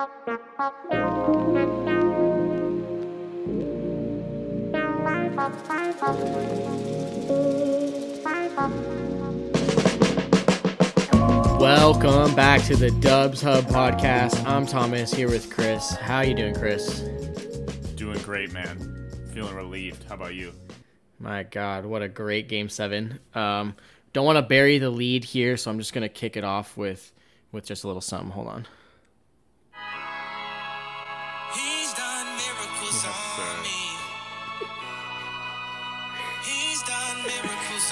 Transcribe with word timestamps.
Welcome 0.00 0.14
back 12.34 12.62
to 12.62 12.76
the 12.76 12.90
Dubs 13.00 13.42
Hub 13.42 13.64
podcast. 13.64 14.42
I'm 14.46 14.64
Thomas 14.64 15.12
here 15.12 15.28
with 15.28 15.50
Chris. 15.50 15.90
How 15.90 16.22
you 16.22 16.32
doing, 16.32 16.54
Chris? 16.54 17.00
Doing 17.96 18.18
great, 18.22 18.52
man. 18.52 19.10
Feeling 19.34 19.54
relieved. 19.54 20.02
How 20.08 20.14
about 20.14 20.34
you? 20.34 20.54
My 21.18 21.42
God, 21.42 21.84
what 21.84 22.00
a 22.00 22.08
great 22.08 22.48
game 22.48 22.70
seven. 22.70 23.20
Um, 23.34 23.76
don't 24.14 24.24
want 24.24 24.36
to 24.36 24.42
bury 24.42 24.78
the 24.78 24.88
lead 24.88 25.24
here, 25.24 25.58
so 25.58 25.70
I'm 25.70 25.78
just 25.78 25.92
gonna 25.92 26.08
kick 26.08 26.38
it 26.38 26.44
off 26.44 26.78
with 26.78 27.12
with 27.52 27.66
just 27.66 27.84
a 27.84 27.86
little 27.86 28.00
something. 28.00 28.30
Hold 28.30 28.48
on. 28.48 28.66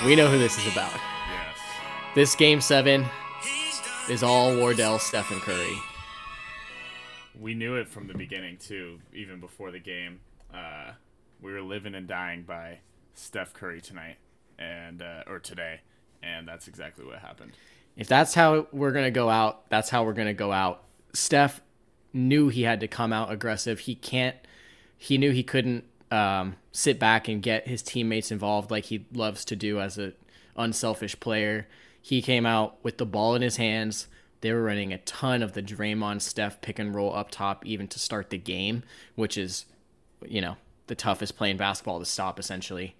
We 0.04 0.14
know 0.14 0.28
who 0.28 0.38
this 0.38 0.56
is 0.56 0.72
about. 0.72 0.92
Yes. 0.92 1.58
This 2.14 2.36
game 2.36 2.60
seven 2.60 3.04
is 4.08 4.22
all 4.22 4.56
Wardell, 4.56 5.00
Stephen 5.00 5.40
Curry. 5.40 5.76
We 7.38 7.54
knew 7.54 7.74
it 7.74 7.88
from 7.88 8.06
the 8.06 8.14
beginning 8.14 8.58
too, 8.58 9.00
even 9.12 9.40
before 9.40 9.72
the 9.72 9.80
game. 9.80 10.20
Uh, 10.54 10.92
we 11.42 11.52
were 11.52 11.62
living 11.62 11.96
and 11.96 12.06
dying 12.06 12.44
by 12.44 12.78
Steph 13.14 13.52
Curry 13.52 13.80
tonight, 13.80 14.18
and 14.56 15.02
uh, 15.02 15.24
or 15.26 15.40
today, 15.40 15.80
and 16.22 16.46
that's 16.46 16.68
exactly 16.68 17.04
what 17.04 17.18
happened. 17.18 17.52
If 17.96 18.06
that's 18.06 18.34
how 18.34 18.68
we're 18.72 18.92
gonna 18.92 19.10
go 19.10 19.28
out, 19.28 19.68
that's 19.68 19.90
how 19.90 20.04
we're 20.04 20.12
gonna 20.12 20.32
go 20.32 20.52
out. 20.52 20.84
Steph 21.12 21.60
knew 22.12 22.48
he 22.48 22.62
had 22.62 22.78
to 22.80 22.88
come 22.88 23.12
out 23.12 23.32
aggressive. 23.32 23.80
He 23.80 23.96
can't. 23.96 24.36
He 24.96 25.18
knew 25.18 25.32
he 25.32 25.42
couldn't 25.42 25.84
um, 26.10 26.56
sit 26.72 26.98
back 26.98 27.28
and 27.28 27.42
get 27.42 27.68
his 27.68 27.82
teammates 27.82 28.30
involved 28.30 28.70
like 28.70 28.86
he 28.86 29.06
loves 29.12 29.44
to 29.46 29.56
do 29.56 29.80
as 29.80 29.98
a 29.98 30.12
unselfish 30.56 31.18
player. 31.20 31.68
He 32.00 32.22
came 32.22 32.46
out 32.46 32.82
with 32.82 32.98
the 32.98 33.06
ball 33.06 33.34
in 33.34 33.42
his 33.42 33.56
hands. 33.56 34.08
They 34.40 34.52
were 34.52 34.62
running 34.62 34.92
a 34.92 34.98
ton 34.98 35.42
of 35.42 35.52
the 35.52 35.62
Draymond 35.62 36.22
Steph 36.22 36.60
pick 36.60 36.78
and 36.78 36.94
roll 36.94 37.14
up 37.14 37.30
top, 37.30 37.66
even 37.66 37.88
to 37.88 37.98
start 37.98 38.30
the 38.30 38.38
game, 38.38 38.84
which 39.16 39.36
is, 39.36 39.66
you 40.26 40.40
know, 40.40 40.56
the 40.86 40.94
toughest 40.94 41.36
play 41.36 41.50
in 41.50 41.56
basketball 41.56 41.98
to 41.98 42.04
stop 42.04 42.38
essentially. 42.38 42.96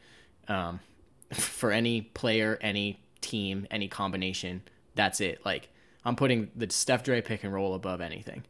Um, 0.49 0.81
for 1.33 1.71
any 1.71 2.03
player, 2.03 2.59
any 2.61 3.01
team, 3.21 3.67
any 3.71 3.89
combination, 3.89 4.63
that's 4.95 5.21
it. 5.21 5.45
Like 5.45 5.69
I'm 6.05 6.17
putting 6.17 6.51
the 6.57 6.71
Steph 6.71 7.05
Dre 7.05 7.21
pick 7.21 7.45
and 7.45 7.53
roll 7.53 7.75
above 7.75 8.01
anything. 8.01 8.45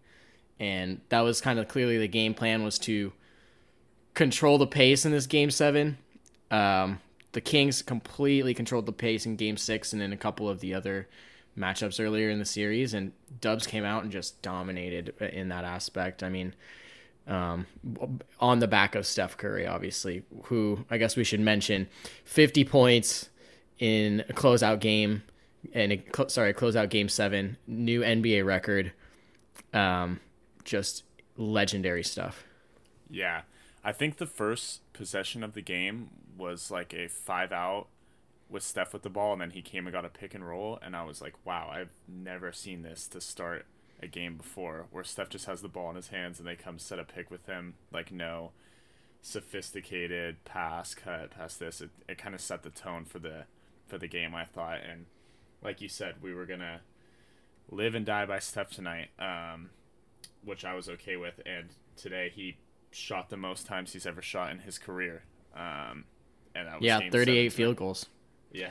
And 0.60 1.00
that 1.08 1.20
was 1.20 1.40
kind 1.40 1.58
of 1.58 1.68
clearly 1.68 1.98
the 1.98 2.08
game 2.08 2.34
plan 2.34 2.64
was 2.64 2.78
to 2.80 3.12
control 4.14 4.58
the 4.58 4.66
pace 4.66 5.04
in 5.04 5.12
this 5.12 5.26
game 5.26 5.50
seven. 5.50 5.98
Um, 6.50 7.00
the 7.32 7.40
Kings 7.40 7.82
completely 7.82 8.54
controlled 8.54 8.86
the 8.86 8.92
pace 8.92 9.26
in 9.26 9.36
game 9.36 9.56
six 9.56 9.92
and 9.92 10.02
in 10.02 10.12
a 10.12 10.16
couple 10.16 10.48
of 10.48 10.60
the 10.60 10.74
other 10.74 11.08
matchups 11.56 12.02
earlier 12.02 12.30
in 12.30 12.38
the 12.38 12.44
series. 12.44 12.94
And 12.94 13.12
Dubs 13.40 13.66
came 13.66 13.84
out 13.84 14.02
and 14.02 14.12
just 14.12 14.40
dominated 14.42 15.14
in 15.20 15.48
that 15.48 15.64
aspect. 15.64 16.22
I 16.22 16.28
mean, 16.28 16.54
um, 17.26 17.66
on 18.40 18.58
the 18.60 18.68
back 18.68 18.94
of 18.94 19.06
Steph 19.06 19.36
Curry, 19.36 19.66
obviously, 19.66 20.22
who 20.44 20.84
I 20.90 20.96
guess 20.98 21.16
we 21.16 21.24
should 21.24 21.40
mention 21.40 21.88
50 22.24 22.64
points 22.64 23.28
in 23.78 24.24
a 24.28 24.32
closeout 24.32 24.80
game 24.80 25.22
and 25.72 25.92
a, 25.92 26.28
sorry, 26.28 26.50
a 26.50 26.54
closeout 26.54 26.88
game 26.88 27.08
seven, 27.08 27.58
new 27.66 28.00
NBA 28.00 28.44
record. 28.44 28.92
Um, 29.74 30.20
just 30.64 31.04
legendary 31.36 32.02
stuff. 32.02 32.44
Yeah, 33.10 33.42
I 33.84 33.92
think 33.92 34.16
the 34.16 34.26
first 34.26 34.92
possession 34.92 35.42
of 35.42 35.54
the 35.54 35.62
game 35.62 36.10
was 36.36 36.70
like 36.70 36.92
a 36.92 37.08
five 37.08 37.52
out 37.52 37.86
with 38.48 38.62
Steph 38.62 38.92
with 38.92 39.02
the 39.02 39.10
ball, 39.10 39.32
and 39.32 39.42
then 39.42 39.50
he 39.50 39.62
came 39.62 39.86
and 39.86 39.92
got 39.92 40.04
a 40.04 40.08
pick 40.08 40.34
and 40.34 40.46
roll, 40.46 40.78
and 40.82 40.96
I 40.96 41.04
was 41.04 41.20
like, 41.20 41.34
wow, 41.44 41.70
I've 41.72 41.92
never 42.08 42.52
seen 42.52 42.82
this 42.82 43.06
to 43.08 43.20
start 43.20 43.66
a 44.02 44.06
game 44.06 44.36
before, 44.36 44.86
where 44.90 45.04
Steph 45.04 45.28
just 45.28 45.46
has 45.46 45.60
the 45.60 45.68
ball 45.68 45.90
in 45.90 45.96
his 45.96 46.08
hands 46.08 46.38
and 46.38 46.48
they 46.48 46.54
come 46.54 46.78
set 46.78 46.98
a 46.98 47.04
pick 47.04 47.30
with 47.30 47.46
him, 47.46 47.74
like 47.92 48.12
no. 48.12 48.52
Sophisticated 49.20 50.44
pass 50.44 50.94
cut 50.94 51.32
past 51.32 51.58
this. 51.58 51.80
It 51.80 51.90
it 52.08 52.18
kind 52.18 52.36
of 52.36 52.40
set 52.40 52.62
the 52.62 52.70
tone 52.70 53.04
for 53.04 53.18
the 53.18 53.46
for 53.88 53.98
the 53.98 54.06
game, 54.06 54.32
I 54.32 54.44
thought, 54.44 54.78
and 54.88 55.06
like 55.60 55.80
you 55.80 55.88
said, 55.88 56.22
we 56.22 56.32
were 56.32 56.46
gonna 56.46 56.82
live 57.68 57.96
and 57.96 58.06
die 58.06 58.26
by 58.26 58.38
Steph 58.38 58.70
tonight, 58.70 59.08
um, 59.18 59.70
which 60.44 60.64
I 60.64 60.74
was 60.74 60.88
okay 60.88 61.16
with, 61.16 61.40
and 61.44 61.70
today 61.96 62.30
he 62.32 62.58
shot 62.90 63.28
the 63.30 63.36
most 63.36 63.66
times 63.66 63.92
he's 63.92 64.06
ever 64.06 64.22
shot 64.22 64.50
in 64.50 64.58
his 64.60 64.78
career. 64.78 65.22
Um, 65.54 66.04
and 66.54 66.66
that 66.66 66.80
was 66.80 66.86
Yeah, 66.86 67.00
38 67.10 67.52
field 67.52 67.76
goals. 67.76 68.06
Yeah. 68.52 68.70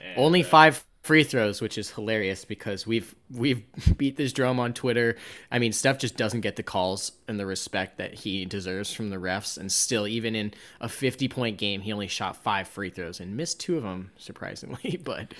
And, 0.00 0.18
Only 0.18 0.42
uh, 0.42 0.46
five 0.46 0.84
free 1.06 1.22
throws, 1.22 1.60
which 1.60 1.78
is 1.78 1.90
hilarious 1.92 2.44
because 2.44 2.86
we've 2.86 3.14
we've 3.30 3.62
beat 3.96 4.16
this 4.16 4.32
drum 4.32 4.58
on 4.58 4.74
Twitter. 4.74 5.16
I 5.50 5.58
mean, 5.58 5.72
Steph 5.72 5.98
just 5.98 6.16
doesn't 6.16 6.40
get 6.40 6.56
the 6.56 6.62
calls 6.62 7.12
and 7.28 7.38
the 7.38 7.46
respect 7.46 7.98
that 7.98 8.12
he 8.12 8.44
deserves 8.44 8.92
from 8.92 9.10
the 9.10 9.16
refs, 9.16 9.56
and 9.56 9.70
still, 9.70 10.06
even 10.06 10.34
in 10.34 10.52
a 10.80 10.88
50 10.88 11.28
point 11.28 11.58
game, 11.58 11.80
he 11.80 11.92
only 11.92 12.08
shot 12.08 12.36
five 12.36 12.68
free 12.68 12.90
throws 12.90 13.20
and 13.20 13.36
missed 13.36 13.60
two 13.60 13.76
of 13.76 13.84
them, 13.84 14.10
surprisingly. 14.18 15.00
But 15.06 15.34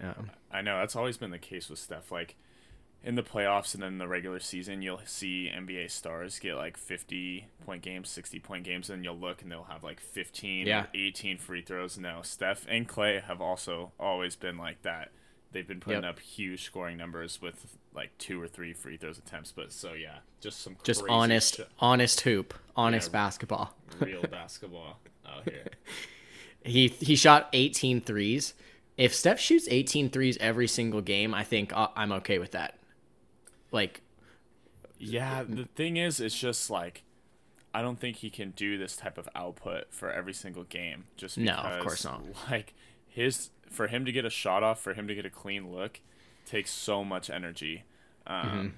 um, 0.00 0.30
I 0.52 0.62
know 0.62 0.78
that's 0.78 0.94
always 0.94 1.16
been 1.16 1.32
the 1.32 1.38
case 1.38 1.68
with 1.68 1.80
Steph. 1.80 2.12
Like 2.12 2.36
in 3.04 3.14
the 3.14 3.22
playoffs 3.22 3.74
and 3.74 3.82
then 3.82 3.98
the 3.98 4.08
regular 4.08 4.40
season, 4.40 4.82
you'll 4.82 5.00
see 5.04 5.50
NBA 5.54 5.90
stars 5.90 6.38
get 6.38 6.56
like 6.56 6.76
50 6.76 7.46
point 7.64 7.82
games, 7.82 8.08
60 8.10 8.40
point 8.40 8.64
games, 8.64 8.90
and 8.90 9.04
you'll 9.04 9.16
look 9.18 9.40
and 9.42 9.50
they'll 9.50 9.64
have 9.64 9.84
like 9.84 10.00
15, 10.00 10.66
Yeah. 10.66 10.86
18 10.94 11.38
free 11.38 11.62
throws. 11.62 11.96
Now, 11.98 12.22
Steph 12.22 12.66
and 12.68 12.88
Clay 12.88 13.20
have 13.20 13.40
also 13.40 13.92
always 14.00 14.34
been 14.36 14.58
like 14.58 14.82
that. 14.82 15.10
They've 15.52 15.66
been 15.66 15.80
putting 15.80 16.02
Yep. 16.02 16.10
up 16.10 16.18
huge 16.20 16.64
scoring 16.64 16.96
numbers 16.98 17.40
with 17.40 17.78
like 17.94 18.16
two 18.18 18.40
or 18.40 18.46
three 18.48 18.72
free 18.74 18.96
throws 18.98 19.16
attempts. 19.16 19.50
But 19.52 19.72
so 19.72 19.94
yeah, 19.94 20.18
just 20.40 20.60
some 20.60 20.76
just 20.82 21.02
honest, 21.08 21.56
shit. 21.56 21.68
honest 21.78 22.20
hoop, 22.22 22.52
honest 22.76 23.08
Yeah. 23.08 23.12
basketball. 23.12 23.74
real 24.00 24.22
basketball 24.30 24.98
out 25.26 25.44
here. 25.48 25.64
He 26.64 26.88
he 26.88 27.14
shot 27.16 27.48
18 27.52 28.00
threes. 28.00 28.52
If 28.96 29.14
Steph 29.14 29.38
shoots 29.38 29.68
18 29.70 30.10
threes 30.10 30.36
every 30.38 30.66
single 30.66 31.00
game, 31.00 31.32
I 31.32 31.44
think 31.44 31.72
uh, 31.72 31.88
I'm 31.96 32.10
okay 32.12 32.38
with 32.40 32.50
that. 32.50 32.77
Like, 33.70 34.02
Yeah, 34.98 35.44
the 35.48 35.64
thing 35.74 35.96
is, 35.96 36.20
it's 36.20 36.38
just 36.38 36.70
like 36.70 37.02
I 37.74 37.82
don't 37.82 38.00
think 38.00 38.16
he 38.16 38.30
can 38.30 38.50
do 38.52 38.78
this 38.78 38.96
type 38.96 39.18
of 39.18 39.28
output 39.34 39.92
for 39.92 40.10
every 40.10 40.32
single 40.32 40.64
game. 40.64 41.04
Just 41.16 41.38
No, 41.38 41.52
of 41.54 41.82
course 41.82 42.04
not. 42.04 42.22
Like 42.50 42.74
his 43.06 43.50
for 43.70 43.86
him 43.88 44.04
to 44.06 44.12
get 44.12 44.24
a 44.24 44.30
shot 44.30 44.62
off, 44.62 44.80
for 44.80 44.94
him 44.94 45.06
to 45.08 45.14
get 45.14 45.26
a 45.26 45.30
clean 45.30 45.70
look, 45.72 46.00
takes 46.46 46.70
so 46.70 47.04
much 47.04 47.30
energy. 47.30 47.84
Um, 48.26 48.46
Mm-hmm. 48.46 48.68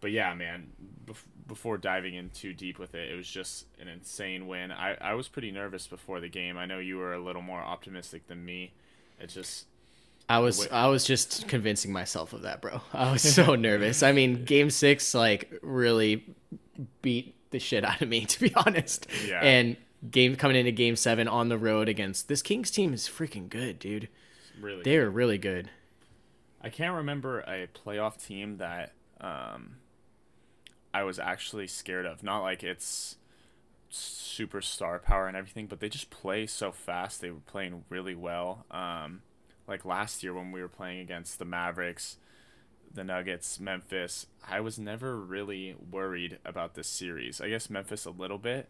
But 0.00 0.10
yeah, 0.10 0.34
man. 0.34 0.72
Bef- 1.06 1.26
before 1.46 1.76
diving 1.78 2.14
in 2.14 2.30
too 2.30 2.52
deep 2.54 2.78
with 2.78 2.94
it, 2.94 3.10
it 3.10 3.16
was 3.16 3.28
just 3.28 3.66
an 3.80 3.88
insane 3.88 4.46
win. 4.46 4.72
I 4.72 4.96
I 5.00 5.14
was 5.14 5.28
pretty 5.28 5.50
nervous 5.50 5.86
before 5.86 6.18
the 6.20 6.28
game. 6.28 6.56
I 6.56 6.66
know 6.66 6.78
you 6.78 6.96
were 6.96 7.12
a 7.12 7.20
little 7.20 7.42
more 7.42 7.60
optimistic 7.60 8.26
than 8.26 8.44
me. 8.44 8.72
It 9.20 9.28
just 9.28 9.66
I 10.28 10.38
was 10.38 10.66
I 10.68 10.86
was 10.86 11.04
just 11.04 11.48
convincing 11.48 11.92
myself 11.92 12.32
of 12.32 12.42
that, 12.42 12.60
bro. 12.62 12.80
I 12.92 13.12
was 13.12 13.22
so 13.22 13.54
nervous. 13.56 14.02
I 14.02 14.12
mean, 14.12 14.44
game 14.44 14.70
six 14.70 15.14
like 15.14 15.52
really 15.62 16.24
beat 17.02 17.34
the 17.50 17.58
shit 17.58 17.84
out 17.84 18.00
of 18.00 18.08
me, 18.08 18.24
to 18.26 18.40
be 18.40 18.54
honest. 18.54 19.06
Yeah. 19.26 19.40
And 19.40 19.76
game 20.10 20.36
coming 20.36 20.56
into 20.56 20.72
game 20.72 20.96
seven 20.96 21.28
on 21.28 21.48
the 21.48 21.58
road 21.58 21.88
against 21.88 22.28
this 22.28 22.42
Kings 22.42 22.70
team 22.70 22.92
is 22.92 23.08
freaking 23.08 23.48
good, 23.48 23.78
dude. 23.78 24.08
really 24.60 24.82
They 24.82 24.96
are 24.96 25.10
really 25.10 25.38
good. 25.38 25.70
I 26.60 26.68
can't 26.68 26.94
remember 26.94 27.40
a 27.40 27.68
playoff 27.74 28.24
team 28.24 28.58
that 28.58 28.92
um, 29.20 29.76
I 30.94 31.02
was 31.02 31.18
actually 31.18 31.66
scared 31.66 32.06
of. 32.06 32.22
Not 32.22 32.42
like 32.42 32.62
it's 32.62 33.16
super 33.90 34.60
star 34.60 34.98
power 34.98 35.26
and 35.26 35.36
everything, 35.36 35.66
but 35.66 35.80
they 35.80 35.88
just 35.88 36.10
play 36.10 36.46
so 36.46 36.72
fast. 36.72 37.20
They 37.20 37.30
were 37.30 37.40
playing 37.40 37.84
really 37.88 38.14
well. 38.14 38.64
Um, 38.70 39.22
like 39.72 39.84
last 39.86 40.22
year 40.22 40.34
when 40.34 40.52
we 40.52 40.60
were 40.60 40.68
playing 40.68 41.00
against 41.00 41.38
the 41.38 41.46
Mavericks, 41.46 42.18
the 42.92 43.02
Nuggets, 43.02 43.58
Memphis, 43.58 44.26
I 44.46 44.60
was 44.60 44.78
never 44.78 45.16
really 45.16 45.74
worried 45.90 46.38
about 46.44 46.74
this 46.74 46.86
series. 46.86 47.40
I 47.40 47.48
guess 47.48 47.70
Memphis 47.70 48.04
a 48.04 48.10
little 48.10 48.36
bit. 48.36 48.68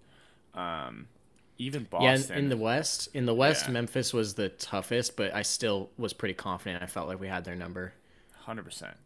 Um, 0.55 1.09
even 1.59 1.85
Boston. 1.91 2.39
in, 2.39 2.45
in 2.45 2.51
the 2.51 2.57
West, 2.57 3.09
in 3.15 3.27
the 3.27 3.35
West, 3.35 3.67
Yeah. 3.67 3.73
Memphis 3.73 4.15
was 4.15 4.35
the 4.35 4.49
toughest, 4.49 5.17
but 5.17 5.35
I 5.35 5.43
still 5.43 5.91
was 5.99 6.13
pretty 6.13 6.35
confident. 6.35 6.85
I 6.85 6.87
felt 6.87 7.09
like 7.09 7.19
we 7.19 7.27
had 7.27 7.45
their 7.45 7.57
number. 7.57 7.95
Hundred 8.45 8.65
percent. 8.65 8.97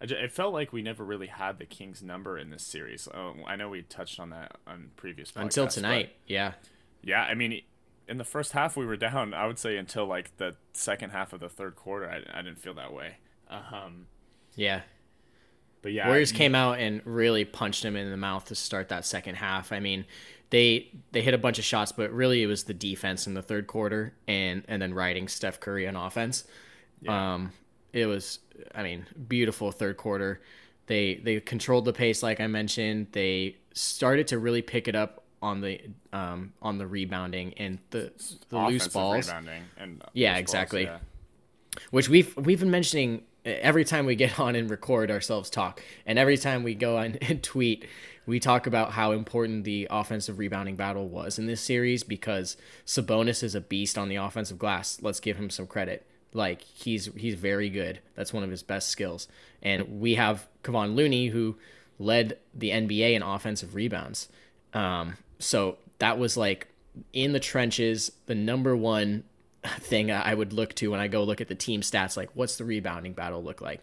It 0.00 0.32
felt 0.32 0.52
like 0.52 0.72
we 0.72 0.82
never 0.82 1.04
really 1.04 1.28
had 1.28 1.58
the 1.58 1.64
Kings' 1.64 2.02
number 2.02 2.36
in 2.36 2.50
this 2.50 2.64
series. 2.64 3.08
Oh, 3.14 3.34
I 3.46 3.54
know 3.56 3.68
we 3.70 3.82
touched 3.82 4.18
on 4.20 4.30
that 4.30 4.56
on 4.66 4.90
previous 4.96 5.30
podcasts, 5.30 5.42
Until 5.42 5.68
tonight, 5.68 6.10
yeah. 6.26 6.52
Yeah, 7.02 7.22
I 7.22 7.34
mean, 7.34 7.62
in 8.08 8.18
the 8.18 8.24
first 8.24 8.52
half 8.52 8.76
we 8.76 8.86
were 8.86 8.96
down. 8.96 9.34
I 9.34 9.46
would 9.46 9.58
say 9.58 9.76
until 9.76 10.06
like 10.06 10.36
the 10.36 10.56
second 10.72 11.10
half 11.10 11.32
of 11.32 11.40
the 11.40 11.48
third 11.48 11.76
quarter, 11.76 12.08
I, 12.08 12.38
I 12.38 12.42
didn't 12.42 12.58
feel 12.60 12.74
that 12.74 12.92
way. 12.92 13.16
Um, 13.50 14.06
Yeah. 14.54 14.82
But 15.82 15.92
yeah, 15.92 16.06
Warriors 16.08 16.32
you- 16.32 16.38
came 16.38 16.54
out 16.54 16.78
and 16.80 17.00
really 17.04 17.44
punched 17.44 17.84
him 17.84 17.94
in 17.96 18.10
the 18.10 18.16
mouth 18.16 18.46
to 18.46 18.54
start 18.54 18.88
that 18.88 19.04
second 19.04 19.36
half. 19.36 19.70
I 19.72 19.78
mean, 19.80 20.04
they 20.50 20.90
they 21.12 21.22
hit 21.22 21.34
a 21.34 21.38
bunch 21.38 21.58
of 21.58 21.64
shots, 21.64 21.92
but 21.92 22.10
really 22.12 22.42
it 22.42 22.46
was 22.46 22.64
the 22.64 22.74
defense 22.74 23.26
in 23.26 23.34
the 23.34 23.42
third 23.42 23.66
quarter 23.66 24.14
and 24.26 24.64
and 24.68 24.80
then 24.82 24.94
riding 24.94 25.28
Steph 25.28 25.60
Curry 25.60 25.86
on 25.86 25.94
offense. 25.94 26.44
Um, 27.06 27.52
it 27.92 28.06
was, 28.06 28.40
I 28.74 28.82
mean, 28.82 29.06
beautiful 29.28 29.70
third 29.70 29.96
quarter. 29.96 30.40
They 30.86 31.16
they 31.16 31.38
controlled 31.40 31.84
the 31.84 31.92
pace, 31.92 32.22
like 32.22 32.40
I 32.40 32.46
mentioned. 32.46 33.08
They 33.12 33.56
started 33.74 34.26
to 34.28 34.38
really 34.38 34.62
pick 34.62 34.88
it 34.88 34.94
up 34.96 35.22
on 35.42 35.60
the 35.60 35.80
um 36.12 36.52
on 36.62 36.78
the 36.78 36.86
rebounding 36.86 37.54
and 37.54 37.78
the 37.90 38.12
the 38.48 38.58
loose 38.58 38.88
balls. 38.88 39.26
rebounding 39.28 39.62
and 39.76 40.02
Yeah, 40.12 40.30
loose 40.30 40.34
balls, 40.36 40.40
exactly. 40.40 40.84
yeah. 40.84 40.98
which 41.90 42.08
we've 42.08 42.34
we've 42.36 42.60
been 42.60 42.70
mentioning 42.70 43.22
uh, 43.44 43.50
every 43.60 43.84
time 43.84 44.06
we 44.06 44.14
get 44.16 44.38
on 44.46 44.56
and 44.56 44.70
record 44.70 45.10
ourselves 45.10 45.50
talk 45.50 45.82
and 46.06 46.18
every 46.18 46.36
time 46.38 46.62
we 46.62 46.74
go 46.74 46.96
on 46.98 47.16
and 47.22 47.42
tweet 47.42 47.86
we 48.26 48.40
talk 48.40 48.66
about 48.66 48.92
how 48.92 49.12
important 49.12 49.62
the 49.64 49.86
offensive 49.90 50.38
rebounding 50.38 50.74
battle 50.74 51.08
was 51.08 51.38
in 51.38 51.46
this 51.46 51.60
series 51.60 52.02
because 52.02 52.56
Sabonis 52.84 53.42
is 53.44 53.54
a 53.54 53.60
beast 53.60 53.96
on 53.96 54.08
the 54.08 54.16
offensive 54.16 54.58
glass 54.58 54.98
let's 55.02 55.20
give 55.20 55.36
him 55.36 55.50
some 55.50 55.66
credit 55.66 56.06
like 56.32 56.62
he's 56.62 57.06
he's 57.16 57.34
very 57.34 57.68
good 57.70 58.00
that's 58.14 58.32
one 58.32 58.42
of 58.42 58.50
his 58.50 58.62
best 58.62 58.88
skills 58.88 59.28
and 59.62 60.00
we 60.00 60.14
have 60.16 60.48
Kevon 60.64 60.94
Looney 60.96 61.28
who 61.28 61.56
led 61.98 62.36
the 62.54 62.70
NBA 62.70 63.12
in 63.14 63.22
offensive 63.22 63.74
rebounds 63.74 64.28
um 64.74 65.16
so 65.38 65.78
that 65.98 66.18
was 66.18 66.36
like 66.36 66.68
in 67.12 67.32
the 67.32 67.40
trenches 67.40 68.12
the 68.26 68.34
number 68.34 68.76
one 68.76 69.24
thing 69.80 70.10
I 70.10 70.32
would 70.34 70.52
look 70.52 70.74
to 70.76 70.90
when 70.92 71.00
I 71.00 71.08
go 71.08 71.24
look 71.24 71.40
at 71.40 71.48
the 71.48 71.54
team 71.54 71.80
stats. 71.80 72.16
Like, 72.16 72.30
what's 72.34 72.56
the 72.56 72.64
rebounding 72.64 73.12
battle 73.14 73.42
look 73.42 73.60
like? 73.60 73.82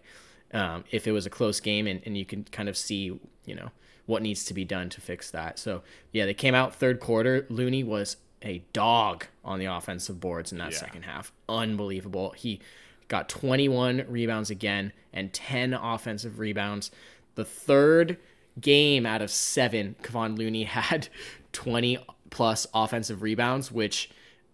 Um, 0.53 0.83
if 0.91 1.07
it 1.07 1.11
was 1.11 1.25
a 1.25 1.29
close 1.29 1.59
game, 1.59 1.87
and, 1.87 2.01
and 2.05 2.15
you 2.17 2.25
can 2.25 2.43
kind 2.45 2.69
of 2.69 2.77
see, 2.77 3.19
you 3.45 3.55
know, 3.55 3.69
what 4.05 4.21
needs 4.21 4.45
to 4.45 4.53
be 4.53 4.63
done 4.63 4.87
to 4.89 5.01
fix 5.01 5.31
that. 5.31 5.57
So, 5.59 5.81
yeah, 6.11 6.25
they 6.25 6.33
came 6.33 6.53
out 6.55 6.75
third 6.75 6.99
quarter. 6.99 7.45
Looney 7.49 7.83
was 7.83 8.17
a 8.41 8.63
dog 8.71 9.25
on 9.43 9.59
the 9.59 9.65
offensive 9.65 10.19
boards 10.19 10.51
in 10.51 10.57
that 10.59 10.71
Yeah. 10.71 10.77
second 10.77 11.03
half. 11.03 11.31
Unbelievable. 11.49 12.31
He 12.37 12.59
got 13.07 13.29
21 13.29 14.05
rebounds 14.07 14.49
again 14.49 14.93
and 15.11 15.33
10 15.33 15.73
offensive 15.73 16.39
rebounds. 16.39 16.91
The 17.35 17.45
third 17.45 18.17
game 18.61 19.05
out 19.05 19.21
of 19.21 19.31
seven, 19.31 19.95
Kevon 20.03 20.37
Looney 20.37 20.63
had 20.65 21.07
20 21.53 21.97
plus 22.29 22.67
offensive 22.73 23.21
rebounds, 23.21 23.71
which, 23.71 24.09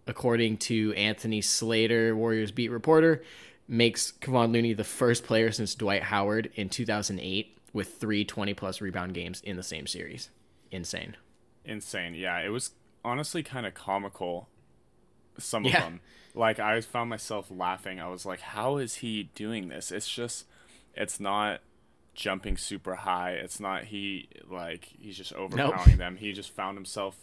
according 0.07 0.57
to 0.57 0.93
Anthony 0.93 1.41
Slater, 1.41 2.15
Warriors 2.15 2.51
beat 2.51 2.69
reporter, 2.69 3.23
makes 3.67 4.11
Kevon 4.21 4.51
Looney 4.53 4.73
the 4.73 4.83
first 4.83 5.23
player 5.23 5.51
since 5.51 5.75
Dwight 5.75 6.03
Howard 6.03 6.51
in 6.55 6.69
2008 6.69 7.57
with 7.73 7.95
three 7.99 8.25
20 8.25 8.53
plus 8.53 8.81
rebound 8.81 9.13
games 9.13 9.41
in 9.41 9.55
the 9.57 9.63
same 9.63 9.87
series. 9.87 10.29
Insane. 10.71 11.17
insane. 11.65 12.13
Yeah, 12.15 12.39
it 12.39 12.49
was 12.49 12.71
honestly 13.03 13.43
kind 13.43 13.65
of 13.65 13.73
comical. 13.73 14.49
Some 15.37 15.65
Yeah. 15.65 15.77
of 15.77 15.83
them, 15.83 16.01
like 16.33 16.59
I 16.59 16.81
found 16.81 17.09
myself 17.09 17.47
laughing. 17.51 17.99
I 17.99 18.07
was 18.07 18.25
like, 18.25 18.41
"How 18.41 18.77
is 18.77 18.95
he 18.95 19.23
doing 19.35 19.67
this?" 19.69 19.91
It's 19.91 20.09
just, 20.09 20.45
it's 20.95 21.19
not 21.19 21.61
jumping 22.19 22.57
super 22.57 22.95
high. 22.95 23.31
It's 23.31 23.59
not 23.59 23.85
he 23.85 24.27
like 24.49 24.89
he's 24.99 25.17
just 25.17 25.33
overpowering 25.33 25.97
them. 25.97 26.17
He 26.17 26.33
just 26.33 26.51
found 26.51 26.77
himself 26.77 27.15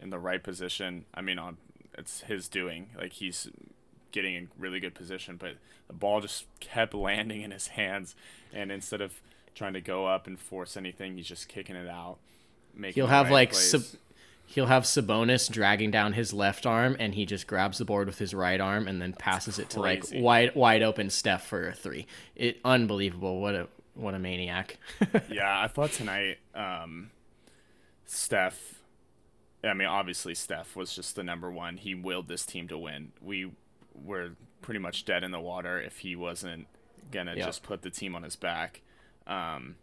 in 0.00 0.10
the 0.10 0.18
right 0.18 0.42
position. 0.42 1.04
I 1.12 1.20
mean, 1.20 1.38
on 1.38 1.58
it's 1.98 2.20
his 2.22 2.48
doing. 2.48 2.90
Like 2.96 3.12
he's 3.12 3.50
getting 4.12 4.34
in 4.34 4.48
really 4.56 4.78
good 4.78 4.94
position, 4.94 5.36
but 5.36 5.56
the 5.88 5.92
ball 5.92 6.20
just 6.20 6.46
kept 6.60 6.94
landing 6.94 7.42
in 7.42 7.50
his 7.50 7.68
hands, 7.68 8.14
and 8.54 8.70
instead 8.70 9.00
of 9.00 9.20
trying 9.54 9.74
to 9.74 9.80
go 9.80 10.06
up 10.06 10.26
and 10.26 10.38
force 10.38 10.76
anything, 10.76 11.16
he's 11.16 11.26
just 11.26 11.48
kicking 11.48 11.76
it 11.76 11.88
out. 11.88 12.18
Making 12.74 13.02
He'll 13.02 13.08
have 13.08 13.26
right 13.26 13.32
like. 13.32 13.54
Sab- 13.54 13.98
he'll 14.48 14.66
have 14.66 14.84
Sabonis 14.84 15.50
dragging 15.50 15.90
down 15.90 16.12
his 16.12 16.32
left 16.32 16.66
arm 16.66 16.94
and 17.00 17.12
he 17.12 17.26
just 17.26 17.48
grabs 17.48 17.78
the 17.78 17.84
board 17.84 18.06
with 18.06 18.18
his 18.18 18.32
right 18.32 18.60
arm 18.60 18.86
and 18.86 19.02
then 19.02 19.12
passes 19.12 19.58
it 19.58 19.70
to 19.70 19.80
like 19.80 20.04
wide 20.12 20.54
wide 20.54 20.82
open 20.82 21.10
Steph 21.10 21.48
for 21.48 21.70
a 21.70 21.74
three. 21.74 22.06
It 22.36 22.60
unbelievable. 22.64 23.40
What 23.40 23.56
a 23.56 23.66
what 23.96 24.14
a 24.14 24.18
maniac. 24.18 24.78
Yeah, 25.28 25.60
I 25.60 25.66
thought 25.68 25.90
tonight, 25.92 26.38
um, 26.54 27.10
Steph. 28.04 28.74
I 29.64 29.74
mean, 29.74 29.88
obviously, 29.88 30.34
Steph 30.34 30.76
was 30.76 30.94
just 30.94 31.16
the 31.16 31.24
number 31.24 31.50
one. 31.50 31.76
He 31.78 31.94
willed 31.94 32.28
this 32.28 32.46
team 32.46 32.68
to 32.68 32.78
win. 32.78 33.12
We 33.20 33.50
were 33.94 34.30
pretty 34.62 34.78
much 34.80 35.04
dead 35.04 35.24
in 35.24 35.30
the 35.32 35.40
water 35.40 35.80
if 35.80 35.98
he 35.98 36.14
wasn't 36.14 36.66
gonna 37.10 37.34
Yeah. 37.36 37.46
just 37.46 37.62
put 37.62 37.82
the 37.82 37.90
team 37.90 38.14
on 38.14 38.22
his 38.22 38.36
back. 38.36 38.82
Um, 39.26 39.76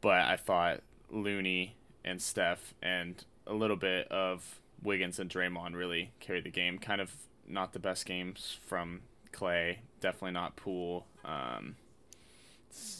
but 0.00 0.20
I 0.22 0.36
thought 0.36 0.82
Looney 1.10 1.76
and 2.04 2.20
Steph 2.22 2.74
and 2.82 3.24
a 3.46 3.54
little 3.54 3.76
bit 3.76 4.06
of 4.08 4.60
Wiggins 4.82 5.18
and 5.18 5.28
Draymond 5.30 5.74
really 5.74 6.12
carried 6.20 6.44
the 6.44 6.50
game. 6.50 6.78
Kind 6.78 7.00
of 7.00 7.12
not 7.46 7.72
the 7.72 7.78
best 7.78 8.06
games 8.06 8.58
from 8.66 9.02
Clay. 9.32 9.80
Definitely 10.00 10.32
not 10.32 10.56
Poole. 10.56 11.06
Um, 11.24 11.76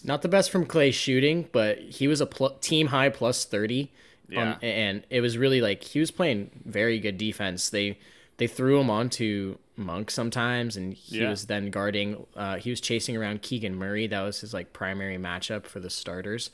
Not 0.05 0.23
the 0.23 0.29
best 0.29 0.51
from 0.51 0.65
Clay 0.67 0.91
shooting, 0.91 1.49
but 1.53 1.79
he 1.79 2.09
was 2.09 2.21
a 2.21 2.27
pl- 2.27 2.57
team 2.61 2.89
high 2.89 3.09
plus 3.11 3.45
30. 3.45 3.91
Yeah. 4.29 4.53
Um, 4.53 4.59
and 4.63 5.05
it 5.11 5.21
was 5.21 5.37
really 5.37 5.61
like 5.61 5.83
he 5.83 5.99
was 6.01 6.11
playing 6.11 6.51
very 6.65 6.99
good 7.01 7.19
defense. 7.19 7.69
They 7.71 7.99
they 8.39 8.47
threw 8.47 8.81
him 8.81 8.89
onto 8.89 9.59
Monk 9.77 10.11
sometimes, 10.11 10.77
and 10.77 10.95
he 10.95 11.21
Yeah. 11.21 11.31
was 11.31 11.47
then 11.47 11.71
guarding. 11.71 12.25
Uh, 12.35 12.57
he 12.57 12.71
was 12.71 12.81
chasing 12.81 13.17
around 13.17 13.43
Keegan 13.43 13.75
Murray. 13.75 14.07
That 14.07 14.23
was 14.23 14.41
his 14.41 14.55
like 14.55 14.73
primary 14.73 15.19
matchup 15.19 15.67
for 15.67 15.81
the 15.81 15.91
starters. 15.91 16.51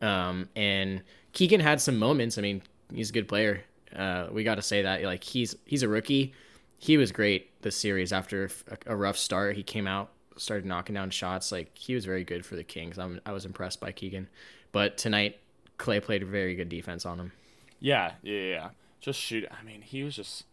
Um, 0.00 0.48
and 0.56 1.02
Keegan 1.32 1.60
had 1.60 1.80
some 1.80 1.98
moments. 1.98 2.38
I 2.38 2.42
mean, 2.42 2.62
he's 2.92 3.10
a 3.10 3.12
good 3.12 3.28
player. 3.28 3.62
Uh, 3.94 4.28
we 4.32 4.42
got 4.42 4.56
to 4.56 4.62
say 4.62 4.82
that. 4.82 5.02
Like 5.02 5.22
he's 5.22 5.54
he's 5.66 5.82
a 5.82 5.88
rookie. 5.88 6.32
He 6.78 6.96
was 6.96 7.12
great 7.12 7.50
this 7.62 7.76
series 7.76 8.12
after 8.12 8.50
a, 8.86 8.92
a 8.92 8.96
rough 8.96 9.18
start. 9.18 9.56
He 9.56 9.62
came 9.62 9.86
out, 9.86 10.10
started 10.38 10.64
knocking 10.66 10.94
down 10.94 11.10
shots. 11.10 11.52
Like 11.52 11.76
he 11.76 11.94
was 11.94 12.04
very 12.04 12.24
good 12.24 12.46
for 12.46 12.56
the 12.56 12.64
Kings. 12.64 12.98
I'm, 12.98 13.20
I 13.26 13.32
was 13.32 13.44
impressed 13.44 13.80
by 13.80 13.92
Keegan. 13.92 14.28
But 14.72 14.96
tonight, 14.96 15.38
Clay 15.76 16.00
played 16.00 16.26
very 16.26 16.54
good 16.54 16.68
defense 16.68 17.04
on 17.06 17.18
him. 17.20 17.32
Yeah, 17.80 18.12
yeah, 18.22 18.40
yeah. 18.40 18.68
Just 19.00 19.20
shoot. 19.20 19.46
I 19.50 19.62
mean, 19.64 19.82
he 19.82 20.02
was 20.02 20.16
just 20.16 20.44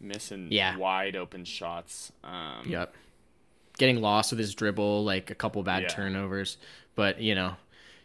missing 0.00 0.48
Yeah. 0.50 0.76
wide 0.76 1.16
open 1.16 1.44
shots. 1.44 2.12
Um, 2.24 2.64
Yep. 2.66 2.94
Getting 3.78 4.00
lost 4.00 4.32
with 4.32 4.38
his 4.40 4.54
dribble, 4.54 5.04
like 5.04 5.30
a 5.30 5.34
couple 5.34 5.62
bad 5.62 5.82
Yeah. 5.82 5.88
turnovers, 5.88 6.56
but 6.96 7.20
you 7.20 7.34
know, 7.34 7.54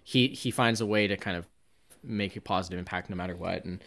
he 0.03 0.27
he 0.27 0.51
finds 0.51 0.81
a 0.81 0.85
way 0.85 1.07
to 1.07 1.17
kind 1.17 1.35
of 1.37 1.47
make 2.03 2.35
a 2.35 2.41
positive 2.41 2.77
impact 2.77 3.09
no 3.09 3.15
matter 3.15 3.35
what, 3.35 3.63
and 3.65 3.83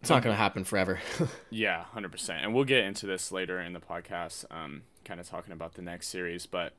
it's 0.00 0.10
not 0.10 0.22
going 0.22 0.34
to 0.34 0.38
happen 0.38 0.64
forever. 0.64 1.00
Yeah, 1.50 1.84
hundred 1.84 2.12
percent. 2.12 2.44
And 2.44 2.52
we'll 2.54 2.64
get 2.64 2.84
into 2.84 3.06
this 3.06 3.32
later 3.32 3.60
in 3.60 3.72
the 3.72 3.80
podcast, 3.80 4.44
um, 4.50 4.82
kind 5.04 5.20
of 5.20 5.28
talking 5.28 5.52
about 5.52 5.74
the 5.74 5.82
next 5.82 6.08
series. 6.08 6.46
But 6.46 6.72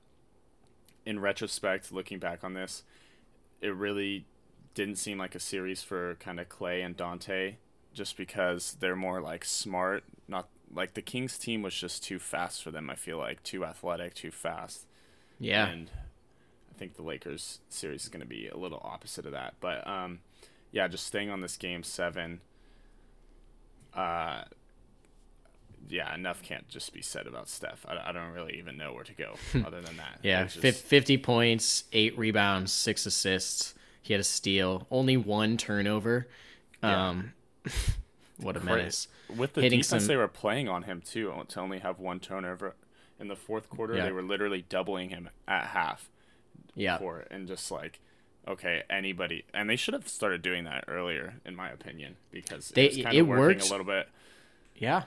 in 1.06 1.20
retrospect, 1.20 1.92
looking 1.92 2.20
back 2.20 2.44
on 2.44 2.54
this, 2.54 2.84
it 3.62 3.74
really 3.76 4.26
didn't 4.74 4.98
seem 4.98 5.18
like 5.18 5.36
a 5.36 5.40
series 5.40 5.82
for 5.82 6.16
kind 6.16 6.40
of 6.40 6.50
Clay 6.50 6.82
and 6.82 6.98
Donte, 6.98 7.56
just 7.94 8.18
because 8.18 8.76
they're 8.80 8.96
more 8.96 9.22
like 9.22 9.46
smart. 9.46 10.04
Not 10.28 10.50
like 10.74 10.94
the 10.94 11.02
Kings 11.02 11.38
team 11.38 11.62
was 11.62 11.74
just 11.74 12.04
too 12.04 12.20
fast 12.20 12.64
for 12.64 12.72
them. 12.72 12.90
I 12.90 12.96
feel 12.96 13.18
like 13.18 13.44
too 13.44 13.64
athletic, 13.64 14.14
too 14.14 14.32
fast. 14.32 14.86
yeah, 15.40 15.68
And 15.68 15.90
I 16.74 16.78
think 16.78 16.96
the 16.96 17.04
Lakers 17.04 17.60
series 17.70 18.04
is 18.04 18.10
going 18.10 18.22
to 18.22 18.28
be 18.28 18.48
a 18.48 18.58
little 18.58 18.82
opposite 18.84 19.26
of 19.26 19.32
that. 19.32 19.54
But 19.62 19.88
um, 19.88 20.20
yeah, 20.72 20.88
just 20.88 21.08
staying 21.08 21.30
on 21.30 21.40
this 21.40 21.56
game 21.56 21.84
seven. 21.84 22.42
Uh, 23.94 24.44
yeah, 25.90 26.14
enough 26.16 26.42
can't 26.42 26.68
just 26.68 26.94
be 26.94 27.02
said 27.02 27.28
about 27.28 27.48
Steph. 27.50 27.86
I, 27.88 28.10
I 28.10 28.12
don't 28.12 28.32
really 28.32 28.58
even 28.58 28.78
know 28.78 28.94
where 28.94 29.04
to 29.04 29.14
go 29.14 29.36
other 29.66 29.82
than 29.82 29.98
that. 29.98 30.20
yeah, 30.24 30.46
just- 30.46 30.84
50 30.84 31.18
points, 31.20 31.84
eight 31.94 32.18
rebounds, 32.18 32.72
six 32.72 33.06
assists. 33.06 33.74
He 34.02 34.14
had 34.14 34.20
a 34.20 34.24
steal, 34.24 34.86
only 34.92 35.18
one 35.18 35.58
turnover. 35.58 36.28
Yeah. 36.84 37.10
Um, 37.10 37.34
what 38.38 38.56
a 38.56 38.60
Cra- 38.60 38.76
menace! 38.78 39.08
with 39.36 39.54
the 39.54 39.62
hitting 39.62 39.80
defense 39.80 40.04
some- 40.04 40.08
they 40.08 40.16
were 40.16 40.28
playing 40.28 40.68
on 40.70 40.84
him 40.84 41.02
too 41.02 41.34
to 41.50 41.60
only 41.60 41.80
have 41.80 42.00
one 42.00 42.20
turnover 42.20 42.76
in 43.20 43.28
the 43.28 43.36
fourth 43.36 43.70
quarter. 43.70 43.96
Yeah. 43.96 44.06
They 44.06 44.12
were 44.12 44.22
literally 44.22 44.64
doubling 44.68 45.10
him 45.10 45.30
at 45.48 45.68
half. 45.68 46.10
Yeah, 46.78 46.98
for 46.98 47.20
it 47.22 47.30
and 47.32 47.48
just 47.48 47.72
like 47.72 48.02
okay 48.46 48.84
anybody 48.90 49.46
and 49.54 49.70
they 49.70 49.78
should 49.78 49.94
have 49.94 50.10
started 50.10 50.42
doing 50.42 50.66
that 50.66 50.84
earlier 50.90 51.36
in 51.46 51.56
my 51.56 51.70
opinion 51.70 52.18
because 52.32 52.68
They- 52.70 52.88
it 52.88 53.14
it 53.14 53.22
worked. 53.22 53.62
a 53.66 53.72
little 53.72 53.86
bit 53.86 54.10
Yeah. 54.76 55.04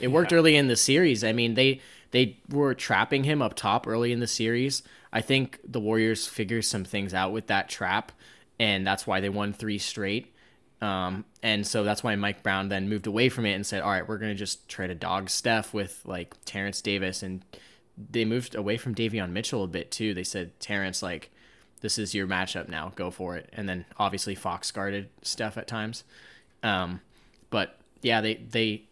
It 0.00 0.08
worked 0.08 0.32
Yeah. 0.32 0.38
early 0.38 0.56
in 0.56 0.68
the 0.68 0.76
series. 0.76 1.24
I 1.24 1.32
mean, 1.32 1.54
they 1.54 1.80
they 2.10 2.38
were 2.48 2.72
trapping 2.74 3.24
him 3.24 3.42
up 3.42 3.54
top 3.54 3.86
early 3.86 4.12
in 4.12 4.20
the 4.20 4.26
series. 4.26 4.82
I 5.12 5.20
think 5.20 5.58
the 5.62 5.80
Warriors 5.80 6.26
figured 6.26 6.64
some 6.64 6.84
things 6.84 7.12
out 7.12 7.32
with 7.32 7.48
that 7.48 7.68
trap, 7.68 8.12
and 8.58 8.86
that's 8.86 9.06
why 9.06 9.20
they 9.20 9.28
won 9.28 9.52
three 9.52 9.76
straight. 9.78 10.32
Um, 10.80 11.24
and 11.42 11.66
so 11.66 11.82
that's 11.84 12.02
why 12.02 12.14
Mike 12.16 12.42
Brown 12.42 12.68
then 12.68 12.88
moved 12.88 13.06
away 13.06 13.28
from 13.28 13.44
it 13.44 13.52
and 13.52 13.66
said, 13.66 13.82
"All 13.82 13.90
right, 13.90 14.06
we're 14.08 14.18
gonna 14.18 14.34
just 14.34 14.68
try 14.68 14.86
to 14.86 14.94
dog 14.94 15.28
Steph 15.28 15.74
with 15.74 16.00
like 16.04 16.34
Terence 16.44 16.80
Davis." 16.80 17.22
And 17.22 17.42
they 18.10 18.24
moved 18.24 18.54
away 18.54 18.76
from 18.76 18.94
Davion 18.94 19.30
Mitchell 19.32 19.64
a 19.64 19.68
bit 19.68 19.90
too. 19.90 20.14
They 20.14 20.24
said, 20.24 20.58
"Terence, 20.60 21.02
like 21.02 21.30
this 21.80 21.98
is 21.98 22.14
your 22.14 22.26
matchup 22.26 22.68
now. 22.68 22.92
Go 22.96 23.10
for 23.10 23.36
it. 23.36 23.48
And 23.52 23.68
then 23.68 23.84
obviously 23.98 24.34
Fox 24.34 24.70
guarded 24.70 25.08
Steph 25.22 25.56
at 25.56 25.66
times. 25.68 26.02
Um, 26.62 27.00
but 27.50 27.76
yeah, 28.02 28.20
they 28.20 28.34
they 28.34 28.82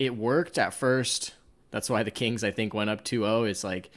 it 0.00 0.16
worked 0.16 0.58
at 0.58 0.74
first. 0.74 1.34
That's 1.70 1.88
why 1.88 2.02
the 2.02 2.10
Kings 2.10 2.42
I 2.42 2.50
think 2.50 2.74
went 2.74 2.90
up 2.90 3.04
2-0 3.04 3.48
is 3.48 3.62
like 3.62 3.90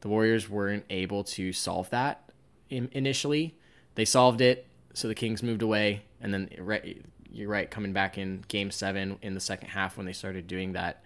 the 0.00 0.08
Warriors 0.08 0.48
weren't 0.48 0.86
able 0.88 1.24
to 1.24 1.52
solve 1.52 1.90
that 1.90 2.30
in, 2.70 2.88
initially. 2.92 3.54
They 3.96 4.06
solved 4.06 4.40
it, 4.40 4.66
so 4.94 5.08
the 5.08 5.14
Kings 5.14 5.42
moved 5.42 5.60
away, 5.60 6.02
and 6.20 6.32
then 6.32 6.48
right, 6.60 7.02
you're 7.30 7.48
right, 7.50 7.68
coming 7.70 7.92
back 7.92 8.16
in 8.16 8.44
Game 8.48 8.70
Seven 8.70 9.18
in 9.20 9.34
the 9.34 9.40
second 9.40 9.68
half 9.68 9.96
when 9.96 10.06
they 10.06 10.12
started 10.12 10.46
doing 10.46 10.72
that. 10.72 11.02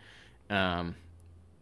Um, 0.51 0.95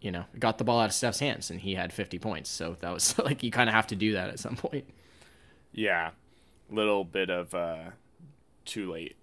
you 0.01 0.11
know, 0.11 0.25
got 0.39 0.59
the 0.59 0.65
ball 0.65 0.81
out 0.81 0.87
of 0.87 0.93
Steph's 0.95 1.21
hands, 1.21 1.51
and 1.51 1.61
he 1.61 1.75
had 1.75 1.93
50 1.93 2.19
points. 2.19 2.51
So 2.51 2.77
that 2.81 2.91
was 2.93 3.17
like 3.25 3.43
you 3.45 3.51
kind 3.53 3.69
of 3.71 3.75
have 3.75 3.87
to 3.89 3.97
do 3.97 4.15
that 4.15 4.29
at 4.31 4.41
some 4.41 4.57
point. 4.57 4.85
Yeah, 5.73 6.11
little 6.69 7.05
bit 7.05 7.31
of 7.31 7.55
uh, 7.55 7.91
too 8.65 8.91
late 8.91 9.17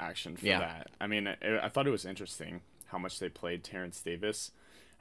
action 0.00 0.36
for 0.36 0.46
Yeah. 0.46 0.60
that. 0.60 0.90
I 1.00 1.06
mean, 1.06 1.28
I, 1.28 1.36
I 1.62 1.68
thought 1.68 1.86
it 1.86 1.90
was 1.90 2.06
interesting 2.06 2.62
how 2.86 2.98
much 2.98 3.18
they 3.18 3.28
played 3.28 3.64
Terence 3.64 4.00
Davis. 4.00 4.52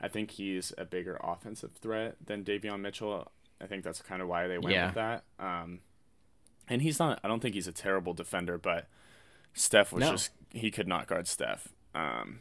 I 0.01 0.07
think 0.07 0.31
he's 0.31 0.73
a 0.77 0.85
bigger 0.85 1.17
offensive 1.23 1.71
threat 1.73 2.15
than 2.23 2.43
Davion 2.43 2.81
Mitchell. 2.81 3.31
I 3.61 3.67
think 3.67 3.83
that's 3.83 4.01
kind 4.01 4.21
of 4.21 4.27
why 4.27 4.47
they 4.47 4.57
went 4.57 4.73
Yeah. 4.75 4.87
with 4.87 4.95
that. 4.95 5.23
Um, 5.39 5.79
and 6.67 6.81
he's 6.81 6.99
not. 6.99 7.19
I 7.23 7.27
don't 7.27 7.39
think 7.41 7.55
he's 7.55 7.67
a 7.67 7.71
terrible 7.73 8.13
defender, 8.13 8.57
but 8.57 8.87
Steph 9.53 9.91
was 9.93 10.01
No. 10.01 10.11
just 10.11 10.31
he 10.51 10.71
could 10.71 10.87
not 10.87 11.07
guard 11.07 11.27
Steph. 11.27 11.69
Um, 11.95 12.39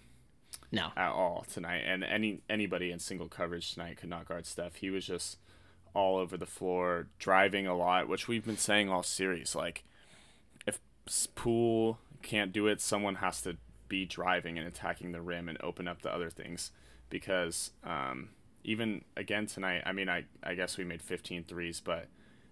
No, 0.70 0.90
at 0.96 1.11
all 1.12 1.44
tonight, 1.50 1.82
and 1.87 2.02
any 2.02 2.40
anybody 2.49 2.90
in 2.90 2.99
single 2.99 3.28
coverage 3.28 3.75
tonight 3.75 3.99
could 3.99 4.08
not 4.08 4.26
guard 4.26 4.46
Steph. 4.46 4.76
He 4.76 4.90
was 4.90 5.06
just 5.06 5.38
all 5.94 6.16
over 6.16 6.38
the 6.38 6.46
floor, 6.46 7.08
driving 7.18 7.66
a 7.66 7.76
lot, 7.76 8.08
which 8.08 8.26
we've 8.26 8.46
been 8.46 8.56
saying 8.56 8.88
all 8.88 9.02
series. 9.02 9.54
Like, 9.54 9.84
if 10.66 10.78
Poole 11.34 11.99
can't 12.22 12.50
do 12.52 12.66
it, 12.66 12.80
someone 12.80 13.16
has 13.16 13.42
to 13.42 13.58
be 13.92 14.06
driving 14.06 14.56
and 14.58 14.66
attacking 14.66 15.12
the 15.12 15.20
rim 15.20 15.50
and 15.50 15.58
open 15.62 15.87
up 15.87 16.00
the 16.00 16.11
other 16.11 16.30
things. 16.30 16.72
Because 17.11 17.72
um, 17.84 18.30
even 18.64 19.04
again 19.18 19.46
tonight, 19.46 19.82
I 19.84 19.92
mean, 19.92 20.08
I 20.08 20.25
I 20.42 20.54
guess 20.54 20.78
we 20.78 20.84
made 20.84 21.02
15 21.02 21.44
threes, 21.44 21.78
but 21.80 22.06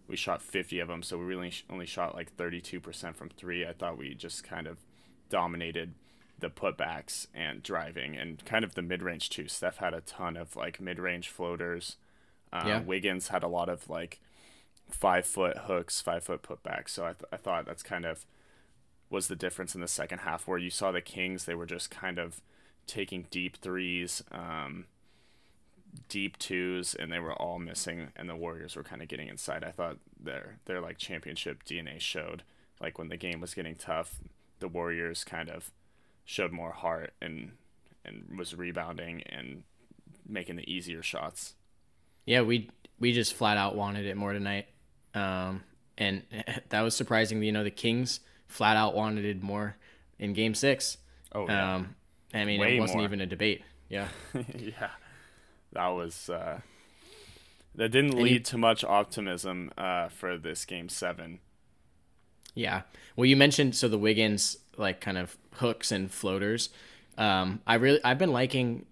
we 0.06 0.16
shot 0.16 0.42
50 0.42 0.80
of 0.80 0.88
them, 0.88 1.02
so 1.02 1.16
we 1.16 1.24
really 1.24 1.52
only 1.70 1.86
shot 1.86 2.14
like 2.14 2.36
32% 2.36 3.14
from 3.14 3.30
three. 3.30 3.64
I 3.66 3.72
thought 3.72 3.96
we 3.96 4.12
just 4.14 4.44
kind 4.44 4.66
of 4.66 4.78
dominated 5.30 5.94
the 6.38 6.50
putbacks 6.50 7.26
and 7.34 7.62
driving 7.62 8.16
and 8.16 8.44
kind 8.44 8.64
of 8.64 8.74
the 8.74 8.82
mid 8.82 9.02
range 9.02 9.30
too. 9.30 9.48
Steph 9.48 9.78
had 9.78 9.94
a 9.94 10.00
ton 10.02 10.36
of 10.36 10.56
like 10.56 10.78
mid 10.80 10.98
range 10.98 11.28
floaters. 11.28 11.96
Um, 12.52 12.68
Yeah. 12.68 12.80
Wiggins 12.82 13.28
had 13.28 13.42
a 13.42 13.48
lot 13.48 13.68
of 13.70 13.88
like 13.88 14.20
five 14.90 15.24
foot 15.26 15.56
hooks, 15.68 16.00
five 16.02 16.22
foot 16.24 16.42
putbacks. 16.42 16.90
So 16.90 17.04
I, 17.04 17.12
th- 17.12 17.30
I 17.32 17.36
thought 17.36 17.64
that's 17.66 17.82
kind 17.84 18.04
of 18.04 18.26
was 19.10 19.26
the 19.26 19.36
difference 19.36 19.74
in 19.74 19.80
the 19.80 19.88
second 19.88 20.20
half 20.20 20.46
where 20.46 20.58
you 20.58 20.70
saw 20.70 20.92
the 20.92 21.00
Kings, 21.00 21.44
they 21.44 21.54
were 21.54 21.66
just 21.66 21.90
kind 21.90 22.18
of 22.18 22.40
taking 22.86 23.26
deep 23.30 23.56
threes, 23.58 24.22
um, 24.30 24.86
deep 26.08 26.38
twos, 26.38 26.94
and 26.94 27.12
they 27.12 27.18
were 27.18 27.34
all 27.34 27.58
missing, 27.58 28.08
and 28.16 28.28
the 28.28 28.36
Warriors 28.36 28.76
were 28.76 28.84
kind 28.84 29.02
of 29.02 29.08
getting 29.08 29.28
inside. 29.28 29.64
I 29.64 29.72
thought 29.72 29.98
their 30.18 30.58
their 30.66 30.80
like 30.80 30.98
championship 30.98 31.64
DNA 31.64 32.00
showed. 32.00 32.44
Like 32.80 32.98
when 32.98 33.08
the 33.08 33.16
game 33.16 33.40
was 33.40 33.52
getting 33.52 33.74
tough, 33.74 34.20
the 34.60 34.68
Warriors 34.68 35.24
kind 35.24 35.50
of 35.50 35.72
showed 36.24 36.52
more 36.52 36.72
heart 36.72 37.12
and 37.20 37.52
and 38.04 38.38
was 38.38 38.54
rebounding 38.54 39.22
and 39.22 39.64
making 40.26 40.56
the 40.56 40.72
easier 40.72 41.02
shots. 41.02 41.54
yeah, 42.26 42.42
we 42.42 42.70
we 43.00 43.12
just 43.12 43.34
flat 43.34 43.56
out 43.56 43.74
wanted 43.74 44.06
it 44.06 44.16
more 44.16 44.32
tonight, 44.32 44.68
um, 45.14 45.64
and 45.98 46.22
that 46.68 46.82
was 46.82 46.94
surprising. 46.94 47.42
You 47.42 47.52
know, 47.52 47.64
the 47.64 47.70
Kings 47.70 48.20
flat 48.50 48.76
out 48.76 48.94
wanted 48.94 49.24
it 49.24 49.42
more 49.42 49.76
in 50.18 50.32
Game 50.34 50.54
Six. 50.54 50.98
Oh 51.32 51.48
Um, 51.48 51.94
I 52.34 52.44
mean, 52.44 52.60
Way 52.60 52.76
it 52.76 52.80
wasn't 52.80 52.98
more. 52.98 53.04
even 53.06 53.20
a 53.20 53.26
debate. 53.26 53.62
Yeah. 53.88 54.08
yeah, 54.34 54.90
that 55.72 55.88
was 55.88 56.28
uh, 56.28 56.60
that 57.74 57.90
didn't 57.90 58.12
And 58.14 58.22
lead 58.22 58.32
you- 58.32 58.38
to 58.40 58.58
much 58.58 58.84
optimism 58.84 59.72
uh, 59.78 60.08
for 60.08 60.36
this 60.38 60.64
game 60.64 60.88
seven. 60.88 61.38
Yeah. 62.54 62.82
Well, 63.16 63.26
you 63.26 63.36
mentioned 63.36 63.76
so 63.76 63.88
the 63.88 63.98
Wiggins 63.98 64.56
like 64.76 65.00
kind 65.00 65.18
of 65.18 65.36
hooks 65.54 65.92
and 65.92 66.10
floaters. 66.10 66.70
Um, 67.18 67.60
I 67.66 67.74
really 67.74 68.02
I've 68.04 68.18
been 68.18 68.32
liking, 68.32 68.86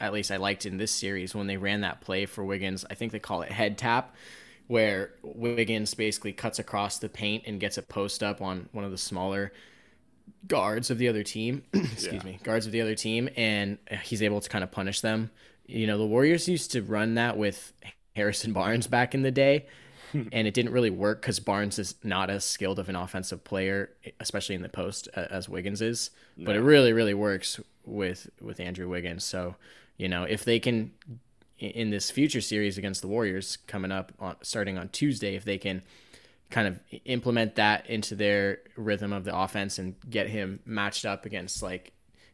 at 0.00 0.12
least 0.12 0.30
I 0.30 0.36
liked 0.36 0.66
in 0.66 0.76
this 0.76 0.92
series 0.92 1.34
when 1.34 1.46
they 1.46 1.56
ran 1.56 1.80
that 1.80 2.00
play 2.00 2.26
for 2.26 2.44
Wiggins. 2.44 2.84
I 2.90 2.94
think 2.94 3.12
they 3.12 3.18
call 3.18 3.42
it 3.42 3.50
head 3.50 3.78
tap, 3.78 4.14
where 4.70 5.10
Wiggins 5.24 5.94
basically 5.94 6.32
cuts 6.32 6.60
across 6.60 6.96
the 6.98 7.08
paint 7.08 7.42
and 7.44 7.58
gets 7.58 7.76
a 7.76 7.82
post 7.82 8.22
up 8.22 8.40
on 8.40 8.68
one 8.70 8.84
of 8.84 8.92
the 8.92 8.98
smaller 8.98 9.52
guards 10.46 10.90
of 10.92 10.98
the 10.98 11.08
other 11.08 11.24
team. 11.24 11.64
Excuse 11.74 12.12
Yeah. 12.14 12.22
me, 12.22 12.38
guards 12.44 12.66
of 12.66 12.72
the 12.72 12.80
other 12.80 12.94
team, 12.94 13.28
and 13.36 13.78
he's 14.04 14.22
able 14.22 14.40
to 14.40 14.48
kind 14.48 14.62
of 14.62 14.70
punish 14.70 15.00
them. 15.00 15.32
You 15.66 15.88
know, 15.88 15.98
the 15.98 16.06
Warriors 16.06 16.48
used 16.48 16.70
to 16.70 16.82
run 16.82 17.14
that 17.14 17.36
with 17.36 17.72
Harrison 18.14 18.52
Barnes 18.58 18.86
back 18.86 19.12
in 19.12 19.22
the 19.22 19.32
day, 19.32 19.66
and 20.12 20.46
it 20.46 20.54
didn't 20.54 20.70
really 20.72 20.88
work 20.88 21.20
because 21.20 21.40
Barnes 21.40 21.76
is 21.80 21.96
not 22.04 22.30
as 22.30 22.44
skilled 22.44 22.78
of 22.78 22.88
an 22.88 22.94
offensive 22.94 23.42
player, 23.42 23.90
especially 24.20 24.54
in 24.54 24.62
the 24.62 24.68
post 24.68 25.08
as 25.14 25.48
Wiggins 25.48 25.82
is. 25.82 26.10
But 26.38 26.54
it 26.54 26.60
really, 26.60 26.92
really 26.92 27.14
works 27.14 27.58
with 27.84 28.30
with 28.40 28.60
Andrew 28.60 28.88
Wiggins. 28.88 29.24
So 29.24 29.56
you 29.96 30.08
know, 30.08 30.22
if 30.22 30.44
they 30.44 30.60
can 30.60 30.92
in 31.60 31.90
this 31.90 32.10
future 32.10 32.40
series 32.40 32.78
against 32.78 33.02
the 33.02 33.08
Warriors 33.08 33.58
coming 33.66 33.92
up 33.92 34.12
on 34.18 34.36
starting 34.42 34.78
on 34.78 34.88
Tuesday, 34.88 35.34
if 35.34 35.44
they 35.44 35.58
can 35.58 35.82
kind 36.50 36.66
of 36.66 36.80
implement 37.04 37.54
that 37.54 37.86
into 37.88 38.14
their 38.16 38.58
rhythm 38.76 39.12
of 39.12 39.24
the 39.24 39.36
offense 39.36 39.78
and 39.78 39.94
get 40.08 40.28
him 40.28 40.60
matched 40.64 41.04
up 41.04 41.24
against 41.24 41.62
like 41.62 41.92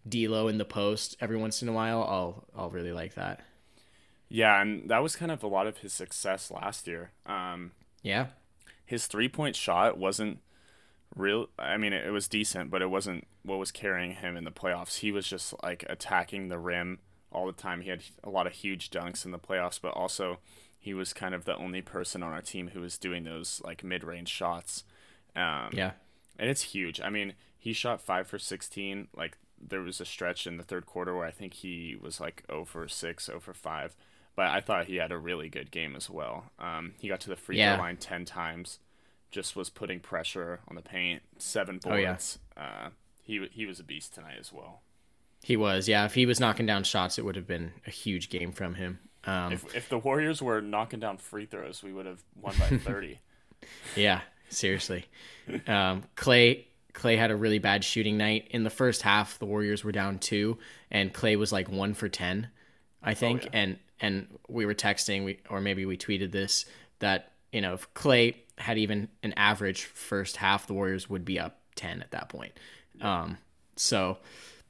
D'Lo 0.08 0.48
in 0.48 0.58
the 0.58 0.64
post 0.64 1.16
every 1.20 1.36
once 1.36 1.62
in 1.62 1.68
a 1.68 1.72
while, 1.72 2.02
I'll 2.02 2.44
I'll 2.56 2.70
really 2.70 2.92
like 2.92 3.14
that. 3.14 3.40
Yeah, 4.28 4.60
and 4.60 4.88
that 4.90 5.02
was 5.02 5.16
kind 5.16 5.30
of 5.30 5.42
a 5.42 5.48
lot 5.48 5.66
of 5.66 5.78
his 5.78 5.92
success 5.92 6.50
last 6.50 6.86
year. 6.86 7.12
Um, 7.26 7.72
Yeah, 8.02 8.28
his 8.84 9.06
three 9.06 9.28
point 9.28 9.56
shot 9.56 9.98
wasn't 9.98 10.38
real. 11.14 11.48
I 11.58 11.76
mean, 11.76 11.92
it, 11.92 12.06
it 12.06 12.10
was 12.10 12.28
decent, 12.28 12.70
but 12.70 12.82
it 12.82 12.90
wasn't 12.90 13.26
what 13.42 13.58
was 13.58 13.70
carrying 13.72 14.12
him 14.12 14.36
in 14.36 14.44
the 14.44 14.50
playoffs. 14.50 14.98
He 14.98 15.12
was 15.12 15.26
just 15.26 15.54
like 15.62 15.84
attacking 15.88 16.48
the 16.48 16.58
rim 16.58 16.98
all 17.36 17.46
the 17.46 17.52
time. 17.52 17.82
He 17.82 17.90
had 17.90 18.02
a 18.24 18.30
lot 18.30 18.46
of 18.46 18.54
huge 18.54 18.90
dunks 18.90 19.24
in 19.24 19.30
the 19.30 19.38
playoffs, 19.38 19.78
but 19.80 19.90
also 19.94 20.38
he 20.78 20.94
was 20.94 21.12
kind 21.12 21.34
of 21.34 21.44
the 21.44 21.56
only 21.56 21.82
person 21.82 22.22
on 22.22 22.32
our 22.32 22.40
team 22.42 22.68
who 22.68 22.80
was 22.80 22.96
doing 22.98 23.24
those 23.24 23.60
like 23.64 23.84
mid 23.84 24.02
range 24.02 24.28
shots. 24.28 24.82
Um, 25.36 25.70
yeah, 25.72 25.92
and 26.38 26.48
it's 26.50 26.62
huge. 26.62 27.00
I 27.00 27.10
mean, 27.10 27.34
he 27.58 27.72
shot 27.72 28.00
five 28.00 28.26
for 28.26 28.38
sixteen. 28.38 29.08
Like 29.14 29.36
there 29.60 29.80
was 29.82 30.00
a 30.00 30.04
stretch 30.04 30.46
in 30.46 30.56
the 30.56 30.62
third 30.64 30.86
quarter 30.86 31.14
where 31.16 31.26
I 31.26 31.30
think 31.30 31.54
he 31.54 31.96
was 32.00 32.20
like 32.20 32.42
0 32.50 32.66
for 32.66 32.86
six, 32.88 33.24
0 33.26 33.40
for 33.40 33.54
five. 33.54 33.96
But 34.34 34.48
I 34.48 34.60
thought 34.60 34.84
he 34.84 34.96
had 34.96 35.12
a 35.12 35.16
really 35.18 35.48
good 35.48 35.70
game 35.70 35.96
as 35.96 36.10
well. 36.10 36.50
Um, 36.58 36.92
he 37.00 37.08
got 37.08 37.20
to 37.20 37.30
the 37.30 37.36
free 37.36 37.56
Yeah. 37.56 37.76
throw 37.76 37.84
line 37.84 37.96
ten 37.96 38.24
times. 38.26 38.80
Just 39.30 39.56
was 39.56 39.70
putting 39.70 40.00
pressure 40.00 40.60
on 40.68 40.76
the 40.76 40.82
paint. 40.82 41.22
Seven 41.38 41.80
Oh, 41.86 41.96
yeah. 41.96 42.18
uh, 42.56 42.90
he 43.22 43.46
he 43.50 43.64
was 43.66 43.80
a 43.80 43.84
beast 43.84 44.14
tonight 44.14 44.36
as 44.38 44.52
well. 44.52 44.82
He 45.46 45.56
was. 45.56 45.88
Yeah, 45.88 46.06
if 46.06 46.14
he 46.14 46.26
was 46.26 46.40
knocking 46.40 46.66
down 46.66 46.82
shots, 46.82 47.18
it 47.20 47.24
would 47.24 47.36
have 47.36 47.46
been 47.46 47.70
a 47.86 47.90
huge 47.90 48.30
game 48.30 48.50
from 48.50 48.74
him. 48.74 48.98
Um, 49.22 49.52
If 49.52 49.76
if 49.76 49.88
the 49.88 49.96
Warriors 49.96 50.42
were 50.42 50.60
knocking 50.60 50.98
down 50.98 51.18
free 51.18 51.46
throws, 51.46 51.84
we 51.84 51.92
would 51.92 52.04
have 52.06 52.20
won 52.34 52.56
by 52.58 52.76
thirty. 52.78 53.20
Yeah, 53.94 54.22
seriously. 54.48 55.04
Um, 55.68 56.02
Clay 56.16 56.66
Clay 56.94 57.16
had 57.16 57.30
a 57.30 57.36
really 57.36 57.60
bad 57.60 57.84
shooting 57.84 58.16
night 58.16 58.48
in 58.50 58.64
the 58.64 58.70
first 58.70 59.02
half. 59.02 59.38
The 59.38 59.46
Warriors 59.46 59.84
were 59.84 59.92
down 59.92 60.18
two, 60.18 60.58
and 60.90 61.12
Clay 61.12 61.36
was 61.36 61.52
like 61.52 61.70
one 61.70 61.94
for 61.94 62.08
ten, 62.08 62.48
I 63.00 63.14
think. 63.14 63.44
yeah. 63.44 63.50
And 63.52 63.78
and 64.00 64.26
we 64.48 64.66
were 64.66 64.74
texting, 64.74 65.24
we 65.24 65.38
or 65.48 65.60
maybe 65.60 65.86
we 65.86 65.96
tweeted 65.96 66.32
this 66.32 66.64
that 66.98 67.30
you 67.52 67.60
know 67.60 67.74
if 67.74 67.94
Clay 67.94 68.42
had 68.58 68.78
even 68.78 69.10
an 69.22 69.32
average 69.36 69.84
first 69.84 70.38
half, 70.38 70.66
the 70.66 70.74
Warriors 70.74 71.08
would 71.08 71.24
be 71.24 71.38
up 71.38 71.60
ten 71.76 72.02
at 72.02 72.10
that 72.10 72.28
point. 72.30 72.52
Um, 73.00 73.38
so 73.76 74.18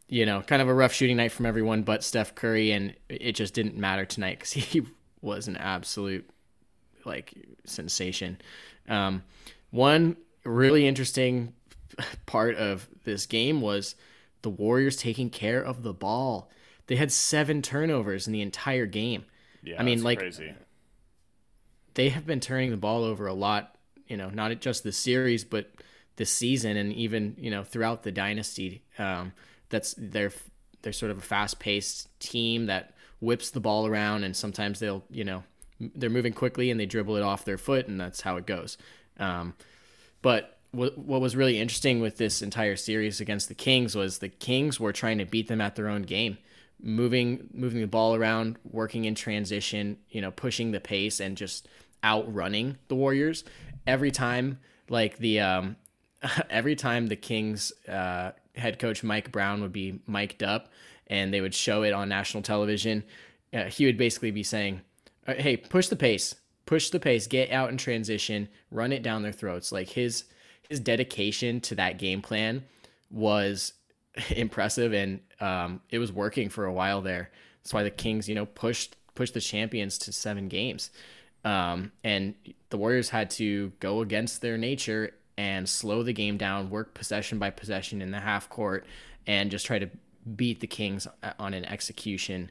you 0.08 0.25
know, 0.25 0.42
kind 0.42 0.62
of 0.62 0.68
a 0.68 0.75
rough 0.75 0.92
shooting 0.92 1.16
night 1.16 1.32
from 1.32 1.46
everyone 1.46 1.82
but 1.82 2.04
Steph 2.04 2.34
Curry, 2.34 2.72
and 2.72 2.94
it 3.08 3.32
just 3.32 3.54
didn't 3.54 3.76
matter 3.76 4.04
tonight 4.04 4.38
because 4.38 4.52
he 4.52 4.82
was 5.20 5.48
an 5.48 5.56
absolute 5.56 6.28
like 7.04 7.34
sensation. 7.64 8.38
Um, 8.88 9.22
one 9.70 10.16
really 10.44 10.86
interesting 10.86 11.54
part 12.26 12.56
of 12.56 12.88
this 13.04 13.26
game 13.26 13.60
was 13.60 13.94
the 14.42 14.50
Warriors 14.50 14.96
taking 14.96 15.30
care 15.30 15.62
of 15.62 15.82
the 15.82 15.92
ball. 15.94 16.50
They 16.86 16.96
had 16.96 17.10
seven 17.10 17.62
turnovers 17.62 18.26
in 18.26 18.32
the 18.32 18.42
entire 18.42 18.86
game. 18.86 19.25
Yeah, 19.62 19.80
I 19.80 19.82
mean, 19.82 20.02
like- 20.02 20.20
crazy. 20.20 20.54
They 21.94 22.10
have 22.10 22.26
been 22.26 22.40
turning 22.40 22.70
the 22.70 22.76
ball 22.76 23.04
over 23.04 23.26
a 23.26 23.32
lot, 23.32 23.75
you 24.06 24.18
know, 24.18 24.28
not 24.28 24.60
just 24.60 24.84
the 24.84 24.92
series, 24.92 25.44
but 25.44 25.70
this 26.16 26.30
season 26.30 26.76
and 26.76 26.92
even, 26.92 27.34
you 27.38 27.50
know, 27.50 27.64
throughout 27.64 28.02
the 28.02 28.12
dynasty. 28.12 28.82
Um, 28.98 29.32
that's 29.68 29.94
they're 29.99 30.32
they're 30.82 30.92
sort 30.92 31.11
of 31.11 31.18
a 31.18 31.23
fast 31.23 31.58
paced 31.58 32.08
team 32.20 32.66
that 32.66 32.94
whips 33.20 33.50
the 33.50 33.61
ball 33.61 33.87
around 33.87 34.25
and 34.25 34.37
sometimes 34.37 34.78
they'll, 34.78 35.02
you 35.11 35.25
know, 35.25 35.42
they're 35.80 36.11
moving 36.11 36.32
quickly 36.32 36.70
and 36.70 36.78
they 36.78 36.87
dribble 36.87 37.16
it 37.16 37.23
off 37.23 37.44
their 37.44 37.58
foot, 37.58 37.87
and 37.88 38.00
that's 38.00 38.23
how 38.23 38.37
it 38.37 38.46
goes. 38.46 38.78
Um, 39.18 39.54
but 40.23 40.58
what 40.70 40.96
what 40.99 41.20
was 41.20 41.37
really 41.37 41.58
interesting 41.58 42.00
with 42.00 42.16
this 42.16 42.42
entire 42.42 42.76
series 42.76 43.20
against 43.20 43.49
the 43.49 43.54
Kings 43.54 43.94
was 43.94 44.18
the 44.18 44.28
Kings 44.28 44.80
were 44.80 44.92
trying 44.92 45.18
to 45.18 45.25
beat 45.25 45.49
them 45.49 45.61
at 45.61 45.76
their 45.76 45.88
own 45.88 46.02
game, 46.02 46.38
moving 46.80 47.49
moving 47.52 47.80
the 47.80 47.87
ball 47.87 48.14
around, 48.14 48.56
working 48.64 49.04
in 49.04 49.14
transition, 49.14 49.99
you 50.11 50.20
know, 50.20 50.30
pushing 50.30 50.73
the 50.73 50.80
pace 50.80 51.20
and 51.20 51.37
just 51.37 51.68
outrunning 52.04 52.78
the 52.88 52.94
Warriors 52.94 53.44
every 53.87 54.11
time. 54.11 54.58
Like 54.88 55.18
the 55.18 55.40
um, 55.40 55.76
every 56.50 56.76
time 56.76 57.08
the 57.08 57.16
Kings 57.16 57.73
uh, 57.88 58.32
head 58.56 58.78
coach 58.78 59.02
Mike 59.02 59.32
Brown 59.32 59.60
would 59.62 59.72
be 59.72 60.00
mic'd 60.06 60.42
up 60.42 60.70
and 61.06 61.32
they 61.32 61.40
would 61.40 61.54
show 61.54 61.82
it 61.82 61.92
on 61.92 62.08
national 62.08 62.42
television, 62.42 63.04
uh, 63.52 63.64
he 63.64 63.86
would 63.86 63.96
basically 63.96 64.30
be 64.30 64.42
saying, 64.42 64.80
uh, 65.26 65.34
"Hey, 65.34 65.56
push 65.56 65.88
the 65.88 65.96
pace, 65.96 66.34
push 66.64 66.90
the 66.90 67.00
pace, 67.00 67.26
get 67.26 67.50
out 67.50 67.70
in 67.70 67.76
transition, 67.76 68.48
run 68.70 68.92
it 68.92 69.02
down 69.02 69.22
their 69.22 69.32
throats." 69.32 69.72
Like 69.72 69.90
his 69.90 70.25
his 70.68 70.80
dedication 70.80 71.60
to 71.60 71.75
that 71.76 71.98
game 71.98 72.22
plan 72.22 72.64
was 73.10 73.72
impressive, 74.30 74.92
and 74.92 75.20
um, 75.40 75.80
it 75.90 75.98
was 75.98 76.12
working 76.12 76.48
for 76.48 76.64
a 76.64 76.72
while 76.72 77.02
there. 77.02 77.30
That's 77.62 77.72
why 77.72 77.82
the 77.82 77.90
Kings, 77.90 78.28
you 78.28 78.34
know, 78.34 78.46
pushed 78.46 78.96
pushed 79.14 79.34
the 79.34 79.40
champions 79.40 79.96
to 79.98 80.12
seven 80.12 80.48
games, 80.48 80.90
um, 81.44 81.92
and 82.02 82.34
the 82.70 82.78
Warriors 82.78 83.10
had 83.10 83.30
to 83.30 83.72
go 83.80 84.00
against 84.00 84.42
their 84.42 84.58
nature 84.58 85.14
and 85.38 85.69
slow 85.69 86.02
the 86.02 86.12
game 86.12 86.37
down, 86.37 86.71
work 86.71 86.95
possession 86.95 87.38
by 87.38 87.50
possession 87.50 88.00
in 88.00 88.11
the 88.11 88.21
half 88.21 88.49
court, 88.49 88.87
and 89.26 89.50
just 89.50 89.66
try 89.66 89.78
to 89.78 89.88
beat 90.35 90.61
the 90.61 90.66
Kings 90.66 91.07
on 91.38 91.55
an 91.55 91.64
execution 91.64 92.50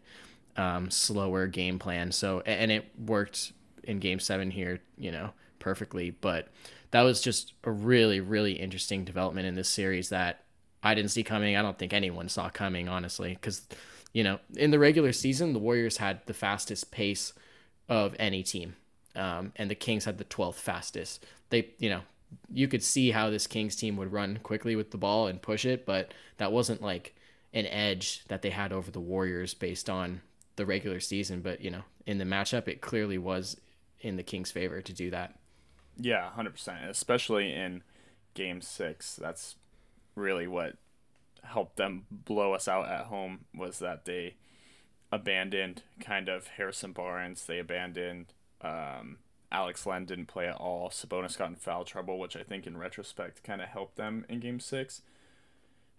um, 0.57 0.89
slower 0.89 1.47
game 1.47 1.79
plan. 1.79 2.11
So 2.11 2.41
and 2.41 2.71
it 2.71 2.85
worked 2.97 3.53
in 3.83 3.99
Game 3.99 4.19
Seven 4.19 4.51
here, 4.51 4.81
you 4.97 5.11
know, 5.11 5.31
perfectly. 5.59 6.11
But 6.11 6.47
that 6.91 7.01
was 7.01 7.21
just 7.21 7.53
a 7.63 7.71
really 7.71 8.19
really 8.19 8.53
interesting 8.53 9.03
development 9.03 9.47
in 9.47 9.55
this 9.55 9.69
series 9.69 10.09
that 10.09 10.43
I 10.83 10.93
didn't 10.93 11.11
see 11.11 11.23
coming. 11.23 11.55
I 11.55 11.61
don't 11.61 11.77
think 11.77 11.93
anyone 11.93 12.29
saw 12.29 12.49
coming, 12.49 12.87
honestly, 12.87 13.33
because 13.33 13.67
you 14.13 14.23
know 14.23 14.39
in 14.55 14.71
the 14.71 14.79
regular 14.79 15.11
season 15.11 15.53
the 15.53 15.59
Warriors 15.59 15.97
had 15.97 16.25
the 16.25 16.33
fastest 16.33 16.91
pace 16.91 17.33
of 17.89 18.15
any 18.19 18.43
team. 18.43 18.75
Um, 19.15 19.53
and 19.55 19.71
the 19.71 19.75
Kings 19.75 20.03
had 20.03 20.17
the 20.17 20.25
12th 20.25 20.55
fastest. 20.55 21.25
They, 21.49 21.69
you 21.79 21.89
know, 21.89 22.01
you 22.51 22.67
could 22.67 22.83
see 22.83 23.11
how 23.11 23.29
this 23.29 23.47
Kings 23.47 23.75
team 23.75 23.97
would 23.97 24.11
run 24.11 24.39
quickly 24.43 24.75
with 24.75 24.91
the 24.91 24.97
ball 24.97 25.27
and 25.27 25.41
push 25.41 25.65
it, 25.65 25.85
but 25.85 26.13
that 26.37 26.51
wasn't 26.51 26.81
like 26.81 27.15
an 27.53 27.65
edge 27.67 28.23
that 28.27 28.41
they 28.41 28.49
had 28.49 28.71
over 28.71 28.91
the 28.91 28.99
Warriors 28.99 29.53
based 29.53 29.89
on 29.89 30.21
the 30.55 30.65
regular 30.65 30.99
season. 30.99 31.41
But 31.41 31.61
you 31.61 31.71
know, 31.71 31.83
in 32.05 32.17
the 32.17 32.25
matchup, 32.25 32.67
it 32.67 32.81
clearly 32.81 33.17
was 33.17 33.57
in 34.01 34.17
the 34.17 34.23
Kings' 34.23 34.51
favor 34.51 34.81
to 34.81 34.93
do 34.93 35.09
that. 35.11 35.37
Yeah, 35.97 36.29
hundred 36.29 36.51
percent. 36.51 36.85
Especially 36.89 37.53
in 37.53 37.83
Game 38.33 38.61
Six, 38.61 39.15
that's 39.15 39.55
really 40.15 40.47
what 40.47 40.75
helped 41.43 41.77
them 41.77 42.05
blow 42.11 42.53
us 42.53 42.67
out 42.67 42.87
at 42.87 43.05
home. 43.05 43.45
Was 43.55 43.79
that 43.79 44.05
they 44.05 44.35
abandoned 45.11 45.83
kind 45.99 46.27
of 46.27 46.47
Harrison 46.47 46.91
Barnes, 46.91 47.45
they 47.45 47.59
abandoned 47.59 48.27
um, 48.61 49.17
Alex 49.55 49.85
Len 49.85 50.03
didn't 50.03 50.25
play 50.25 50.49
at 50.49 50.57
all. 50.57 50.89
Sabonis 50.89 51.37
got 51.37 51.47
in 51.47 51.55
foul 51.55 51.85
trouble, 51.85 52.19
which 52.19 52.35
I 52.35 52.43
think 52.43 52.67
in 52.67 52.77
retrospect 52.77 53.41
kind 53.41 53.61
of 53.61 53.69
helped 53.69 53.95
them 53.95 54.25
in 54.27 54.41
Game 54.41 54.59
Six. 54.59 55.01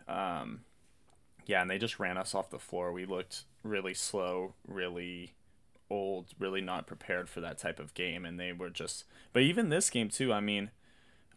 Um, 0.07 0.61
yeah, 1.47 1.63
and 1.63 1.71
they 1.71 1.79
just 1.79 1.99
ran 1.99 2.19
us 2.19 2.35
off 2.35 2.51
the 2.51 2.59
floor. 2.59 2.93
We 2.93 3.07
looked 3.07 3.45
really 3.63 3.95
slow, 3.95 4.53
really 4.69 5.33
old, 5.89 6.27
really 6.39 6.61
not 6.61 6.87
prepared 6.87 7.31
for 7.31 7.41
that 7.41 7.57
type 7.57 7.81
of 7.81 7.95
game, 7.95 8.27
and 8.27 8.39
they 8.39 8.53
were 8.53 8.69
just. 8.69 9.05
But 9.33 9.43
even 9.43 9.71
this 9.71 9.89
game 9.89 10.11
too, 10.11 10.35
I 10.35 10.41
mean, 10.41 10.71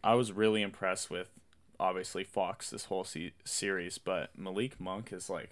I 0.03 0.15
was 0.15 0.33
really 0.33 0.61
impressed 0.61 1.09
with 1.09 1.29
obviously 1.79 2.25
Fox 2.25 2.69
this 2.69 2.85
whole 2.85 3.05
se- 3.05 3.31
series, 3.45 3.97
but 3.97 4.37
Malik 4.37 4.77
Monk 4.77 5.13
is 5.13 5.29
like 5.29 5.51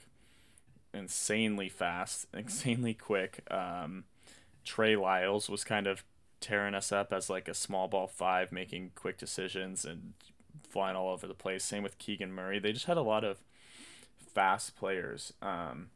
insanely 0.94 1.70
fast, 1.70 2.28
insanely 2.34 2.94
quick. 2.94 3.40
Um, 3.50 4.04
Trey 4.66 4.98
Lyles 4.98 5.50
was 5.50 5.64
kind 5.64 5.88
of 5.88 6.04
tearing 6.40 6.74
us 6.76 6.92
up 6.92 7.12
as 7.14 7.30
like 7.30 7.48
a 7.48 7.54
small 7.54 7.88
ball 7.88 8.08
five, 8.08 8.52
making 8.52 8.92
quick 8.96 9.18
decisions 9.18 9.86
and 9.86 10.14
flying 10.70 10.96
all 10.96 11.10
over 11.10 11.28
the 11.28 11.34
place. 11.34 11.64
Same 11.64 11.84
with 11.84 11.98
Keegan 11.98 12.32
Murray. 12.32 12.60
They 12.60 12.72
just 12.74 12.86
had 12.86 12.98
a 12.98 13.02
lot 13.02 13.24
of 13.24 13.38
fast 14.34 14.76
players. 14.78 15.34
Um, 15.42 15.90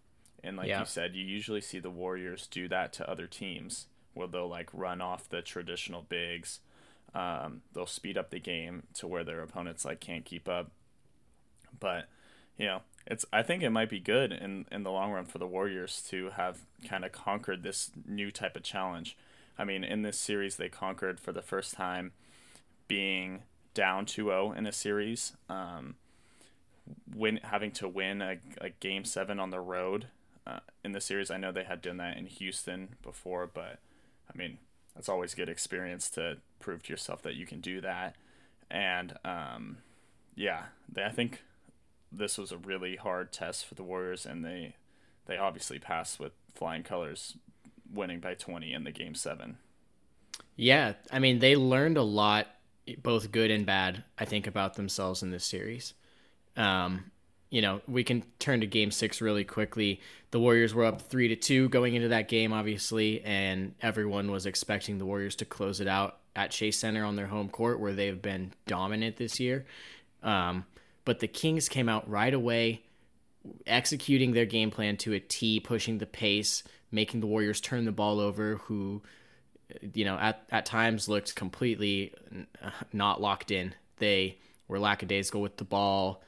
and 0.44 0.58
like 0.58 0.68
Yeah. 0.68 0.80
you 0.80 0.86
said, 0.86 1.16
you 1.16 1.24
usually 1.24 1.62
see 1.62 1.80
the 1.80 1.90
Warriors 1.90 2.48
do 2.48 2.68
that 2.70 2.94
to 2.94 3.10
other 3.10 3.28
teams 3.28 3.88
where 4.14 4.28
they'll 4.28 4.48
like 4.50 4.70
run 4.74 5.02
off 5.02 5.30
the 5.30 5.42
traditional 5.42 6.02
bigs. 6.02 6.60
Um, 7.14 7.62
they'll 7.74 7.86
speed 7.86 8.18
up 8.18 8.30
the 8.30 8.40
game 8.40 8.84
to 8.96 9.08
where 9.08 9.24
their 9.24 9.42
opponents 9.42 9.86
like 9.86 10.00
can't 10.00 10.26
keep 10.26 10.48
up. 10.50 10.72
But 11.80 12.08
you 12.58 12.66
know, 12.66 12.82
it's 13.08 13.26
I 13.34 13.44
think 13.44 13.64
it 13.64 13.70
might 13.70 13.90
be 13.90 14.00
good 14.00 14.32
in 14.32 14.66
in 14.72 14.84
the 14.84 14.92
long 14.92 15.12
run 15.12 15.26
for 15.26 15.38
the 15.38 15.48
Warriors 15.48 16.02
to 16.10 16.30
have 16.32 16.60
kind 16.88 17.04
of 17.06 17.12
conquered 17.12 17.64
this 17.64 17.92
new 18.08 18.32
type 18.32 18.56
of 18.56 18.64
challenge. 18.64 19.18
I 19.62 19.64
mean, 19.64 19.84
in 19.84 20.02
this 20.02 20.18
series 20.18 20.56
they 20.56 20.70
conquered 20.70 21.20
for 21.20 21.32
the 21.32 21.44
first 21.44 21.76
time 21.76 22.14
being 22.88 23.44
down 23.76 24.08
2-0 24.08 24.58
in 24.58 24.66
a 24.66 24.72
series. 24.72 25.34
Um, 25.50 25.96
win 27.14 27.40
having 27.44 27.72
to 27.74 27.88
win 27.88 28.24
a, 28.24 28.38
a 28.60 28.72
game 28.72 29.06
7 29.06 29.40
on 29.40 29.52
the 29.52 29.60
road 29.60 30.08
uh, 30.48 30.62
in 30.84 30.94
the 30.94 31.00
series. 31.00 31.30
I 31.30 31.38
know 31.38 31.52
they 31.52 31.64
had 31.64 31.80
done 31.80 31.98
that 31.98 32.18
in 32.18 32.26
Houston 32.26 32.96
before, 33.04 33.46
but 33.46 33.78
I 34.34 34.36
mean, 34.36 34.58
that's 34.96 35.08
always 35.08 35.36
good 35.36 35.48
experience 35.48 36.10
to 36.12 36.38
prove 36.60 36.82
to 36.84 36.94
yourself 36.94 37.22
that 37.22 37.36
you 37.36 37.46
can 37.46 37.62
do 37.62 37.82
that. 37.82 38.16
And 38.72 39.14
um, 39.24 39.78
yeah, 40.36 40.64
they, 40.92 41.04
I 41.04 41.12
think 41.12 41.44
this 42.12 42.40
was 42.40 42.52
a 42.52 42.58
really 42.58 42.96
hard 42.96 43.32
test 43.32 43.68
for 43.68 43.76
the 43.76 43.84
Warriors, 43.84 44.26
and 44.26 44.44
they 44.44 44.76
they 45.28 45.38
obviously 45.38 45.78
passed 45.78 46.20
with 46.20 46.32
flying 46.54 46.82
colors, 46.82 47.38
winning 47.94 48.20
by 48.20 48.34
20 48.34 48.74
in 48.74 48.84
the 48.84 48.92
game 48.92 49.16
seven. 49.16 49.58
Yeah, 50.56 50.94
I 51.12 51.20
mean, 51.20 51.40
they 51.40 51.56
learned 51.56 51.98
a 51.98 52.04
lot, 52.04 52.48
both 53.02 53.32
good 53.32 53.52
and 53.52 53.66
bad, 53.66 54.04
I 54.18 54.26
think, 54.26 54.48
about 54.48 54.76
themselves 54.76 55.24
in 55.24 55.32
this 55.32 55.46
series. 55.46 55.94
Um, 56.56 57.12
you 57.50 57.62
know, 57.62 57.82
we 57.88 58.04
can 58.04 58.24
turn 58.40 58.62
to 58.62 58.68
game 58.68 58.92
six 58.92 59.22
really 59.22 59.44
quickly. 59.44 60.02
The 60.32 60.40
Warriors 60.40 60.74
were 60.74 60.86
up 60.86 61.02
three 61.02 61.28
to 61.30 61.36
two 61.36 61.68
going 61.70 61.96
into 61.96 62.10
that 62.10 62.28
game, 62.28 62.54
obviously, 62.54 63.22
and 63.24 63.76
everyone 63.82 64.32
was 64.32 64.46
expecting 64.46 64.98
the 64.98 65.06
Warriors 65.06 65.36
to 65.38 65.46
close 65.46 65.82
it 65.82 65.88
out 65.88 66.18
at 66.36 66.52
Chase 66.52 66.80
Center 66.80 67.04
on 67.04 67.18
their 67.18 67.28
home 67.28 67.50
court, 67.50 67.80
where 67.80 67.94
they've 67.94 68.22
been 68.22 68.54
dominant 68.68 69.18
this 69.18 69.40
year. 69.40 69.66
Um, 70.24 70.66
but 71.04 71.20
the 71.20 71.28
Kings 71.28 71.68
came 71.68 71.90
out 71.90 72.10
right 72.10 72.34
away, 72.34 72.84
executing 73.68 74.32
their 74.32 74.46
game 74.46 74.72
plan 74.72 74.96
to 74.98 75.14
a 75.14 75.20
T, 75.20 75.60
pushing 75.60 75.98
the 75.98 76.06
pace, 76.06 76.64
making 76.92 77.20
the 77.20 77.28
Warriors 77.28 77.62
turn 77.62 77.86
the 77.86 77.92
ball 77.92 78.20
over, 78.20 78.56
who 78.56 79.02
you 79.94 80.06
know, 80.06 80.18
at, 80.18 80.44
at 80.50 80.66
times 80.66 81.08
looked 81.08 81.36
completely 81.36 82.14
uh, 82.62 82.72
not 82.94 83.22
locked 83.22 83.52
in. 83.52 83.74
They 83.98 84.38
were 84.68 84.80
lackadaisical 84.80 85.42
with 85.42 85.58
the 85.58 85.64
ball, 85.64 86.24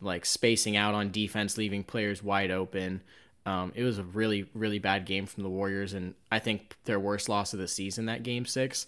like 0.00 0.26
spacing 0.26 0.76
out 0.76 0.94
on 0.94 1.10
defense, 1.10 1.56
leaving 1.56 1.84
players 1.84 2.22
wide 2.22 2.50
open. 2.50 3.02
Um, 3.46 3.72
it 3.74 3.82
was 3.82 3.98
a 3.98 4.04
really, 4.04 4.48
really 4.54 4.78
bad 4.78 5.04
game 5.04 5.26
from 5.26 5.42
the 5.42 5.50
Warriors, 5.50 5.92
and 5.92 6.14
I 6.32 6.38
think 6.38 6.76
their 6.84 6.98
worst 6.98 7.28
loss 7.28 7.52
of 7.52 7.58
the 7.58 7.68
season 7.68 8.06
that 8.06 8.22
game 8.22 8.46
six, 8.46 8.86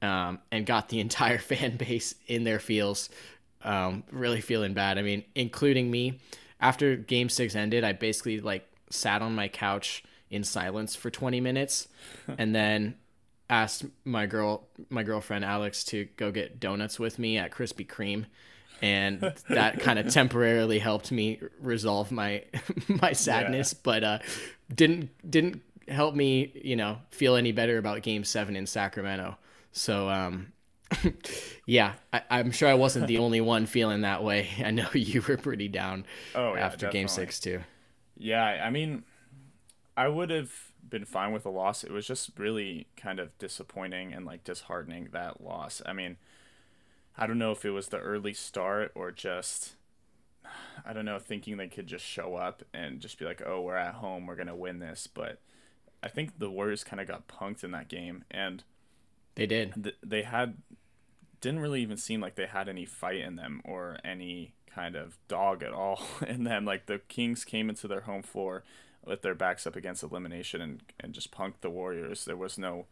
um, 0.00 0.38
and 0.52 0.64
got 0.64 0.88
the 0.88 1.00
entire 1.06 1.38
fan 1.38 1.76
base 1.76 2.14
in 2.26 2.44
their 2.44 2.58
feels, 2.58 3.08
um, 3.62 4.04
really 4.12 4.40
feeling 4.40 4.74
bad. 4.74 4.98
I 4.98 5.02
mean, 5.02 5.24
including 5.34 5.90
me. 5.90 6.20
After 6.58 6.96
game 6.96 7.28
six 7.28 7.54
ended, 7.54 7.84
I 7.84 7.92
basically 7.92 8.40
like 8.40 8.66
sat 8.88 9.20
on 9.20 9.34
my 9.34 9.48
couch 9.48 10.02
in 10.30 10.44
silence 10.44 10.94
for 10.94 11.10
20 11.10 11.40
minutes, 11.40 11.88
and 12.38 12.54
then 12.54 12.96
asked 13.48 13.84
my 14.04 14.26
girl 14.26 14.66
my 14.90 15.02
girlfriend 15.04 15.44
Alex 15.44 15.84
to 15.84 16.06
go 16.16 16.32
get 16.32 16.58
donuts 16.58 16.98
with 16.98 17.18
me 17.18 17.38
at 17.38 17.50
Krispy 17.52 17.86
Kreme. 17.86 18.26
And 18.82 19.20
that 19.48 19.80
kind 19.86 19.98
of 19.98 20.12
temporarily 20.12 20.78
helped 20.80 21.12
me 21.12 21.40
resolve 21.60 22.10
my 22.10 22.42
my 22.88 23.12
sadness 23.12 23.72
but 23.72 24.02
uh 24.04 24.18
didn't 24.74 25.10
didn't 25.30 25.62
help 25.88 26.14
me 26.16 26.52
you 26.62 26.74
know 26.74 26.98
feel 27.10 27.36
any 27.36 27.52
better 27.52 27.78
about 27.78 28.02
game 28.02 28.24
7 28.24 28.56
in 28.56 28.66
Sacramento. 28.66 29.36
So 29.70 30.10
um 30.10 30.52
yeah 31.66 31.94
I, 32.12 32.22
i'm 32.30 32.52
sure 32.52 32.68
i 32.68 32.74
wasn't 32.74 33.08
the 33.08 33.18
only 33.18 33.40
one 33.40 33.66
feeling 33.66 34.00
that 34.02 34.22
way. 34.24 34.48
I 34.64 34.72
know 34.72 34.88
you 34.92 35.22
were 35.26 35.36
pretty 35.36 35.68
down 35.68 36.04
Oh, 36.34 36.54
yeah, 36.54 36.66
after 36.66 36.90
game 36.90 37.08
6 37.08 37.40
too. 37.40 37.60
Yeah, 38.18 38.44
I 38.44 38.70
mean, 38.70 39.04
I 39.96 40.08
would 40.08 40.30
have 40.30 40.72
been 40.88 41.04
fine 41.04 41.32
with 41.32 41.46
a 41.46 41.50
loss. 41.50 41.82
It 41.84 41.90
was 41.90 42.06
just 42.06 42.30
really 42.38 42.86
kind 42.96 43.18
of 43.18 43.36
disappointing 43.38 44.12
and 44.12 44.26
like 44.26 44.44
disheartening 44.44 45.08
that 45.12 45.40
loss. 45.42 45.82
I 45.86 45.92
mean, 45.92 46.16
I 47.16 47.26
don't 47.26 47.38
know 47.38 47.52
if 47.52 47.64
it 47.64 47.70
was 47.70 47.88
the 47.88 47.98
early 47.98 48.34
start 48.34 48.92
or 48.94 49.10
just 49.10 49.74
I 50.84 50.92
don't 50.92 51.04
know, 51.04 51.18
thinking 51.18 51.56
they 51.56 51.68
could 51.68 51.86
just 51.86 52.04
show 52.04 52.36
up 52.36 52.62
and 52.72 53.00
just 53.00 53.18
be 53.18 53.24
like, 53.24 53.42
"Oh, 53.44 53.62
we're 53.62 53.76
at 53.76 53.94
home, 53.96 54.26
we're 54.26 54.36
gonna 54.36 54.54
win 54.56 54.78
this." 54.78 55.06
But 55.06 55.40
I 56.02 56.08
think 56.08 56.38
the 56.38 56.50
Warriors 56.50 56.84
kind 56.84 57.00
of 57.00 57.08
got 57.08 57.28
punked 57.28 57.64
in 57.64 57.72
that 57.72 57.88
game, 57.88 58.24
and 58.30 58.62
They 59.34 59.46
did. 59.46 59.74
th- 59.82 59.96
they 60.02 60.22
had 60.22 60.56
didn't 61.40 61.60
really 61.60 61.82
even 61.82 61.96
seem 61.96 62.20
like 62.20 62.34
they 62.36 62.46
had 62.46 62.68
any 62.68 62.84
fight 62.86 63.20
in 63.20 63.36
them 63.36 63.60
or 63.64 63.98
any 64.04 64.54
kind 64.66 64.96
of 64.96 65.18
dog 65.28 65.62
at 65.62 65.72
all. 65.72 66.00
And 66.26 66.46
then 66.46 66.64
like 66.64 66.86
the 66.86 67.00
Kings 67.08 67.44
came 67.44 67.68
into 67.68 67.88
their 67.88 68.02
home 68.02 68.22
floor 68.22 68.64
with 69.06 69.22
their 69.22 69.34
backs 69.34 69.66
up 69.66 69.76
against 69.76 70.02
elimination 70.02 70.60
and 70.60 70.80
and 71.00 71.12
just 71.12 71.30
punked 71.30 71.60
the 71.60 71.70
Warriors. 71.70 72.24
There 72.24 72.36
was 72.36 72.58
no 72.58 72.86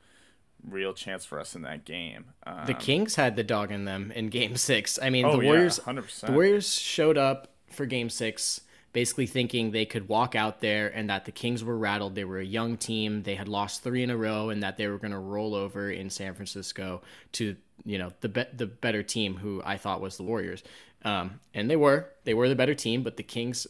real 0.66 0.94
chance 0.94 1.24
for 1.24 1.38
us 1.38 1.54
in 1.54 1.62
that 1.62 1.84
game. 1.84 2.26
Um, 2.46 2.64
The 2.66 2.74
Kings 2.74 3.16
had 3.16 3.36
the 3.36 3.44
dog 3.44 3.70
in 3.70 3.84
them 3.84 4.10
in 4.12 4.28
Game 4.28 4.56
Six. 4.56 4.98
I 5.02 5.10
mean, 5.10 5.24
Oh, 5.26 5.36
the 5.36 5.42
yeah, 5.44 5.50
Warriors. 5.50 5.78
100%. 5.80 6.26
The 6.26 6.32
Warriors 6.32 6.72
showed 6.74 7.18
up 7.18 7.52
for 7.70 7.84
Game 7.84 8.08
Six, 8.08 8.62
basically 8.92 9.26
thinking 9.26 9.72
they 9.72 9.84
could 9.84 10.08
walk 10.08 10.34
out 10.34 10.60
there 10.60 10.88
and 10.88 11.10
that 11.10 11.24
the 11.26 11.32
Kings 11.32 11.62
were 11.62 11.76
rattled. 11.76 12.14
They 12.14 12.24
were 12.24 12.38
a 12.38 12.44
young 12.44 12.76
team. 12.78 13.24
They 13.24 13.34
had 13.34 13.48
lost 13.48 13.82
three 13.82 14.02
in 14.02 14.08
a 14.10 14.16
row, 14.16 14.48
and 14.48 14.62
that 14.62 14.76
they 14.78 14.86
were 14.88 14.98
going 14.98 15.10
to 15.12 15.18
roll 15.18 15.54
over 15.54 15.90
in 15.90 16.08
San 16.08 16.34
Francisco 16.34 17.02
to 17.32 17.56
you 17.84 17.98
know 17.98 18.12
the 18.20 18.28
be- 18.30 18.46
the 18.56 18.66
better 18.66 19.02
team, 19.02 19.36
who 19.36 19.60
I 19.64 19.76
thought 19.76 20.00
was 20.00 20.16
the 20.16 20.22
Warriors. 20.22 20.62
Um, 21.04 21.40
and 21.52 21.68
they 21.68 21.76
were. 21.76 22.08
They 22.24 22.32
were 22.32 22.48
the 22.48 22.56
better 22.56 22.74
team, 22.74 23.02
but 23.02 23.18
the 23.18 23.22
Kings 23.22 23.66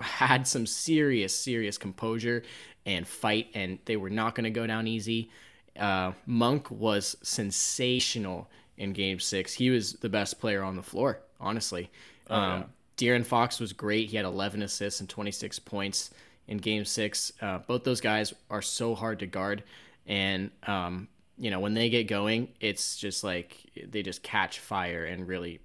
had 0.00 0.46
some 0.46 0.66
serious, 0.66 1.34
serious 1.34 1.78
composure 1.78 2.42
and 2.86 3.06
fight, 3.06 3.48
and 3.54 3.78
they 3.84 3.96
were 3.96 4.10
not 4.10 4.34
going 4.34 4.44
to 4.44 4.50
go 4.50 4.66
down 4.66 4.86
easy. 4.86 5.30
Uh, 5.78 6.12
Monk 6.26 6.70
was 6.70 7.16
sensational 7.22 8.48
in 8.76 8.92
Game 8.92 9.20
Six. 9.20 9.52
He 9.52 9.70
was 9.70 9.94
the 9.94 10.08
best 10.08 10.40
player 10.40 10.62
on 10.62 10.76
the 10.76 10.82
floor, 10.82 11.20
honestly. 11.40 11.90
um, 12.28 12.64
De'Aaron 12.96 13.24
Fox 13.24 13.60
was 13.60 13.72
great. 13.72 14.10
He 14.10 14.16
had 14.16 14.26
11 14.26 14.62
assists 14.62 15.00
and 15.00 15.08
26 15.08 15.58
points 15.60 16.10
in 16.48 16.58
Game 16.58 16.84
Six. 16.84 17.32
Uh, 17.40 17.58
both 17.58 17.84
those 17.84 18.00
guys 18.00 18.34
are 18.50 18.62
so 18.62 18.94
hard 18.94 19.20
to 19.20 19.26
guard, 19.26 19.62
and 20.06 20.50
um, 20.66 21.08
you 21.38 21.50
know 21.50 21.60
when 21.60 21.74
they 21.74 21.88
get 21.88 22.08
going, 22.08 22.48
it's 22.60 22.96
just 22.96 23.24
like 23.24 23.56
they 23.88 24.02
just 24.02 24.22
catch 24.22 24.58
fire 24.58 25.04
and 25.04 25.26
really, 25.28 25.60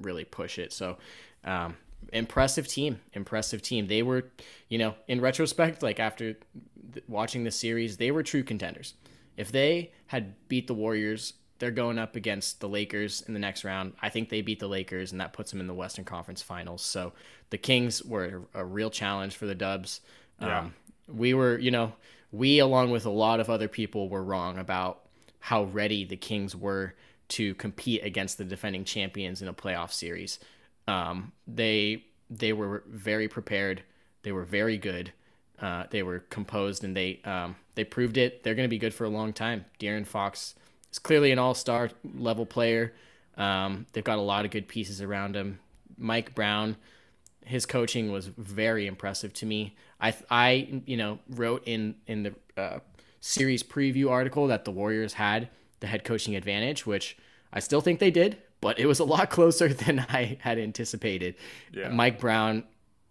really 0.00 0.24
push 0.24 0.58
it. 0.58 0.72
So. 0.72 0.98
Um, 1.44 1.76
impressive 2.12 2.66
team 2.66 3.00
impressive 3.12 3.62
team. 3.62 3.86
They 3.86 4.02
were 4.02 4.24
you 4.68 4.78
know 4.78 4.94
in 5.06 5.20
retrospect 5.20 5.82
like 5.82 6.00
after 6.00 6.34
th- 6.92 7.04
watching 7.08 7.44
the 7.44 7.50
series 7.50 7.96
they 7.96 8.10
were 8.10 8.22
true 8.22 8.42
contenders. 8.42 8.94
If 9.36 9.52
they 9.52 9.92
had 10.06 10.34
beat 10.48 10.66
the 10.66 10.74
warriors 10.74 11.34
they're 11.58 11.70
going 11.70 11.98
up 11.98 12.14
against 12.16 12.60
the 12.60 12.68
lakers 12.68 13.22
in 13.22 13.34
the 13.34 13.40
next 13.40 13.64
round. 13.64 13.92
I 14.00 14.10
think 14.10 14.28
they 14.28 14.42
beat 14.42 14.60
the 14.60 14.68
lakers 14.68 15.10
and 15.10 15.20
that 15.20 15.32
puts 15.32 15.50
them 15.50 15.60
in 15.60 15.66
the 15.66 15.74
western 15.74 16.04
conference 16.04 16.40
finals. 16.40 16.82
So 16.82 17.12
the 17.50 17.58
kings 17.58 18.02
were 18.04 18.42
a 18.54 18.64
real 18.64 18.90
challenge 18.90 19.36
for 19.36 19.46
the 19.46 19.56
dubs. 19.56 20.00
Yeah. 20.40 20.60
um, 20.60 20.74
we 21.08 21.34
were 21.34 21.58
you 21.58 21.70
know 21.70 21.92
we 22.30 22.58
along 22.58 22.90
with 22.90 23.06
a 23.06 23.10
lot 23.10 23.40
of 23.40 23.50
other 23.50 23.68
people 23.68 24.08
were 24.08 24.22
wrong 24.22 24.58
about 24.58 25.00
how 25.40 25.64
ready 25.64 26.04
the 26.04 26.16
kings 26.16 26.54
were 26.54 26.94
to 27.28 27.54
compete 27.54 28.04
against 28.04 28.38
the 28.38 28.44
defending 28.44 28.84
champions 28.84 29.42
in 29.42 29.48
a 29.48 29.54
playoff 29.54 29.92
series 29.92 30.38
um, 30.88 31.32
they 31.46 32.04
they 32.30 32.52
were 32.52 32.82
very 32.88 33.28
prepared. 33.28 33.82
They 34.22 34.32
were 34.32 34.44
very 34.44 34.78
good. 34.78 35.12
Uh, 35.60 35.84
they 35.90 36.02
were 36.02 36.20
composed, 36.30 36.82
and 36.82 36.96
they 36.96 37.20
um, 37.24 37.56
they 37.74 37.84
proved 37.84 38.16
it. 38.16 38.42
They're 38.42 38.54
going 38.54 38.68
to 38.68 38.70
be 38.70 38.78
good 38.78 38.94
for 38.94 39.04
a 39.04 39.08
long 39.08 39.32
time. 39.32 39.66
De'Aaron 39.78 40.06
Fox 40.06 40.54
is 40.90 40.98
clearly 40.98 41.30
an 41.30 41.38
all 41.38 41.54
star 41.54 41.90
level 42.16 42.46
player. 42.46 42.94
Um, 43.36 43.86
they've 43.92 44.02
got 44.02 44.18
a 44.18 44.22
lot 44.22 44.44
of 44.44 44.50
good 44.50 44.66
pieces 44.66 45.00
around 45.00 45.36
him. 45.36 45.60
Mike 45.96 46.34
Brown, 46.34 46.76
his 47.44 47.66
coaching 47.66 48.10
was 48.10 48.26
very 48.26 48.86
impressive 48.86 49.32
to 49.34 49.46
me. 49.46 49.76
I 50.00 50.14
I 50.30 50.82
you 50.86 50.96
know 50.96 51.18
wrote 51.28 51.62
in 51.66 51.96
in 52.06 52.22
the 52.22 52.34
uh, 52.56 52.78
series 53.20 53.62
preview 53.62 54.10
article 54.10 54.46
that 54.46 54.64
the 54.64 54.70
Warriors 54.70 55.14
had 55.14 55.50
the 55.80 55.86
head 55.86 56.02
coaching 56.02 56.34
advantage, 56.34 56.86
which 56.86 57.16
I 57.52 57.60
still 57.60 57.80
think 57.80 58.00
they 58.00 58.10
did, 58.10 58.38
but 58.60 58.78
it 58.78 58.86
was 58.86 58.98
a 58.98 59.04
lot 59.04 59.30
closer 59.38 59.68
than 59.68 60.00
I 60.00 60.38
had 60.40 60.58
anticipated. 60.58 61.34
Yeah. 61.72 61.88
Mike 61.88 62.18
Brown 62.18 62.64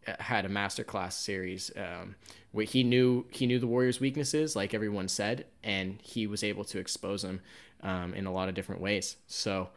uh, 0.08 0.14
had 0.20 0.46
a 0.46 0.50
masterclass 0.50 1.14
series. 1.14 1.72
Um, 1.76 2.16
where 2.52 2.66
he 2.66 2.84
knew 2.84 3.26
he 3.30 3.46
knew 3.46 3.60
the 3.60 3.68
Warriors' 3.68 4.00
weaknesses, 4.00 4.56
like 4.56 4.74
everyone 4.74 5.08
said, 5.08 5.46
and 5.64 6.00
he 6.02 6.26
was 6.26 6.44
able 6.44 6.64
to 6.66 6.80
expose 6.80 7.22
them 7.22 7.42
um, 7.82 8.16
in 8.16 8.26
a 8.26 8.32
lot 8.32 8.50
of 8.50 8.56
different 8.56 8.82
ways. 8.82 9.18
So, 9.28 9.70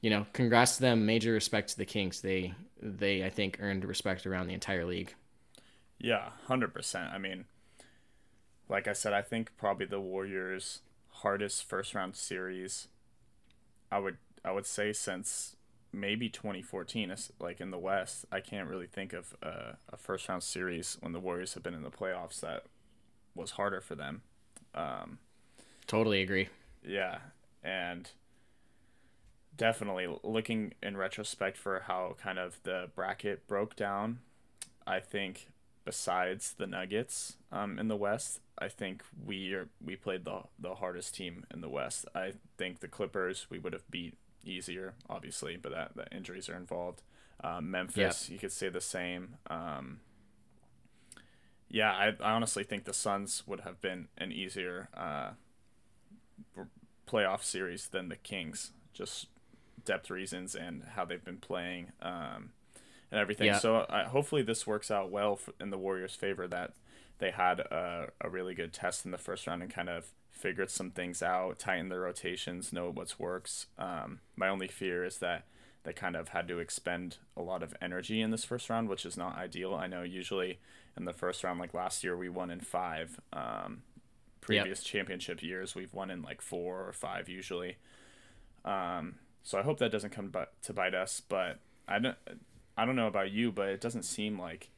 you 0.00 0.10
know, 0.10 0.26
congrats 0.32 0.76
to 0.76 0.82
them. 0.82 1.04
Major 1.04 1.32
respect 1.32 1.70
to 1.70 1.78
the 1.78 1.84
Kings. 1.84 2.20
They 2.20 2.54
they 2.80 3.24
I 3.24 3.30
think 3.30 3.58
earned 3.60 3.84
respect 3.84 4.24
around 4.24 4.46
the 4.46 4.54
entire 4.54 4.84
league. 4.84 5.14
Yeah, 5.98 6.30
hundred 6.46 6.74
percent. 6.74 7.10
I 7.12 7.18
mean, 7.18 7.46
like 8.68 8.86
I 8.86 8.92
said, 8.92 9.12
I 9.12 9.22
think 9.22 9.50
probably 9.56 9.86
the 9.86 10.00
Warriors' 10.00 10.80
hardest 11.08 11.64
first 11.64 11.94
round 11.94 12.14
series. 12.14 12.88
I 13.90 13.98
would 13.98 14.16
I 14.44 14.52
would 14.52 14.66
say 14.66 14.92
since 14.92 15.56
maybe 15.92 16.28
2014, 16.28 17.14
like 17.38 17.60
in 17.60 17.70
the 17.70 17.78
West, 17.78 18.24
I 18.32 18.40
can't 18.40 18.68
really 18.68 18.86
think 18.86 19.12
of 19.12 19.34
a, 19.42 19.76
a 19.92 19.96
first 19.96 20.28
round 20.28 20.42
series 20.42 20.96
when 21.00 21.12
the 21.12 21.20
Warriors 21.20 21.54
have 21.54 21.62
been 21.62 21.74
in 21.74 21.82
the 21.82 21.90
playoffs 21.90 22.40
that 22.40 22.64
was 23.34 23.52
harder 23.52 23.80
for 23.80 23.94
them. 23.94 24.22
Um, 24.74 25.18
Totally 25.86 26.22
agree. 26.22 26.48
yeah, 26.86 27.18
and 27.62 28.10
definitely 29.56 30.08
looking 30.22 30.72
in 30.82 30.96
retrospect 30.96 31.56
for 31.58 31.80
how 31.86 32.16
kind 32.20 32.38
of 32.38 32.58
the 32.62 32.88
bracket 32.94 33.46
broke 33.46 33.76
down, 33.76 34.20
I 34.86 35.00
think 35.00 35.48
besides 35.84 36.54
the 36.56 36.66
Nuggets 36.66 37.36
um, 37.50 37.78
in 37.78 37.88
the 37.88 37.96
West, 37.96 38.40
I 38.58 38.68
think 38.68 39.02
we 39.24 39.52
are 39.52 39.68
we 39.84 39.96
played 39.96 40.24
the 40.24 40.42
the 40.58 40.76
hardest 40.76 41.14
team 41.14 41.44
in 41.52 41.60
the 41.60 41.68
West. 41.68 42.06
I 42.14 42.32
think 42.56 42.80
the 42.80 42.88
Clippers 42.88 43.46
we 43.50 43.58
would 43.58 43.72
have 43.72 43.90
beat 43.90 44.14
easier, 44.44 44.94
obviously, 45.08 45.56
but 45.56 45.72
that 45.72 45.96
the 45.96 46.06
injuries 46.14 46.48
are 46.48 46.56
involved. 46.56 47.02
Um, 47.42 47.70
Memphis, 47.70 48.28
you 48.30 48.38
could 48.38 48.52
say 48.52 48.68
the 48.68 48.80
same. 48.80 49.36
Um, 49.48 50.00
yeah, 51.68 51.92
I, 51.92 52.08
I 52.20 52.32
honestly 52.32 52.64
think 52.64 52.84
the 52.84 52.94
Suns 52.94 53.42
would 53.46 53.60
have 53.60 53.80
been 53.80 54.08
an 54.18 54.30
easier 54.30 54.88
uh, 54.94 55.30
playoff 57.08 57.42
series 57.42 57.88
than 57.88 58.08
the 58.08 58.16
Kings, 58.16 58.72
just 58.92 59.26
depth 59.84 60.10
reasons 60.10 60.54
and 60.54 60.84
how 60.94 61.04
they've 61.04 61.24
been 61.24 61.38
playing 61.38 61.90
um, 62.00 62.50
and 63.12 63.20
everything. 63.20 63.46
Yeah. 63.46 63.58
So 63.58 63.76
uh, 63.76 64.08
hopefully 64.08 64.42
this 64.42 64.66
works 64.66 64.90
out 64.90 65.10
well 65.10 65.36
for, 65.36 65.52
in 65.60 65.70
the 65.70 65.78
Warriors' 65.78 66.16
favor 66.16 66.48
that 66.48 66.72
they 67.18 67.30
had 67.30 67.60
a, 67.60 68.08
a 68.20 68.28
really 68.28 68.54
good 68.54 68.72
test 68.72 69.04
in 69.04 69.12
the 69.12 69.18
first 69.18 69.46
round 69.46 69.62
and 69.62 69.72
kind 69.72 69.88
of 69.88 70.06
figured 70.32 70.70
some 70.70 70.90
things 70.90 71.22
out, 71.22 71.58
tightened 71.60 71.92
their 71.92 72.00
rotations, 72.00 72.72
know 72.72 72.90
what 72.90 73.14
works. 73.20 73.66
Um, 73.78 74.20
my 74.34 74.48
only 74.48 74.66
fear 74.66 75.04
is 75.04 75.18
that 75.18 75.44
they 75.84 75.92
kind 75.92 76.16
of 76.16 76.28
had 76.28 76.48
to 76.48 76.58
expend 76.58 77.18
a 77.36 77.42
lot 77.42 77.62
of 77.62 77.74
energy 77.80 78.20
in 78.20 78.30
this 78.30 78.44
first 78.44 78.68
round, 78.70 78.88
which 78.88 79.06
is 79.06 79.16
not 79.16 79.36
ideal. 79.36 79.74
I 79.74 79.86
know 79.86 80.02
usually 80.02 80.58
in 80.96 81.04
the 81.04 81.12
first 81.12 81.44
round, 81.44 81.60
like 81.60 81.74
last 81.74 82.02
year, 82.02 82.16
we 82.16 82.28
won 82.28 82.50
in 82.50 82.60
five. 82.60 83.20
Um, 83.32 83.82
previous 84.40 84.82
championship 84.82 85.42
years, 85.42 85.74
we've 85.74 85.94
won 85.94 86.10
in 86.10 86.22
like 86.22 86.40
four 86.40 86.86
or 86.86 86.92
five 86.92 87.28
usually. 87.28 87.76
Um, 88.64 89.16
so 89.44 89.58
I 89.58 89.62
hope 89.62 89.78
that 89.78 89.92
doesn't 89.92 90.10
come 90.10 90.32
to 90.62 90.72
bite 90.72 90.94
us. 90.94 91.22
But 91.26 91.60
I 91.86 91.98
don't, 91.98 92.16
I 92.76 92.84
don't 92.84 92.96
know 92.96 93.06
about 93.06 93.30
you, 93.30 93.52
but 93.52 93.68
it 93.68 93.80
doesn't 93.80 94.04
seem 94.04 94.38
like 94.38 94.70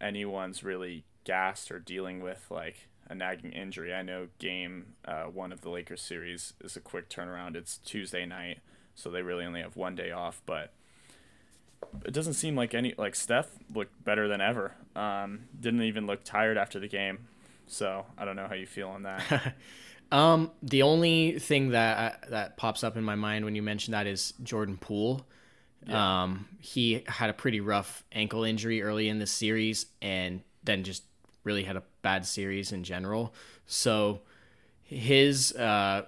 anyone's 0.00 0.62
really 0.62 1.04
gassed 1.24 1.70
or 1.70 1.78
dealing 1.78 2.22
with 2.22 2.46
like 2.50 2.88
a 3.08 3.14
nagging 3.14 3.52
injury. 3.52 3.92
I 3.92 4.02
know 4.02 4.28
game 4.38 4.94
uh, 5.04 5.24
one 5.24 5.52
of 5.52 5.62
the 5.62 5.70
Lakers 5.70 6.00
series 6.00 6.52
is 6.62 6.76
a 6.76 6.80
quick 6.80 7.08
turnaround. 7.08 7.56
It's 7.56 7.78
Tuesday 7.78 8.24
night, 8.26 8.60
so 8.94 9.10
they 9.10 9.22
really 9.22 9.44
only 9.44 9.60
have 9.60 9.76
one 9.76 9.94
day 9.94 10.10
off. 10.10 10.40
But 10.46 10.72
it 12.04 12.12
doesn't 12.12 12.34
seem 12.34 12.56
like 12.56 12.74
any 12.74 12.94
like 12.96 13.14
Steph 13.14 13.48
looked 13.74 14.04
better 14.04 14.28
than 14.28 14.40
ever. 14.40 14.74
Um, 14.94 15.40
didn't 15.58 15.82
even 15.82 16.06
look 16.06 16.24
tired 16.24 16.56
after 16.56 16.78
the 16.78 16.88
game. 16.88 17.28
So 17.66 18.06
I 18.16 18.24
don't 18.24 18.36
know 18.36 18.46
how 18.48 18.54
you 18.54 18.66
feel 18.66 18.88
on 18.88 19.02
that. 19.02 19.54
Um, 20.10 20.52
the 20.62 20.82
only 20.82 21.38
thing 21.38 21.70
that 21.70 21.98
uh, 21.98 22.26
that 22.30 22.56
pops 22.56 22.82
up 22.82 22.96
in 22.96 23.04
my 23.04 23.14
mind 23.14 23.44
when 23.44 23.54
you 23.54 23.62
mention 23.62 23.92
that 23.92 24.06
is 24.06 24.32
Jordan 24.42 24.78
Poole. 24.78 25.26
Um, 25.88 26.48
he 26.60 27.04
had 27.06 27.30
a 27.30 27.32
pretty 27.32 27.60
rough 27.60 28.04
ankle 28.12 28.44
injury 28.44 28.82
early 28.82 29.08
in 29.08 29.18
the 29.18 29.26
series, 29.26 29.86
and 30.02 30.42
then 30.64 30.84
just 30.84 31.02
really 31.44 31.62
had 31.64 31.76
a 31.76 31.82
bad 32.02 32.26
series 32.26 32.72
in 32.72 32.84
general. 32.84 33.32
So 33.66 34.20
his, 34.82 35.52
uh, 35.54 36.06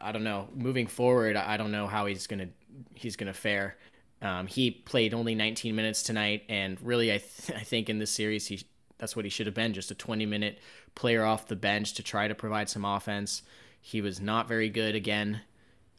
I- 0.00 0.12
don't 0.12 0.24
know, 0.24 0.48
moving 0.54 0.86
forward, 0.86 1.36
I 1.36 1.56
don't 1.56 1.72
know 1.72 1.86
how 1.86 2.06
he's 2.06 2.26
gonna 2.26 2.48
he's 2.94 3.16
gonna 3.16 3.34
fare. 3.34 3.76
Um, 4.22 4.46
he 4.46 4.70
played 4.70 5.14
only 5.14 5.34
19 5.34 5.74
minutes 5.74 6.02
tonight, 6.02 6.44
and 6.48 6.78
really, 6.82 7.10
I 7.12 7.18
th- 7.18 7.58
I 7.58 7.62
think 7.62 7.88
in 7.88 7.98
this 7.98 8.10
series 8.10 8.46
he 8.48 8.62
that's 8.98 9.16
what 9.16 9.24
he 9.24 9.30
should 9.30 9.46
have 9.46 9.54
been, 9.54 9.72
just 9.72 9.90
a 9.90 9.94
20 9.94 10.26
minute 10.26 10.58
player 10.94 11.24
off 11.24 11.46
the 11.48 11.56
bench 11.56 11.94
to 11.94 12.02
try 12.02 12.28
to 12.28 12.34
provide 12.34 12.68
some 12.68 12.84
offense. 12.84 13.42
He 13.80 14.02
was 14.02 14.20
not 14.20 14.46
very 14.46 14.68
good 14.68 14.94
again. 14.94 15.40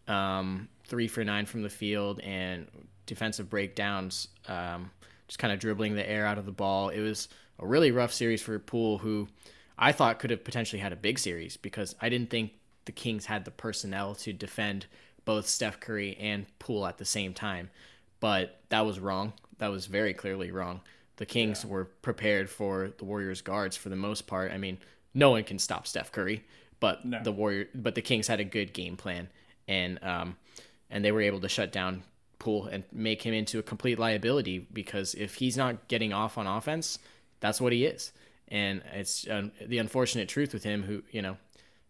Um, 0.08 0.70
three 0.92 1.08
for 1.08 1.24
nine 1.24 1.46
from 1.46 1.64
the 1.64 1.70
field 1.70 2.20
and 2.20 2.68
defensive 3.06 3.50
breakdowns, 3.50 4.28
um, 4.50 4.92
just 5.28 5.40
kind 5.40 5.54
of 5.54 5.58
dribbling 5.60 5.96
the 5.96 6.08
air 6.08 6.26
out 6.26 6.38
of 6.38 6.46
the 6.46 6.52
ball. 6.52 6.90
It 6.90 7.00
was 7.00 7.30
a 7.60 7.66
really 7.66 7.92
rough 7.92 8.12
series 8.12 8.42
for 8.42 8.60
Poole, 8.60 8.98
who 8.98 9.30
I 9.78 9.94
thought 9.94 10.20
could 10.20 10.32
have 10.32 10.44
potentially 10.44 10.82
had 10.82 10.92
a 10.92 10.98
big 10.98 11.18
series 11.18 11.56
because 11.56 11.96
I 12.02 12.10
didn't 12.10 12.30
think 12.30 12.52
the 12.84 12.92
Kings 12.92 13.26
had 13.26 13.46
the 13.46 13.52
personnel 13.52 14.16
to 14.16 14.34
defend 14.34 14.86
both 15.24 15.48
Steph 15.48 15.80
Curry 15.80 16.18
and 16.20 16.46
Poole 16.60 16.86
at 16.86 16.98
the 16.98 17.06
same 17.06 17.34
time. 17.34 17.70
But 18.20 18.60
that 18.68 18.86
was 18.86 19.00
wrong. 19.00 19.32
That 19.60 19.70
was 19.72 19.86
very 19.86 20.14
clearly 20.14 20.52
wrong. 20.52 20.82
The 21.16 21.26
Kings 21.26 21.66
were 21.66 21.86
prepared 21.86 22.50
for 22.50 22.92
the 22.98 23.06
Warriors 23.06 23.42
guards 23.42 23.78
for 23.78 23.88
the 23.88 23.96
most 23.96 24.28
part. 24.28 24.52
I 24.52 24.58
mean, 24.58 24.78
no 25.14 25.30
one 25.32 25.46
can 25.46 25.58
stop 25.58 25.88
Steph 25.88 26.12
Curry, 26.12 26.44
but 26.82 27.06
No. 27.06 27.24
the 27.24 27.32
Warrior 27.32 27.68
but 27.74 27.96
the 27.96 28.02
Kings 28.02 28.28
had 28.28 28.42
a 28.42 28.44
good 28.44 28.74
game 28.74 28.98
plan 28.98 29.30
and 29.68 30.04
um 30.04 30.36
and 30.92 31.04
they 31.04 31.12
were 31.12 31.22
able 31.22 31.40
to 31.40 31.50
shut 31.50 31.72
down 31.72 32.04
Poole 32.38 32.66
and 32.66 32.84
make 32.92 33.22
him 33.22 33.34
into 33.34 33.60
a 33.60 33.64
complete 33.64 34.00
liability 34.00 34.68
because 34.74 35.14
if 35.14 35.36
he's 35.36 35.56
not 35.56 35.88
getting 35.88 36.12
off 36.12 36.38
on 36.38 36.48
offense, 36.48 37.00
that's 37.40 37.62
what 37.62 37.72
he 37.72 37.86
is. 37.86 38.12
And 38.48 38.82
it's 38.94 39.28
um, 39.30 39.52
the 39.66 39.78
unfortunate 39.78 40.28
truth 40.28 40.54
with 40.54 40.64
him 40.64 40.84
who, 40.84 41.04
you 41.12 41.22
know, 41.22 41.38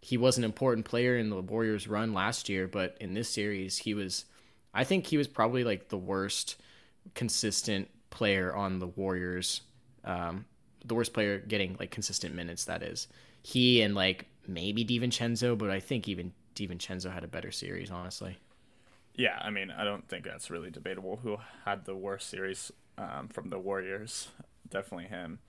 he 0.02 0.18
was 0.18 0.38
an 0.38 0.44
important 0.44 0.86
player 0.86 1.18
in 1.18 1.30
the 1.30 1.42
Warriors 1.42 1.88
run 1.88 2.14
last 2.14 2.50
year, 2.50 2.68
but 2.68 2.98
in 3.00 3.14
this 3.14 3.30
series 3.30 3.78
he 3.78 3.94
was 3.94 4.26
I 4.74 4.84
think 4.84 5.08
he 5.08 5.18
was 5.18 5.28
probably 5.28 5.64
like 5.64 5.90
the 5.90 5.98
worst 5.98 6.56
consistent 7.16 7.90
player 8.10 8.56
on 8.56 8.80
the 8.80 8.88
Warriors. 8.88 9.62
Um, 10.06 10.46
the 10.86 10.96
worst 10.96 11.14
player 11.14 11.40
getting 11.40 11.76
like 11.80 11.92
consistent 11.92 12.36
minutes. 12.36 12.66
That 12.66 12.84
is 12.84 13.08
he 13.44 13.82
and 13.82 13.96
like 13.96 14.26
maybe 14.48 14.84
Divincenzo, 14.84 15.58
but 15.58 15.70
I 15.70 15.80
think 15.80 16.08
even 16.08 16.34
Divincenzo 16.56 17.12
had 17.12 17.24
a 17.24 17.28
better 17.28 17.52
series, 17.52 17.90
honestly. 17.90 18.38
Yeah, 19.16 19.38
I 19.42 19.50
mean, 19.50 19.72
I 19.72 19.84
don't 19.84 20.08
think 20.08 20.26
that's 20.26 20.50
really 20.50 20.70
debatable. 20.72 21.20
Who 21.24 21.38
had 21.66 21.86
the 21.86 21.96
worst 21.96 22.30
series 22.30 22.72
um, 22.98 23.28
from 23.28 23.50
the 23.50 23.60
Warriors? 23.60 24.30
Definitely 24.70 25.08
him. 25.08 25.40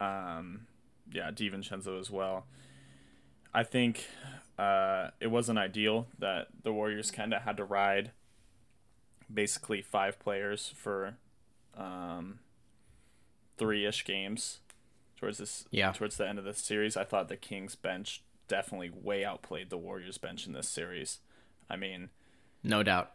Um, 0.00 0.66
yeah, 1.12 1.30
DiVincenzo 1.30 1.98
as 1.98 2.10
well. 2.10 2.46
I 3.52 3.62
think 3.64 4.06
uh, 4.58 5.10
it 5.20 5.28
wasn't 5.28 5.58
ideal 5.58 6.06
that 6.18 6.48
the 6.62 6.72
Warriors 6.72 7.10
kind 7.10 7.32
of 7.34 7.42
had 7.42 7.56
to 7.56 7.64
ride 7.64 8.12
basically 9.32 9.82
five 9.82 10.18
players 10.18 10.72
for 10.76 11.16
um, 11.76 12.38
three-ish 13.58 14.04
games 14.04 14.60
towards 15.16 15.38
this 15.38 15.64
Yeah. 15.70 15.92
towards 15.92 16.16
the 16.16 16.28
end 16.28 16.38
of 16.38 16.44
this 16.44 16.58
series. 16.58 16.96
I 16.96 17.04
thought 17.04 17.28
the 17.28 17.36
Kings 17.36 17.74
bench 17.74 18.22
definitely 18.48 18.90
way 18.90 19.24
outplayed 19.24 19.70
the 19.70 19.78
Warriors 19.78 20.18
bench 20.18 20.46
in 20.46 20.52
this 20.52 20.68
series. 20.68 21.18
I 21.70 21.76
mean, 21.76 22.10
No 22.64 22.82
doubt. 22.82 23.12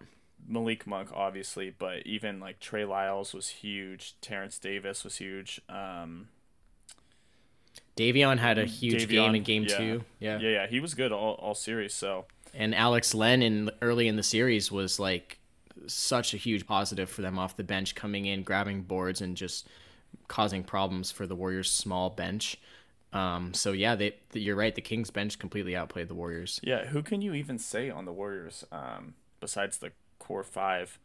Malik 0.48 0.88
Monk, 0.88 1.10
obviously, 1.14 1.74
but 1.78 2.06
even 2.06 2.40
like 2.40 2.60
Trey 2.60 2.86
Lyles 2.86 3.34
was 3.34 3.50
huge. 3.50 4.16
Terence 4.22 4.58
Davis 4.58 5.04
was 5.04 5.18
huge. 5.18 5.62
Um, 5.68 6.30
Davion 7.96 8.38
had 8.38 8.58
a 8.58 8.66
huge 8.66 9.08
game 9.10 9.36
in 9.36 9.44
game 9.44 9.64
yeah. 9.64 9.78
two. 9.78 10.04
Yeah. 10.20 10.40
yeah, 10.40 10.50
yeah, 10.50 10.68
he 10.68 10.80
was 10.80 10.94
good 10.94 11.12
all, 11.12 11.34
all 11.34 11.54
series. 11.54 11.94
So 11.94 12.26
And 12.54 12.74
Alex 12.74 13.14
Len 13.14 13.42
in 13.42 13.70
early 13.82 14.08
in 14.08 14.16
the 14.16 14.24
series 14.24 14.72
was 14.72 15.00
like 15.00 15.40
such 15.88 16.34
a 16.34 16.38
huge 16.38 16.66
positive 16.66 17.10
for 17.10 17.22
them 17.22 17.38
off 17.38 17.58
the 17.58 17.64
bench, 17.64 17.96
coming 17.96 18.26
in, 18.26 18.44
grabbing 18.44 18.84
boards, 18.84 19.22
and 19.22 19.36
just 19.36 19.68
causing 20.28 20.64
problems 20.64 21.12
for 21.12 21.28
the 21.28 21.36
Warriors' 21.36 21.70
small 21.70 22.10
bench. 22.10 22.58
Um, 23.12 23.54
so 23.54 23.72
yeah, 23.72 23.96
they 23.96 24.16
you're 24.34 24.56
right. 24.56 24.74
The 24.74 24.82
Kings 24.82 25.10
bench 25.10 25.38
completely 25.38 25.76
outplayed 25.76 26.08
the 26.08 26.16
Warriors. 26.16 26.60
yeah, 26.64 26.86
who 26.86 27.04
can 27.04 27.22
you 27.22 27.34
even 27.34 27.60
say 27.60 27.90
on 27.90 28.06
the 28.06 28.14
Warriors 28.14 28.64
um, 28.72 29.16
besides 29.40 29.78
the 29.78 29.92
core 30.20 30.44
five 30.44 31.00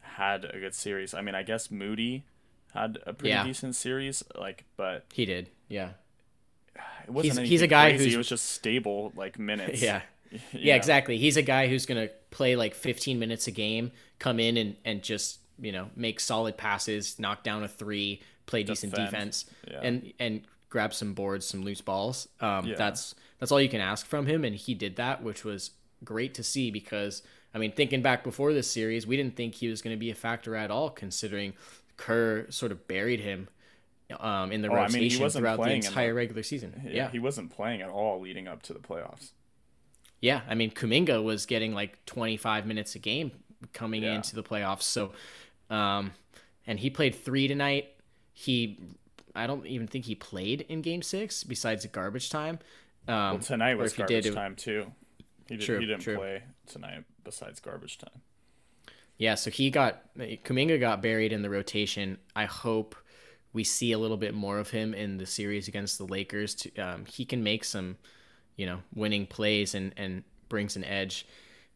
had 0.00 0.44
a 0.44 0.58
good 0.58 0.74
series? 0.74 1.14
I 1.14 1.20
mean, 1.22 1.34
I 1.34 1.42
guess 1.42 1.70
Moody 1.70 2.24
had 2.74 2.98
a 3.06 3.12
pretty 3.12 3.30
Yeah. 3.30 3.44
decent 3.44 3.76
series, 3.76 4.22
like, 4.36 4.64
but 4.76 5.04
He 5.12 5.24
did. 5.24 5.50
Yeah. 5.68 5.90
it 7.04 7.10
wasn't 7.10 7.38
He's- 7.38 7.48
he's 7.48 7.62
a 7.62 7.66
guy 7.66 7.90
crazy. 7.90 8.04
who's- 8.04 8.14
it 8.14 8.18
was 8.18 8.28
just 8.28 8.46
stable 8.50 9.12
like 9.16 9.38
minutes. 9.38 9.82
Yeah. 9.82 10.02
Yeah, 10.54 10.72
know? 10.72 10.76
exactly. 10.76 11.18
He's 11.18 11.36
a 11.36 11.42
guy 11.42 11.68
who's 11.68 11.84
going 11.84 12.08
to 12.08 12.14
play 12.30 12.56
like 12.56 12.74
15 12.74 13.18
minutes 13.18 13.48
a 13.48 13.50
game, 13.50 13.92
come 14.18 14.40
in 14.40 14.56
and, 14.56 14.76
and 14.82 15.02
just, 15.02 15.40
you 15.60 15.72
know, 15.72 15.90
make 15.94 16.20
solid 16.20 16.56
passes, 16.56 17.18
knock 17.18 17.42
down 17.44 17.62
a 17.62 17.68
three, 17.68 18.22
play 18.46 18.62
decent 18.62 18.94
defense, 18.94 19.44
Yeah. 19.70 19.80
and 19.82 20.10
and 20.18 20.40
grab 20.70 20.94
some 20.94 21.12
boards, 21.12 21.44
some 21.44 21.62
loose 21.62 21.82
balls. 21.82 22.28
Um, 22.40 22.64
Yeah. 22.66 22.76
That's 22.76 23.14
that's 23.40 23.52
all 23.52 23.60
you 23.60 23.68
can 23.68 23.82
ask 23.82 24.06
from 24.06 24.24
him, 24.24 24.42
and 24.42 24.56
he 24.56 24.72
did 24.74 24.96
that, 24.96 25.22
which 25.22 25.44
was 25.44 25.72
great 26.02 26.32
to 26.32 26.42
see 26.42 26.70
because 26.70 27.22
I 27.54 27.58
mean, 27.58 27.72
thinking 27.72 28.02
back 28.02 28.24
before 28.24 28.52
this 28.52 28.70
series, 28.70 29.06
we 29.06 29.16
didn't 29.16 29.36
think 29.36 29.54
he 29.56 29.68
was 29.68 29.82
going 29.82 29.94
to 29.94 30.00
be 30.00 30.10
a 30.10 30.14
factor 30.14 30.56
at 30.56 30.70
all, 30.70 30.88
considering 30.90 31.52
Kerr 31.96 32.46
sort 32.50 32.72
of 32.72 32.88
buried 32.88 33.20
him 33.20 33.48
um, 34.20 34.52
in 34.52 34.62
the 34.62 34.68
Oh, 34.70 34.74
I 34.76 34.88
mean, 34.88 35.10
throughout 35.10 35.62
the 35.62 35.70
entire 35.72 36.08
the- 36.08 36.14
regular 36.14 36.42
season. 36.42 36.80
Yeah, 36.90 37.10
he 37.10 37.18
wasn't 37.18 37.50
playing 37.50 37.82
at 37.82 37.88
all 37.90 38.20
leading 38.20 38.48
up 38.48 38.62
to 38.64 38.72
the 38.72 38.78
playoffs. 38.78 39.30
Yeah, 40.20 40.42
I 40.48 40.54
mean 40.54 40.70
Kuminga 40.70 41.22
was 41.22 41.46
getting 41.46 41.74
like 41.74 42.04
25 42.06 42.64
minutes 42.66 42.94
a 42.94 42.98
game 43.00 43.32
coming 43.72 44.02
Yeah. 44.04 44.14
into 44.14 44.34
the 44.36 44.42
playoffs. 44.42 44.82
So, 44.82 45.12
um, 45.68 46.12
and 46.66 46.78
he 46.78 46.90
played 46.90 47.14
three 47.14 47.48
tonight. 47.48 47.88
He, 48.32 48.78
I 49.34 49.46
don't 49.46 49.66
even 49.66 49.88
think 49.88 50.04
he 50.04 50.14
played 50.14 50.62
in 50.68 50.80
Game 50.80 51.02
Six 51.02 51.42
besides 51.44 51.82
the 51.82 51.88
garbage 51.88 52.30
time. 52.30 52.60
Um, 53.08 53.14
Well, 53.14 53.38
tonight 53.40 53.76
was 53.78 53.94
garbage 53.94 54.24
did, 54.24 54.34
time 54.34 54.54
too. 54.56 54.92
He, 55.48 55.56
did, 55.56 55.64
True, 55.66 55.80
he 55.80 55.86
didn't 55.86 56.02
true. 56.02 56.16
play 56.18 56.42
tonight 56.66 57.04
besides 57.24 57.60
garbage 57.60 57.98
time. 57.98 58.20
Yeah, 59.18 59.34
so 59.36 59.50
he 59.50 59.70
got 59.70 60.02
Kuminga 60.16 60.80
got 60.80 61.02
buried 61.02 61.32
in 61.32 61.42
the 61.42 61.50
rotation. 61.50 62.18
I 62.34 62.46
hope 62.46 62.96
we 63.52 63.62
see 63.64 63.92
a 63.92 63.98
little 63.98 64.16
bit 64.16 64.34
more 64.34 64.58
of 64.58 64.70
him 64.70 64.94
in 64.94 65.18
the 65.18 65.26
series 65.26 65.68
against 65.68 65.98
the 65.98 66.04
Lakers. 66.04 66.54
To, 66.56 66.76
um, 66.78 67.04
he 67.04 67.24
can 67.24 67.42
make 67.42 67.64
some, 67.64 67.98
you 68.56 68.66
know, 68.66 68.78
winning 68.94 69.26
plays 69.26 69.74
and 69.74 69.92
and 69.96 70.24
brings 70.48 70.76
an 70.76 70.84
edge 70.84 71.26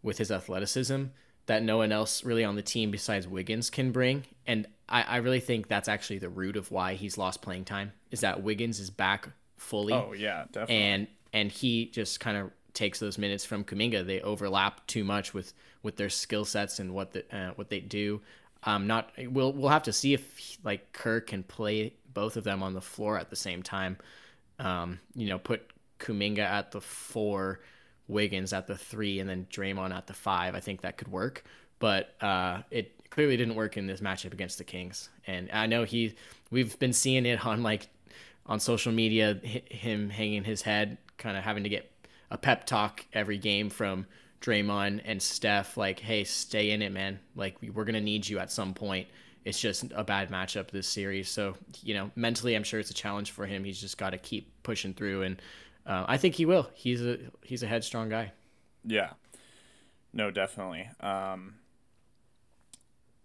with 0.03 0.19
his 0.19 0.31
athleticism 0.31 1.05
that 1.47 1.63
no 1.63 1.77
one 1.77 1.93
else 1.93 2.25
really 2.25 2.45
on 2.45 2.57
the 2.57 2.63
team 2.63 2.91
besides 2.91 3.29
Wiggins 3.29 3.71
can 3.71 3.93
bring. 3.93 4.25
And 4.47 4.67
I, 4.89 5.03
I 5.03 5.17
really 5.19 5.41
think 5.41 5.69
that's 5.69 5.89
actually 5.89 6.19
the 6.19 6.29
root 6.29 6.57
of 6.57 6.71
why 6.73 6.95
he's 6.95 7.17
lost 7.17 7.43
playing 7.43 7.65
time 7.65 7.93
is 8.11 8.21
that 8.21 8.43
Wiggins 8.43 8.81
is 8.81 8.91
back 8.91 9.29
fully 9.57 9.93
Oh 9.93 10.13
yeah, 10.13 10.45
definitely. 10.51 10.77
and 10.77 11.07
and 11.33 11.53
he 11.53 11.87
just 11.87 12.19
kind 12.19 12.37
of 12.37 12.51
takes 12.77 13.01
those 13.01 13.19
minutes 13.19 13.45
from 13.45 13.65
Kuminga. 13.65 14.07
They 14.07 14.21
overlap 14.21 14.87
too 14.87 15.03
much 15.03 15.35
with 15.35 15.53
with 15.83 15.97
their 15.97 16.11
skill 16.11 16.45
sets 16.45 16.79
and 16.79 16.95
what 16.95 17.13
the 17.13 17.25
uh, 17.37 17.53
what 17.57 17.71
they 17.71 17.81
do. 17.81 18.21
Um, 18.63 18.87
not 18.87 19.11
we'll 19.19 19.53
we'll 19.53 19.71
have 19.71 19.85
to 19.85 19.93
see 19.93 20.15
if 20.15 20.59
like 20.63 20.93
Kerr 20.93 21.21
can 21.21 21.43
play 21.43 21.95
both 22.15 22.37
of 22.37 22.45
them 22.45 22.63
on 22.63 22.75
the 22.75 22.81
floor 22.81 23.19
at 23.19 23.31
the 23.31 23.37
same 23.37 23.63
time. 23.63 23.97
Um, 24.59 25.01
you 25.15 25.29
know, 25.29 25.39
put 25.39 25.71
Kuminga 25.99 26.39
at 26.39 26.71
the 26.71 26.81
four, 26.81 27.61
Wiggins 28.09 28.53
at 28.53 28.67
the 28.67 28.77
three, 28.77 29.19
and 29.19 29.29
then 29.29 29.47
Draymond 29.51 29.95
at 29.95 30.07
the 30.07 30.15
five. 30.15 30.55
I 30.55 30.61
think 30.61 30.83
that 30.83 30.97
could 30.97 31.09
work, 31.09 31.45
but 31.79 32.15
uh, 32.21 32.63
it 32.71 33.11
clearly 33.11 33.37
didn't 33.37 33.55
work 33.55 33.77
in 33.77 33.87
this 33.87 34.01
matchup 34.01 34.33
against 34.33 34.59
the 34.59 34.65
Kings. 34.65 35.09
And 35.27 35.51
I 35.53 35.67
know 35.67 35.85
he, 35.85 36.15
we've 36.51 36.79
been 36.79 36.93
seeing 36.93 37.27
it 37.27 37.45
on 37.45 37.63
like 37.63 37.89
on 38.47 38.61
social 38.61 38.93
media, 38.93 39.39
hi- 39.45 39.63
him 39.71 40.11
hanging 40.11 40.45
his 40.45 40.63
head, 40.63 40.99
kind 41.19 41.37
of 41.37 41.45
having 41.45 41.63
to 41.65 41.69
get 41.69 41.91
a 42.31 42.39
pep 42.39 42.67
talk 42.67 43.05
every 43.13 43.39
game 43.39 43.71
from 43.71 44.07
Draymond 44.41 45.03
and 45.05 45.23
Steph, 45.23 45.77
like, 45.77 46.01
"Hey, 46.01 46.25
stay 46.25 46.71
in 46.71 46.83
it, 46.83 46.93
man. 46.93 47.21
Like, 47.35 47.61
we- 47.61 47.71
we're 47.71 47.85
gonna 47.85 48.01
need 48.01 48.29
you 48.29 48.39
at 48.39 48.51
some 48.51 48.75
point." 48.75 49.09
It's 49.45 49.61
just 49.61 49.85
a 49.95 50.03
bad 50.03 50.29
matchup 50.31 50.71
this 50.73 50.89
series, 50.89 51.29
so 51.29 51.57
you 51.83 51.95
know, 51.95 52.11
mentally, 52.17 52.55
I'm 52.57 52.65
sure 52.65 52.81
it's 52.81 52.91
a 52.91 52.95
challenge 52.95 53.31
for 53.31 53.47
him. 53.47 53.63
He's 53.65 53.81
just 53.81 53.97
got 53.97 54.11
to 54.11 54.19
keep 54.19 54.51
pushing 54.65 54.93
through, 54.93 55.23
and 55.23 55.41
uh, 55.87 56.05
I 56.09 56.17
think 56.17 56.35
he 56.35 56.45
will. 56.45 56.69
He's 56.75 57.01
a 57.05 57.19
he's 57.45 57.63
a 57.63 57.67
headstrong 57.69 58.09
guy. 58.09 58.33
Yeah. 58.85 59.13
No, 60.13 60.31
definitely. 60.33 60.89
Um, 61.01 61.57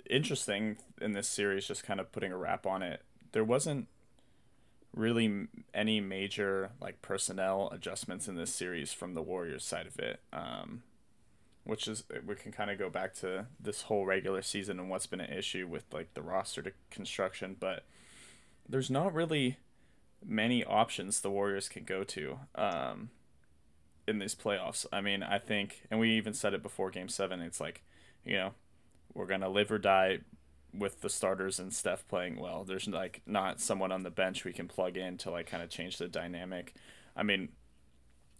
interesting 0.09 0.77
in 1.01 1.13
this 1.13 1.27
series, 1.27 1.67
just 1.67 1.83
kind 1.83 1.99
of 1.99 2.11
putting 2.11 2.31
a 2.31 2.37
wrap 2.37 2.65
on 2.65 2.81
it. 2.83 3.01
There 3.31 3.43
wasn't 3.43 3.87
really 4.93 5.47
any 5.73 6.01
major 6.01 6.71
like 6.81 7.01
personnel 7.01 7.69
adjustments 7.71 8.27
in 8.27 8.35
this 8.35 8.53
series 8.53 8.91
from 8.91 9.13
the 9.13 9.21
Warriors 9.21 9.63
side 9.63 9.87
of 9.87 9.99
it. 9.99 10.19
Um, 10.33 10.83
which 11.63 11.87
is 11.87 12.03
we 12.25 12.33
can 12.35 12.51
kind 12.51 12.71
of 12.71 12.79
go 12.79 12.89
back 12.89 13.13
to 13.13 13.45
this 13.59 13.83
whole 13.83 14.05
regular 14.05 14.41
season 14.41 14.79
and 14.79 14.89
what's 14.89 15.05
been 15.05 15.21
an 15.21 15.31
issue 15.31 15.67
with 15.67 15.83
like 15.93 16.13
the 16.15 16.21
roster 16.21 16.61
to 16.63 16.71
construction, 16.89 17.55
but 17.59 17.85
there's 18.67 18.89
not 18.89 19.13
really 19.13 19.57
many 20.25 20.63
options 20.63 21.21
the 21.21 21.29
Warriors 21.29 21.69
can 21.69 21.83
go 21.83 22.03
to. 22.03 22.39
Um, 22.55 23.11
in 24.07 24.19
these 24.19 24.35
playoffs. 24.35 24.85
I 24.91 25.01
mean, 25.01 25.23
I 25.23 25.39
think, 25.39 25.83
and 25.89 25.99
we 25.99 26.11
even 26.11 26.33
said 26.33 26.53
it 26.53 26.63
before 26.63 26.91
Game 26.91 27.09
Seven. 27.09 27.41
It's 27.41 27.59
like, 27.59 27.83
you 28.25 28.33
know, 28.33 28.53
we're 29.13 29.25
gonna 29.25 29.49
live 29.49 29.71
or 29.71 29.77
die 29.77 30.19
with 30.73 31.01
the 31.01 31.09
starters 31.09 31.59
and 31.59 31.73
Steph 31.73 32.07
playing 32.07 32.39
well. 32.39 32.63
There's 32.63 32.87
like 32.87 33.21
not 33.25 33.59
someone 33.59 33.91
on 33.91 34.03
the 34.03 34.09
bench 34.09 34.43
we 34.43 34.53
can 34.53 34.67
plug 34.67 34.97
in 34.97 35.17
to 35.19 35.31
like 35.31 35.47
kind 35.47 35.63
of 35.63 35.69
change 35.69 35.97
the 35.97 36.07
dynamic. 36.07 36.73
I 37.15 37.23
mean, 37.23 37.49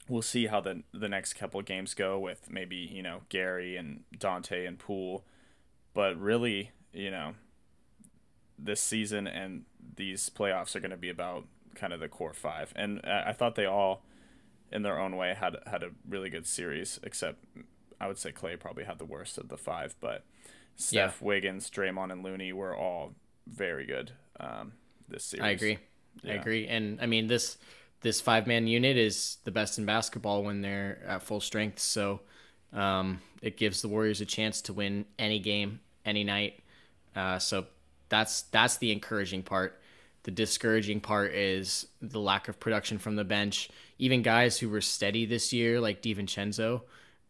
we'll 0.08 0.22
see 0.22 0.48
how 0.48 0.62
the 0.62 0.84
the 0.94 1.10
next 1.10 1.34
couple 1.34 1.62
games 1.62 1.94
go 1.94 2.20
with 2.20 2.50
maybe 2.50 2.76
you 2.76 3.04
know 3.04 3.22
Gary 3.30 3.76
and 3.76 4.04
Donte 4.17 4.67
and 4.67 4.80
Poole, 4.80 5.26
but 5.94 6.20
really, 6.20 6.72
you 6.94 7.12
know, 7.12 7.34
this 8.58 8.82
season 8.82 9.28
and 9.28 9.63
these 9.96 10.30
playoffs 10.30 10.76
are 10.76 10.80
going 10.80 10.91
to 10.91 10.98
be 10.98 11.10
about 11.10 11.46
kind 11.76 11.94
of 11.94 12.00
the 12.00 12.10
core 12.10 12.34
five, 12.34 12.74
and 12.76 13.02
I 13.06 13.34
thought 13.34 13.56
they 13.56 13.65
all, 13.65 14.04
in 14.72 14.84
their 14.84 15.00
own 15.00 15.15
way, 15.15 15.34
had 15.34 15.58
had 15.67 15.84
a 15.84 15.91
really 16.08 16.30
good 16.30 16.48
series. 16.48 17.00
Except 17.04 17.44
I 18.00 18.08
would 18.08 18.17
say 18.17 18.32
Clay 18.32 18.56
probably 18.56 18.86
had 18.86 19.00
the 19.00 19.06
worst 19.06 19.38
of 19.38 19.50
the 19.50 19.58
five, 19.58 19.96
but 20.00 20.24
Steph, 20.76 21.18
Yeah. 21.22 21.28
Wiggins, 21.28 21.70
Draymond, 21.70 22.12
and 22.12 22.24
Looney 22.24 22.54
were 22.54 22.76
all 22.76 23.14
very 23.48 23.86
good 23.86 24.12
um, 24.40 24.74
this 25.08 25.24
series. 25.26 25.44
I 25.44 25.50
agree. 25.50 25.78
I 26.26 26.32
agree. 26.34 26.68
And 26.68 27.00
I 27.02 27.06
mean 27.06 27.28
this 27.28 27.58
this 28.02 28.20
five 28.20 28.48
man 28.48 28.68
unit 28.68 28.98
is 28.98 29.38
the 29.44 29.52
best 29.52 29.78
in 29.78 29.86
basketball 29.86 30.44
when 30.44 30.62
they're 30.62 31.00
at 31.08 31.24
full 31.24 31.40
strength. 31.40 31.80
So 31.80 32.22
um, 32.74 33.22
it 33.42 33.58
gives 33.58 33.82
the 33.82 33.88
Warriors 33.88 34.22
a 34.22 34.26
chance 34.26 34.62
to 34.64 34.74
win 34.74 35.06
any 35.20 35.40
game, 35.40 35.80
any 36.06 36.24
night. 36.24 36.60
Uh, 37.16 37.40
so 37.40 37.66
that's 38.10 38.44
that's 38.44 38.78
the 38.78 38.92
encouraging 38.92 39.44
part. 39.44 39.80
The 40.24 40.32
discouraging 40.32 41.02
part 41.02 41.34
is 41.34 41.88
the 42.02 42.20
lack 42.20 42.48
of 42.48 42.60
production 42.60 42.98
from 43.00 43.16
the 43.16 43.24
bench. 43.24 43.70
Even 43.98 44.22
guys 44.22 44.60
who 44.60 44.70
were 44.70 44.82
steady 44.82 45.26
this 45.26 45.52
year, 45.52 45.80
like 45.82 46.02
DiVincenzo 46.02 46.82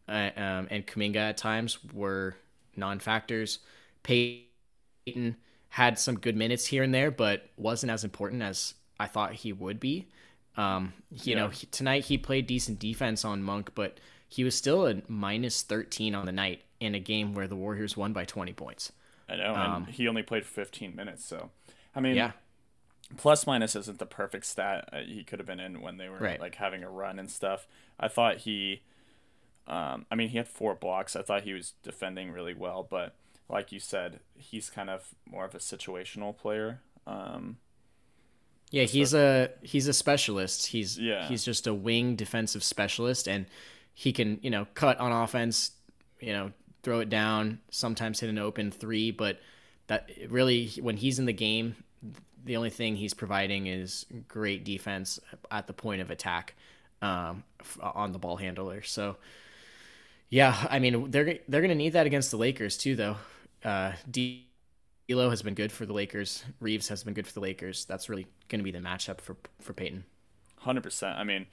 uh, 0.08 0.30
um, 0.36 0.68
and 0.70 0.86
Kuminga 0.86 1.16
at 1.16 1.36
times, 1.38 1.78
were 1.94 2.34
non-factors. 2.76 3.58
Payton 4.02 5.36
had 5.70 5.98
some 5.98 6.18
good 6.18 6.36
minutes 6.36 6.66
here 6.66 6.82
and 6.82 6.94
there, 6.94 7.10
but 7.10 7.48
wasn't 7.56 7.90
as 7.92 8.04
important 8.04 8.42
as 8.42 8.74
I 9.00 9.06
thought 9.06 9.32
he 9.34 9.52
would 9.52 9.80
be. 9.80 10.06
Um, 10.56 10.92
you 11.10 11.34
know, 11.34 11.48
he, 11.48 11.66
tonight 11.66 12.04
he 12.04 12.18
played 12.18 12.46
decent 12.46 12.78
defense 12.78 13.24
on 13.24 13.42
Monk, 13.42 13.70
but 13.74 13.98
he 14.28 14.44
was 14.44 14.54
still 14.54 14.86
a 14.86 15.00
minus 15.08 15.62
13 15.62 16.14
on 16.14 16.26
the 16.26 16.32
night 16.32 16.62
in 16.80 16.94
a 16.94 17.00
game 17.00 17.34
where 17.34 17.48
the 17.48 17.56
Warriors 17.56 17.96
won 17.96 18.12
by 18.12 18.24
20 18.24 18.52
points. 18.52 18.92
I 19.28 19.36
know, 19.36 19.54
and 19.56 19.88
he 19.88 20.08
only 20.08 20.22
played 20.22 20.44
15 20.44 20.94
minutes, 20.94 21.24
so 21.24 21.50
I 21.94 22.00
mean, 22.00 22.12
Um, 22.12 22.16
Yeah. 22.18 22.32
plus 23.16 23.46
minus 23.46 23.76
isn't 23.76 23.98
the 23.98 24.06
perfect 24.06 24.46
stat. 24.46 24.88
Uh, 24.92 25.00
he 25.00 25.24
could 25.24 25.38
have 25.38 25.46
been 25.46 25.60
in 25.60 25.80
when 25.80 25.96
they 25.98 26.08
were 26.08 26.18
Right. 26.18 26.40
like 26.40 26.56
having 26.56 26.82
a 26.84 26.90
run 26.90 27.18
and 27.18 27.30
stuff. 27.30 27.66
I 28.00 28.08
thought 28.08 28.38
he, 28.38 28.82
um, 29.66 30.06
I 30.10 30.14
mean, 30.14 30.28
he 30.28 30.38
had 30.38 30.48
four 30.48 30.74
blocks. 30.74 31.14
I 31.16 31.22
thought 31.22 31.42
he 31.42 31.52
was 31.52 31.74
defending 31.82 32.32
really 32.32 32.54
well, 32.54 32.86
but 32.88 33.14
like 33.48 33.72
you 33.72 33.80
said, 33.80 34.20
he's 34.34 34.70
kind 34.70 34.90
of 34.90 35.14
more 35.30 35.44
of 35.44 35.54
a 35.54 35.58
situational 35.58 36.36
player. 36.36 36.80
Um, 37.06 37.58
Yeah, 38.70 38.84
he's 38.84 39.12
a 39.14 39.50
he's 39.62 39.86
a 39.86 39.92
specialist. 39.92 40.68
He's 40.68 40.98
Yeah. 40.98 41.26
he's 41.28 41.44
just 41.44 41.66
a 41.66 41.74
wing 41.74 42.16
defensive 42.16 42.64
specialist, 42.64 43.28
and 43.28 43.46
he 43.94 44.12
can 44.12 44.38
you 44.42 44.50
know 44.50 44.66
cut 44.74 44.98
on 44.98 45.12
offense, 45.12 45.72
you 46.20 46.32
know 46.32 46.52
throw 46.82 46.98
it 47.00 47.08
down, 47.08 47.60
sometimes 47.70 48.18
hit 48.20 48.28
an 48.30 48.38
open 48.38 48.70
three, 48.72 49.10
but 49.12 49.40
that 49.86 50.10
really 50.28 50.68
when 50.80 50.96
he's 50.96 51.18
in 51.18 51.26
the 51.26 51.32
game, 51.32 51.76
the 52.44 52.56
only 52.56 52.70
thing 52.70 52.96
he's 52.96 53.14
providing 53.14 53.66
is 53.68 54.06
great 54.26 54.64
defense 54.64 55.20
at 55.50 55.66
the 55.68 55.72
point 55.72 56.00
of 56.00 56.10
attack 56.10 56.54
um, 57.00 57.44
on 57.80 58.12
the 58.12 58.18
ball 58.18 58.36
handler. 58.36 58.82
So 58.82 59.16
yeah, 60.32 60.66
I 60.70 60.78
mean 60.78 61.10
they're 61.10 61.38
they're 61.48 61.60
gonna 61.60 61.74
need 61.74 61.92
that 61.92 62.06
against 62.06 62.30
the 62.30 62.38
Lakers 62.38 62.78
too, 62.78 62.96
though. 62.96 63.16
Uh, 63.64 63.92
D- 64.10 64.48
D'Lo 65.08 65.30
has 65.30 65.42
been 65.42 65.54
good 65.54 65.72
for 65.72 65.86
the 65.86 65.92
Lakers. 65.92 66.44
Reeves 66.60 66.88
has 66.88 67.04
been 67.04 67.14
good 67.14 67.26
for 67.26 67.34
the 67.34 67.40
Lakers. 67.40 67.84
That's 67.84 68.08
really 68.08 68.26
going 68.48 68.60
to 68.60 68.64
be 68.64 68.70
the 68.72 68.78
matchup 68.80 69.20
for 69.20 69.36
for 69.60 69.74
Payton. 69.74 70.04
Hundred 70.58 70.82
percent. 70.82 71.18
I 71.18 71.24
mean, 71.24 71.46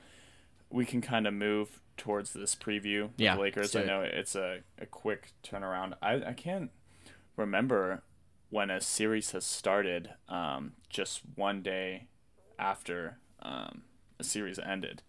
we 0.69 0.85
can 0.85 1.01
kind 1.01 1.27
of 1.27 1.33
move 1.33 1.81
towards 1.97 2.33
this 2.33 2.55
preview. 2.55 3.05
Of 3.05 3.11
Yeah, 3.17 3.35
the 3.35 3.41
Lakers. 3.41 3.75
I 3.75 3.83
know 3.83 4.01
it's 4.01 4.35
a, 4.35 4.61
a 4.79 4.85
quick 4.87 5.33
turnaround. 5.43 5.95
I 6.01 6.15
I 6.25 6.33
can't 6.33 6.71
remember 7.37 8.03
when 8.49 8.69
a 8.71 8.81
series 8.81 9.31
has 9.31 9.45
started. 9.45 10.11
Um, 10.29 10.73
just 10.89 11.21
one 11.35 11.61
day 11.63 12.07
after 12.59 13.19
um 13.41 13.83
a 14.19 14.23
series 14.23 14.59
ended. 14.59 15.03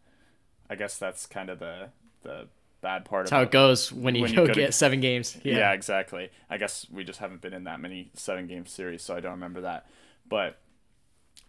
I 0.70 0.76
guess 0.76 0.98
that's 0.98 1.26
kind 1.26 1.50
of 1.50 1.61
the 1.61 1.90
the 2.22 2.48
bad 2.81 3.05
part 3.05 3.25
That's 3.27 3.31
how 3.31 3.43
it 3.43 3.51
goes 3.51 3.93
when 3.93 4.14
you 4.14 4.23
when 4.23 4.31
you 4.31 4.37
go 4.37 4.47
to 4.47 4.53
get 4.53 4.61
get- 4.61 4.75
seven 4.75 5.01
games. 5.01 5.37
yeah. 5.43 5.59
Yeah. 5.59 5.73
exactly. 5.73 6.31
I 6.49 6.57
guess 6.59 6.87
we 6.90 7.05
just 7.05 7.19
haven't 7.21 7.40
been 7.40 7.53
in 7.55 7.64
that 7.64 7.81
many 7.81 8.11
seven 8.14 8.47
game 8.47 8.66
series, 8.66 9.03
so 9.03 9.14
I 9.16 9.21
don't 9.21 9.33
remember 9.33 9.61
that. 9.62 9.87
But 10.29 10.59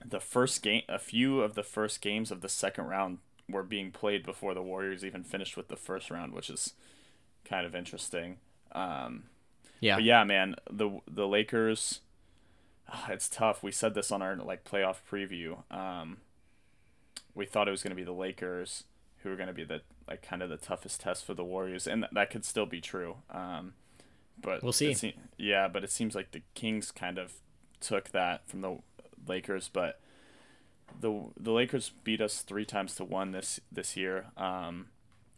the 0.05 0.19
first 0.19 0.61
game, 0.61 0.81
a 0.89 0.99
few 0.99 1.41
of 1.41 1.55
the 1.55 1.63
first 1.63 2.01
games 2.01 2.31
of 2.31 2.41
the 2.41 2.49
second 2.49 2.85
round 2.87 3.19
were 3.49 3.63
being 3.63 3.91
played 3.91 4.25
before 4.25 4.53
the 4.53 4.61
Warriors 4.61 5.03
even 5.05 5.23
finished 5.23 5.57
with 5.57 5.67
the 5.67 5.75
first 5.75 6.09
round, 6.09 6.33
which 6.33 6.49
is 6.49 6.73
kind 7.45 7.65
of 7.65 7.75
interesting. 7.75 8.37
Um, 8.71 9.23
yeah. 9.79 9.97
yeah, 9.97 10.23
man, 10.23 10.55
the 10.69 11.01
the 11.09 11.27
Lakers, 11.27 12.01
ah, 12.89 13.07
it's 13.09 13.27
tough. 13.29 13.61
We 13.63 13.71
said 13.71 13.93
this 13.93 14.11
on 14.11 14.21
our 14.21 14.35
like 14.35 14.63
playoff 14.63 14.97
preview. 15.09 15.57
Um, 15.75 16.17
we 17.35 17.45
thought 17.45 17.67
it 17.67 17.71
was 17.71 17.83
going 17.83 17.91
to 17.91 17.95
be 17.95 18.03
the 18.03 18.11
Lakers 18.11 18.83
who 19.23 19.31
are 19.31 19.35
going 19.35 19.47
to 19.47 19.53
be 19.53 19.63
the 19.63 19.81
like 20.07 20.21
kind 20.21 20.41
of 20.41 20.49
the 20.49 20.57
toughest 20.57 21.01
test 21.01 21.25
for 21.25 21.33
the 21.33 21.43
Warriors, 21.43 21.87
and 21.87 22.03
th- 22.03 22.11
that 22.13 22.29
could 22.29 22.43
still 22.45 22.65
be 22.65 22.81
true. 22.81 23.17
Um, 23.29 23.73
but 24.41 24.63
We'll 24.63 24.71
see. 24.73 24.93
se- 24.93 25.15
yeah, 25.37 25.67
but 25.67 25.83
it 25.83 25.91
seems 25.91 26.15
like 26.15 26.31
the 26.31 26.41
Kings 26.55 26.91
kind 26.91 27.17
of 27.17 27.33
took 27.79 28.09
that 28.11 28.47
from 28.47 28.61
the 28.61 28.77
Lakers, 29.27 29.69
but 29.71 29.99
the 30.99 31.25
the 31.39 31.51
Lakers 31.51 31.91
beat 32.03 32.19
us 32.21 32.41
three 32.41 32.65
times 32.65 32.95
to 32.95 33.03
one 33.05 33.31
this 33.31 33.59
this 33.71 33.95
year. 33.95 34.27
Um, 34.37 34.87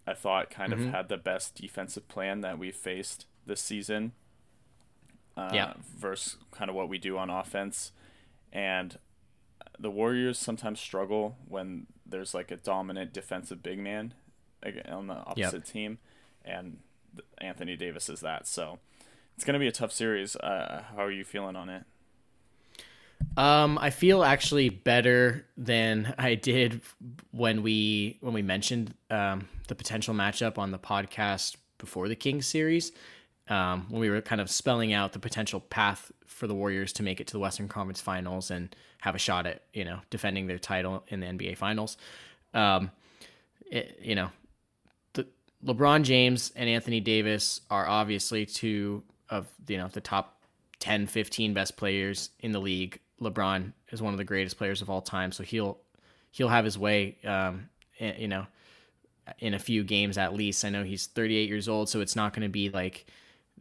I 0.08 0.14
thought 0.14 0.50
kind 0.50 0.74
Mm-hmm. 0.74 0.88
of 0.88 0.94
had 0.94 1.10
the 1.10 1.18
best 1.18 1.56
defensive 1.56 2.08
plan 2.08 2.42
that 2.42 2.58
we 2.58 2.72
faced 2.72 3.26
this 3.46 3.62
season. 3.62 4.14
Uh, 5.38 5.50
Yeah. 5.54 5.74
Versus 5.98 6.38
kind 6.52 6.70
of 6.70 6.76
what 6.76 6.90
we 6.90 6.98
do 6.98 7.18
on 7.18 7.30
offense, 7.30 7.92
and 8.52 8.98
the 9.80 9.90
Warriors 9.92 10.38
sometimes 10.40 10.80
struggle 10.80 11.36
when 11.48 11.88
there's 12.14 12.34
like 12.34 12.52
a 12.52 12.56
dominant 12.56 13.12
defensive 13.12 13.64
big 13.64 13.80
man 13.80 14.14
on 14.88 15.08
the 15.08 15.16
opposite 15.16 15.66
team, 15.66 15.98
and 16.46 16.78
Anthony 17.40 17.76
Davis 17.76 18.08
is 18.08 18.22
that. 18.22 18.48
So 18.48 18.80
it's 19.36 19.44
gonna 19.44 19.60
be 19.60 19.68
a 19.68 19.72
tough 19.72 19.92
series. 19.92 20.36
Uh, 20.36 20.84
how 20.96 21.04
are 21.04 21.12
you 21.12 21.26
feeling 21.26 21.56
on 21.56 21.70
it? 21.70 21.84
Um, 23.36 23.80
I 23.82 23.90
feel 23.90 24.24
actually 24.24 24.70
better 24.70 25.46
than 25.58 26.14
I 26.20 26.36
did 26.36 26.82
when 27.32 27.64
we 27.64 28.18
when 28.22 28.34
we 28.34 28.44
mentioned 28.44 28.94
um, 29.10 29.48
the 29.68 29.76
potential 29.76 30.14
matchup 30.14 30.58
on 30.60 30.72
the 30.72 30.80
podcast 30.80 31.58
before 31.80 32.08
the 32.08 32.16
Kings 32.16 32.46
series. 32.46 32.92
Um, 33.50 33.88
when 33.90 34.00
we 34.00 34.10
were 34.10 34.22
kind 34.22 34.40
of 34.40 34.50
spelling 34.50 34.94
out 34.94 35.12
the 35.12 35.20
potential 35.20 35.60
path 35.60 36.12
for 36.34 36.48
the 36.48 36.56
Warriors 36.56 36.92
to 36.94 37.04
make 37.04 37.22
it 37.22 37.28
to 37.28 37.34
the 37.34 37.40
Western 37.40 37.68
Conference 37.68 38.02
Finals 38.02 38.52
and 38.52 38.76
have 39.02 39.16
a 39.16 39.20
shot 39.20 39.46
at 39.46 39.64
you 39.74 39.86
know 39.86 40.00
defending 40.10 40.48
their 40.48 40.60
title 40.60 41.04
in 41.08 41.20
the 41.20 41.28
NBA 41.28 41.58
Finals. 41.58 41.98
Um, 42.54 42.92
it, 43.66 44.00
you 44.02 44.16
know, 44.16 44.30
the 45.14 45.28
LeBron 45.66 46.04
James 46.04 46.52
and 46.56 46.70
Anthony 46.70 47.00
Davis 47.00 47.62
are 47.70 47.88
obviously 47.88 48.46
two 48.46 49.04
of 49.30 49.48
you 49.68 49.78
know 49.78 49.88
the 49.88 50.02
top 50.02 50.42
10 50.80 51.08
15 51.08 51.54
best 51.54 51.78
players 51.78 52.32
in 52.40 52.52
the 52.52 52.60
league. 52.60 53.00
LeBron 53.22 53.74
is 53.92 54.02
one 54.02 54.14
of 54.14 54.18
the 54.18 54.26
greatest 54.26 54.58
players 54.58 54.82
of 54.82 54.90
all 54.90 55.02
time, 55.02 55.32
so 55.32 55.44
he'll 55.44 55.78
he'll 56.32 56.50
have 56.50 56.66
his 56.66 56.78
way 56.78 57.18
um 57.24 57.70
eh, 58.00 58.14
you 58.18 58.28
know 58.28 58.46
in 59.40 59.54
a 59.54 59.60
few 59.60 59.84
games 59.84 60.18
at 60.18 60.34
least. 60.34 60.66
I 60.66 60.70
know 60.70 60.84
he's 60.84 61.08
38 61.08 61.48
years 61.48 61.70
old, 61.70 61.90
so 61.90 62.02
it's 62.02 62.16
not 62.16 62.34
going 62.34 62.44
to 62.44 62.52
be 62.52 62.70
like 62.70 63.06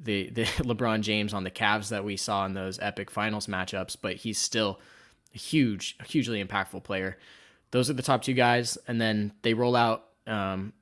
the 0.03 0.31
the 0.31 0.45
LeBron 0.63 1.01
James 1.01 1.33
on 1.33 1.45
the 1.45 1.51
Cavs 1.51 1.89
that 1.89 2.05
we 2.05 2.17
saw 2.17 2.45
in 2.47 2.55
those 2.55 2.79
epic 2.81 3.11
finals 3.11 3.47
matchups, 3.47 3.97
but 4.01 4.17
he's 4.17 4.39
still 4.39 4.81
a 5.35 5.39
huge 5.39 5.97
hugely 6.07 6.43
impactful 6.43 6.83
player. 6.85 7.19
Those 7.71 7.89
are 7.89 7.95
the 7.95 8.03
top 8.03 8.23
two 8.23 8.35
guys 8.35 8.77
and 8.87 9.01
then 9.01 9.33
they 9.43 9.55
roll 9.55 9.77
out 9.77 10.05
um 10.27 10.73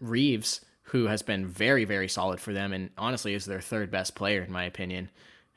Reeves 0.00 0.62
who 0.84 1.06
has 1.06 1.22
been 1.22 1.46
very 1.46 1.84
very 1.84 2.08
solid 2.08 2.40
for 2.40 2.52
them 2.52 2.72
and 2.72 2.90
honestly 2.98 3.34
is 3.34 3.44
their 3.44 3.60
third 3.60 3.90
best 3.90 4.14
player 4.14 4.42
in 4.42 4.50
my 4.52 4.64
opinion. 4.64 5.10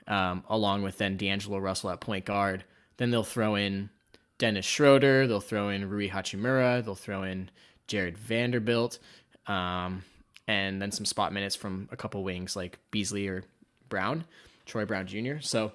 Um, 0.06 0.44
along 0.50 0.84
with 0.84 0.98
then 0.98 1.16
D'Angelo 1.16 1.60
Russell 1.60 1.90
at 1.90 2.02
point 2.02 2.26
guard. 2.26 2.66
Then 2.98 3.10
they'll 3.10 3.24
throw 3.24 3.56
in 3.56 3.90
Dennis 4.38 4.66
Schroeder. 4.66 5.28
They'll 5.28 5.40
throw 5.40 5.70
in 5.70 5.90
Rui 5.90 6.10
Hachimura. 6.10 6.84
They'll 6.84 6.96
throw 6.96 7.24
in 7.24 7.50
Jared 7.88 8.18
Vanderbilt. 8.18 9.00
Um, 9.48 10.04
and 10.48 10.82
then 10.82 10.92
some 10.92 11.06
spot 11.06 11.34
minutes 11.34 11.56
from 11.56 11.88
a 11.92 11.96
couple 11.96 12.24
wings 12.24 12.56
like 12.56 12.80
Beasley 12.92 13.28
or 13.28 13.44
Brown, 13.90 14.26
Troy 14.66 14.86
Brown 14.86 15.08
Jr. 15.08 15.40
So 15.40 15.72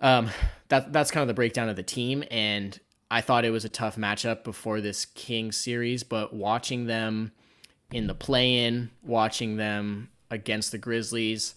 um, 0.00 0.30
that 0.68 0.92
that's 0.92 1.10
kind 1.10 1.22
of 1.22 1.28
the 1.28 1.34
breakdown 1.34 1.68
of 1.68 1.76
the 1.76 1.82
team. 1.82 2.24
And 2.30 2.78
I 3.10 3.20
thought 3.20 3.44
it 3.44 3.50
was 3.50 3.64
a 3.64 3.68
tough 3.68 3.96
matchup 3.96 4.44
before 4.44 4.80
this 4.80 5.04
Kings 5.04 5.56
series, 5.56 6.02
but 6.02 6.32
watching 6.32 6.86
them 6.86 7.32
in 7.92 8.06
the 8.06 8.14
play 8.14 8.64
in, 8.64 8.90
watching 9.02 9.56
them 9.56 10.10
against 10.30 10.72
the 10.72 10.78
Grizzlies, 10.78 11.54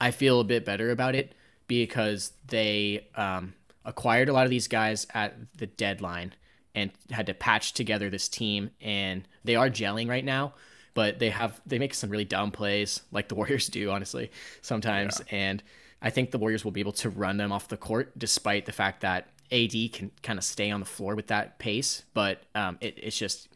I 0.00 0.10
feel 0.10 0.40
a 0.40 0.44
bit 0.44 0.64
better 0.64 0.90
about 0.90 1.14
it 1.14 1.34
because 1.66 2.32
they 2.46 3.06
um, 3.14 3.54
acquired 3.84 4.28
a 4.28 4.32
lot 4.32 4.44
of 4.44 4.50
these 4.50 4.68
guys 4.68 5.06
at 5.12 5.34
the 5.58 5.66
deadline 5.66 6.32
and 6.74 6.90
had 7.10 7.26
to 7.26 7.34
patch 7.34 7.72
together 7.72 8.08
this 8.08 8.28
team, 8.28 8.70
and 8.80 9.26
they 9.44 9.56
are 9.56 9.68
gelling 9.68 10.08
right 10.08 10.24
now. 10.24 10.54
But 10.98 11.20
they 11.20 11.30
have 11.30 11.60
they 11.64 11.78
make 11.78 11.94
some 11.94 12.10
really 12.10 12.24
dumb 12.24 12.50
plays, 12.50 13.02
like 13.12 13.28
the 13.28 13.34
Warriors 13.40 13.68
do, 13.68 13.88
honestly, 13.92 14.32
sometimes. 14.62 15.22
And 15.30 15.62
I 16.02 16.10
think 16.10 16.32
the 16.32 16.38
Warriors 16.38 16.64
will 16.64 16.72
be 16.72 16.80
able 16.80 16.98
to 17.04 17.08
run 17.08 17.36
them 17.36 17.52
off 17.52 17.68
the 17.68 17.76
court, 17.76 18.18
despite 18.18 18.66
the 18.66 18.72
fact 18.72 19.02
that 19.02 19.28
AD 19.52 19.92
can 19.92 20.10
kind 20.24 20.40
of 20.40 20.44
stay 20.44 20.72
on 20.72 20.80
the 20.80 20.86
floor 20.86 21.14
with 21.14 21.28
that 21.28 21.60
pace, 21.60 22.02
but 22.14 22.42
um, 22.56 22.78
it, 22.80 22.98
it's 23.00 23.16
just 23.16 23.48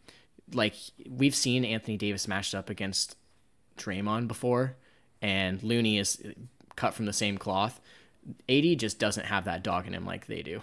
like 0.52 0.74
we've 1.10 1.34
seen 1.34 1.64
Anthony 1.64 1.96
Davis 1.96 2.28
matched 2.28 2.54
up 2.54 2.70
against 2.70 3.16
Draymond 3.76 4.28
before, 4.28 4.76
and 5.20 5.60
Looney 5.64 5.98
is 5.98 6.22
cut 6.76 6.94
from 6.94 7.06
the 7.06 7.12
same 7.12 7.38
cloth. 7.38 7.80
AD 8.48 8.78
just 8.78 9.00
doesn't 9.00 9.26
have 9.26 9.46
that 9.46 9.64
dog 9.64 9.88
in 9.88 9.94
him 9.94 10.06
like 10.06 10.28
they 10.28 10.42
do. 10.42 10.62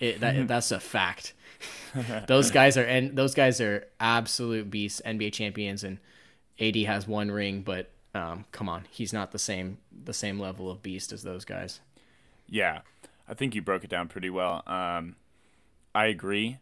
It, 0.00 0.20
that, 0.20 0.46
that's 0.48 0.70
a 0.70 0.80
fact. 0.80 1.34
those 2.26 2.50
guys 2.50 2.76
are 2.76 2.84
and 2.84 3.16
those 3.16 3.34
guys 3.34 3.60
are 3.60 3.86
absolute 3.98 4.70
beasts, 4.70 5.02
NBA 5.04 5.32
champions, 5.32 5.82
and 5.82 5.98
AD 6.60 6.76
has 6.76 7.08
one 7.08 7.30
ring, 7.30 7.62
but 7.62 7.90
um, 8.14 8.44
come 8.52 8.68
on, 8.68 8.84
he's 8.90 9.12
not 9.12 9.32
the 9.32 9.38
same 9.38 9.78
the 10.04 10.12
same 10.12 10.38
level 10.38 10.70
of 10.70 10.82
beast 10.82 11.12
as 11.12 11.22
those 11.22 11.44
guys. 11.44 11.80
Yeah, 12.48 12.80
I 13.28 13.34
think 13.34 13.54
you 13.54 13.62
broke 13.62 13.84
it 13.84 13.90
down 13.90 14.08
pretty 14.08 14.30
well. 14.30 14.62
Um, 14.66 15.16
I 15.94 16.06
agree. 16.06 16.58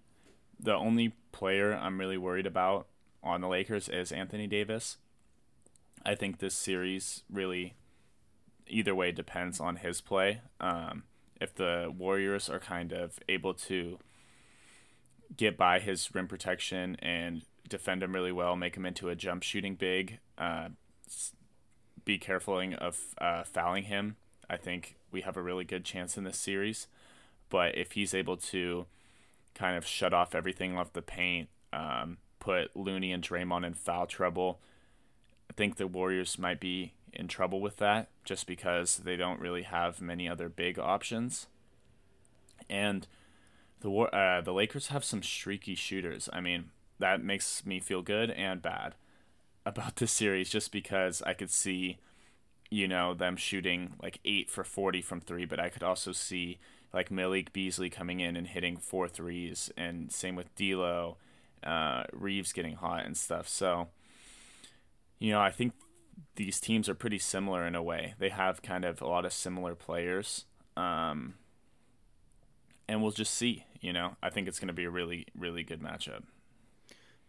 The 0.59 0.75
only 0.75 1.13
player 1.33 1.75
I'm 1.75 1.99
really 1.99 2.17
worried 2.17 2.47
about 2.47 2.87
on 3.23 3.41
the 3.41 3.49
Lakers 3.49 3.89
is 3.89 4.13
Anthony 4.13 4.47
Davis. 4.47 4.97
I 6.05 6.15
think 6.15 6.39
this 6.39 6.55
series 6.55 7.23
really, 7.31 7.75
either 8.67 8.95
way, 8.95 9.13
depends 9.13 9.61
on 9.61 9.77
his 9.77 10.01
play. 10.01 10.41
Um, 10.61 11.05
if 11.41 11.55
the 11.55 11.93
Warriors 11.97 12.49
are 12.49 12.59
kind 12.59 12.93
of 12.93 13.19
able 13.29 13.55
to 13.55 13.99
get 15.37 15.57
by 15.57 15.79
his 15.81 16.15
rim 16.15 16.29
protection 16.29 16.97
and 17.01 17.43
defend 17.69 18.03
him 18.03 18.15
really 18.15 18.33
well, 18.33 18.57
make 18.57 18.77
him 18.77 18.87
into 18.87 19.09
a 19.09 19.15
jump 19.15 19.43
shooting 19.43 19.75
big, 19.75 20.19
uh, 20.39 20.69
be 22.05 22.19
careful 22.19 22.61
of 22.79 23.01
uh, 23.19 23.43
fouling 23.45 23.85
him. 23.85 24.17
I 24.49 24.57
think 24.57 24.97
we 25.11 25.23
have 25.23 25.37
a 25.37 25.43
really 25.43 25.65
good 25.65 25.85
chance 25.85 26.17
in 26.17 26.25
this 26.25 26.39
series. 26.39 26.87
But 27.49 27.77
if 27.77 27.93
he's 27.93 28.15
able 28.15 28.37
to 28.37 28.87
kind 29.55 29.77
of 29.77 29.87
shut 29.87 30.13
off 30.13 30.35
everything 30.35 30.77
off 30.77 30.93
the 30.93 31.03
paint, 31.03 31.49
um, 31.73 32.19
put 32.39 32.77
Looney 32.77 33.13
and 33.13 33.23
Draymond 33.23 33.67
in 33.67 33.75
foul 33.75 34.07
trouble, 34.07 34.61
I 35.51 35.55
think 35.55 35.77
the 35.77 35.87
Warriors 35.87 36.39
might 36.39 36.61
be 36.61 36.93
in 37.17 37.29
trouble 37.29 37.61
with 37.61 37.77
that 37.79 38.09
just 38.25 38.47
because 38.47 38.99
they 38.99 39.17
don't 39.17 39.41
really 39.41 39.63
have 39.63 40.01
many 40.01 40.29
other 40.29 40.49
big 40.49 40.79
options. 40.79 41.47
And 42.69 43.07
the 43.81 43.91
uh, 43.91 44.41
the 44.41 44.53
Lakers 44.53 44.89
have 44.89 45.05
some 45.05 45.23
streaky 45.23 45.75
shooters. 45.75 46.29
I 46.33 46.41
mean, 46.41 46.71
that 46.99 47.23
makes 47.23 47.65
me 47.65 47.81
feel 47.81 48.03
good 48.03 48.31
and 48.31 48.63
bad 48.63 48.95
about 49.65 49.97
this 49.97 50.13
series 50.13 50.49
just 50.49 50.73
because 50.73 51.23
I 51.23 51.35
could 51.35 51.51
see, 51.51 51.99
you 52.71 52.89
know, 52.89 53.15
them 53.15 53.37
shooting 53.37 53.95
like 54.03 54.21
eight 54.25 54.49
for 54.49 54.65
40 54.65 55.03
from 55.03 55.21
three, 55.21 55.45
but 55.45 55.61
I 55.61 55.69
could 55.69 55.83
also 55.83 56.13
see 56.13 56.59
like 56.93 57.11
Malik 57.11 57.53
Beasley 57.53 57.91
coming 57.91 58.21
in 58.21 58.37
and 58.37 58.47
hitting 58.47 58.77
four 58.77 59.09
threes, 59.09 59.71
and 59.77 60.11
same 60.11 60.37
with 60.37 60.55
D'Lo, 60.55 61.17
uh, 61.63 62.05
Reeves 62.13 62.53
getting 62.53 62.77
hot 62.77 63.05
and 63.05 63.17
stuff. 63.17 63.49
So, 63.49 63.89
you 65.19 65.33
know, 65.33 65.41
I 65.41 65.51
think 65.51 65.75
these 66.37 66.61
teams 66.61 66.89
are 66.89 66.95
pretty 66.95 67.19
similar 67.19 67.67
in 67.67 67.75
a 67.75 67.83
way. 67.83 68.15
They 68.19 68.29
have 68.29 68.63
kind 68.63 68.85
of 68.85 69.01
a 69.01 69.07
lot 69.07 69.25
of 69.25 69.33
similar 69.33 69.75
players. 69.75 70.45
Um, 70.77 71.35
and 72.89 73.03
we'll 73.03 73.13
just 73.13 73.35
see, 73.35 73.65
you 73.81 73.93
know. 73.93 74.17
I 74.23 74.31
think 74.31 74.49
it's 74.49 74.59
going 74.59 74.69
to 74.69 74.75
be 74.75 74.85
a 74.85 74.91
really, 74.91 75.27
really 75.37 75.63
good 75.63 75.81
matchup. 75.81 76.23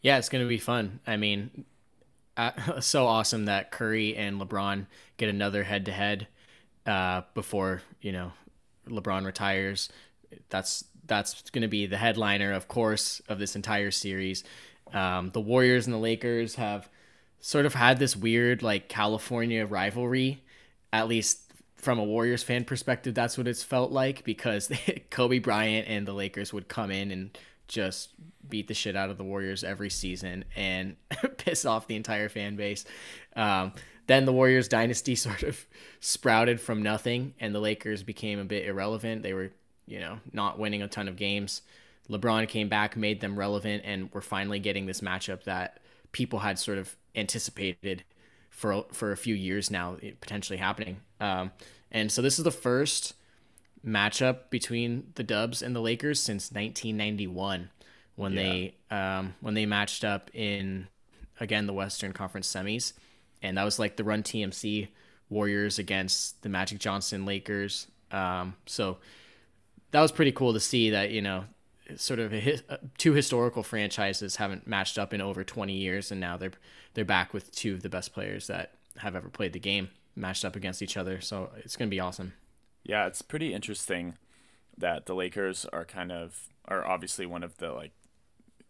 Yeah, 0.02 0.18
it's 0.18 0.30
going 0.30 0.44
to 0.44 0.50
be 0.50 0.58
fun. 0.58 1.00
I 1.08 1.18
mean, 1.18 1.66
uh, 2.36 2.52
so 2.80 3.08
awesome 3.08 3.46
that 3.46 3.72
Curry 3.72 4.16
and 4.16 4.40
LeBron 4.40 4.86
get 5.18 5.30
another 5.30 5.64
head 5.64 5.86
to 5.86 5.92
head 5.92 6.28
before 7.34 7.82
you 8.02 8.12
know 8.12 8.32
LeBron 8.88 9.26
retires. 9.26 9.90
That's 10.50 10.86
that's 11.06 11.50
going 11.50 11.62
to 11.62 11.68
be 11.68 11.86
the 11.86 11.98
headliner, 11.98 12.52
of 12.54 12.68
course, 12.68 13.22
of 13.28 13.40
this 13.40 13.56
entire 13.56 13.92
series. 13.92 14.44
Um, 14.94 15.32
the 15.32 15.42
Warriors 15.42 15.88
and 15.88 15.94
the 15.94 16.00
Lakers 16.00 16.56
have 16.56 16.90
sort 17.48 17.66
of 17.66 17.74
had 17.74 17.98
this 17.98 18.14
weird 18.14 18.62
like 18.62 18.90
California 18.90 19.66
rivalry, 19.66 20.44
at 20.92 21.08
least 21.08 21.40
from 21.78 21.98
a 21.98 22.04
Warriors 22.04 22.44
fan 22.44 22.66
perspective. 22.66 23.16
That's 23.16 23.38
what 23.38 23.48
it's 23.48 23.64
felt 23.64 23.90
like 23.90 24.26
because 24.26 24.70
Kobe 25.12 25.40
Bryant 25.40 25.88
and 25.88 26.06
the 26.06 26.12
Lakers 26.12 26.52
would 26.52 26.68
come 26.68 26.92
in 26.92 27.10
and 27.10 27.38
just 27.70 28.10
beat 28.50 28.68
the 28.68 28.74
shit 28.74 28.98
out 28.98 29.10
of 29.10 29.18
the 29.18 29.24
Warriors 29.24 29.64
every 29.64 29.90
season 29.90 30.44
and 30.58 30.98
piss 31.38 31.64
off 31.64 31.88
the 31.88 31.96
entire 31.96 32.28
fan 32.28 32.58
base. 32.58 32.84
Um, 33.38 33.72
then 34.08 34.26
the 34.26 34.34
Warriors 34.34 34.68
dynasty 34.68 35.16
sort 35.16 35.44
of 35.44 35.66
sprouted 36.02 36.60
from 36.60 36.84
nothing, 36.84 37.34
and 37.40 37.56
the 37.56 37.62
Lakers 37.62 38.04
became 38.04 38.40
a 38.40 38.46
bit 38.46 38.66
irrelevant. 38.66 39.24
They 39.24 39.32
were, 39.32 39.52
you 39.86 40.02
know, 40.02 40.20
not 40.34 40.60
winning 40.60 40.82
a 40.82 40.90
ton 40.90 41.08
of 41.08 41.16
games. 41.16 41.62
LeBron 42.10 42.50
came 42.50 42.68
back, 42.68 42.98
made 42.98 43.22
them 43.22 43.40
relevant, 43.40 43.84
and 43.86 44.10
we're 44.12 44.20
finally 44.20 44.60
getting 44.60 44.86
this 44.86 45.00
matchup 45.00 45.46
that 45.46 45.80
people 46.12 46.40
had 46.40 46.60
sort 46.60 46.78
of 46.78 46.96
anticipated 47.16 48.04
for 48.50 48.86
for 48.92 49.12
a 49.12 49.18
few 49.18 49.36
years 49.36 49.70
now, 49.70 49.98
potentially 50.22 50.58
happening. 50.58 50.98
Um, 51.20 51.52
and 51.92 52.12
so 52.12 52.22
this 52.22 52.38
is 52.38 52.44
the 52.44 52.52
first 52.52 53.14
matchup 53.86 54.50
between 54.50 55.12
the 55.16 55.24
Dubs 55.24 55.62
and 55.62 55.76
the 55.76 55.80
Lakers 55.80 56.22
since 56.22 56.52
1991 56.52 57.70
when 58.16 58.34
yeah. 58.34 58.42
they 58.42 58.76
um, 58.92 59.36
when 59.42 59.54
they 59.54 59.66
matched 59.66 60.04
up 60.04 60.30
in 60.34 60.88
again 61.40 61.68
the 61.68 61.74
Western 61.74 62.12
Conference 62.12 62.52
semis, 62.52 62.94
and 63.42 63.58
that 63.58 63.64
was 63.64 63.80
like 63.80 63.96
the 63.96 64.04
Run 64.04 64.24
TMC 64.24 64.90
Warriors 65.30 65.80
against 65.80 66.42
the 66.42 66.50
Magic 66.50 66.80
Johnson 66.80 67.26
Lakers. 67.26 67.88
Um, 68.12 68.56
so 68.66 68.98
that 69.92 70.02
was 70.02 70.12
pretty 70.12 70.32
cool 70.32 70.54
to 70.54 70.60
see 70.60 70.90
that 70.90 71.12
you 71.12 71.22
know 71.22 71.46
sort 71.96 72.20
of 72.20 72.34
uh, 72.34 72.78
two 72.98 73.14
historical 73.14 73.64
franchises 73.64 74.36
haven't 74.36 74.68
matched 74.68 74.98
up 74.98 75.14
in 75.14 75.22
over 75.22 75.44
20 75.44 75.74
years, 75.74 76.12
and 76.12 76.20
now 76.20 76.38
they're 76.38 76.52
they're 76.94 77.06
back 77.06 77.34
with 77.34 77.52
two 77.52 77.74
of 77.74 77.84
the 77.84 77.90
best 77.90 78.14
players 78.14 78.48
that 78.48 78.74
have 78.98 79.16
ever 79.16 79.30
played 79.30 79.54
the 79.54 79.60
game 79.60 79.90
matched 80.16 80.44
up 80.44 80.56
against 80.56 80.82
each 80.82 80.98
other. 80.98 81.22
So 81.22 81.52
it's 81.58 81.76
gonna 81.76 81.90
be 81.90 82.00
awesome. 82.00 82.34
Yeah, 82.84 83.06
it's 83.06 83.22
pretty 83.22 83.54
interesting 83.54 84.16
that 84.78 85.06
the 85.06 85.16
Lakers 85.16 85.66
are 85.66 85.86
kind 85.86 86.12
of 86.12 86.48
are 86.68 86.86
obviously 86.86 87.26
one 87.26 87.44
of 87.44 87.58
the 87.58 87.72
like 87.72 87.92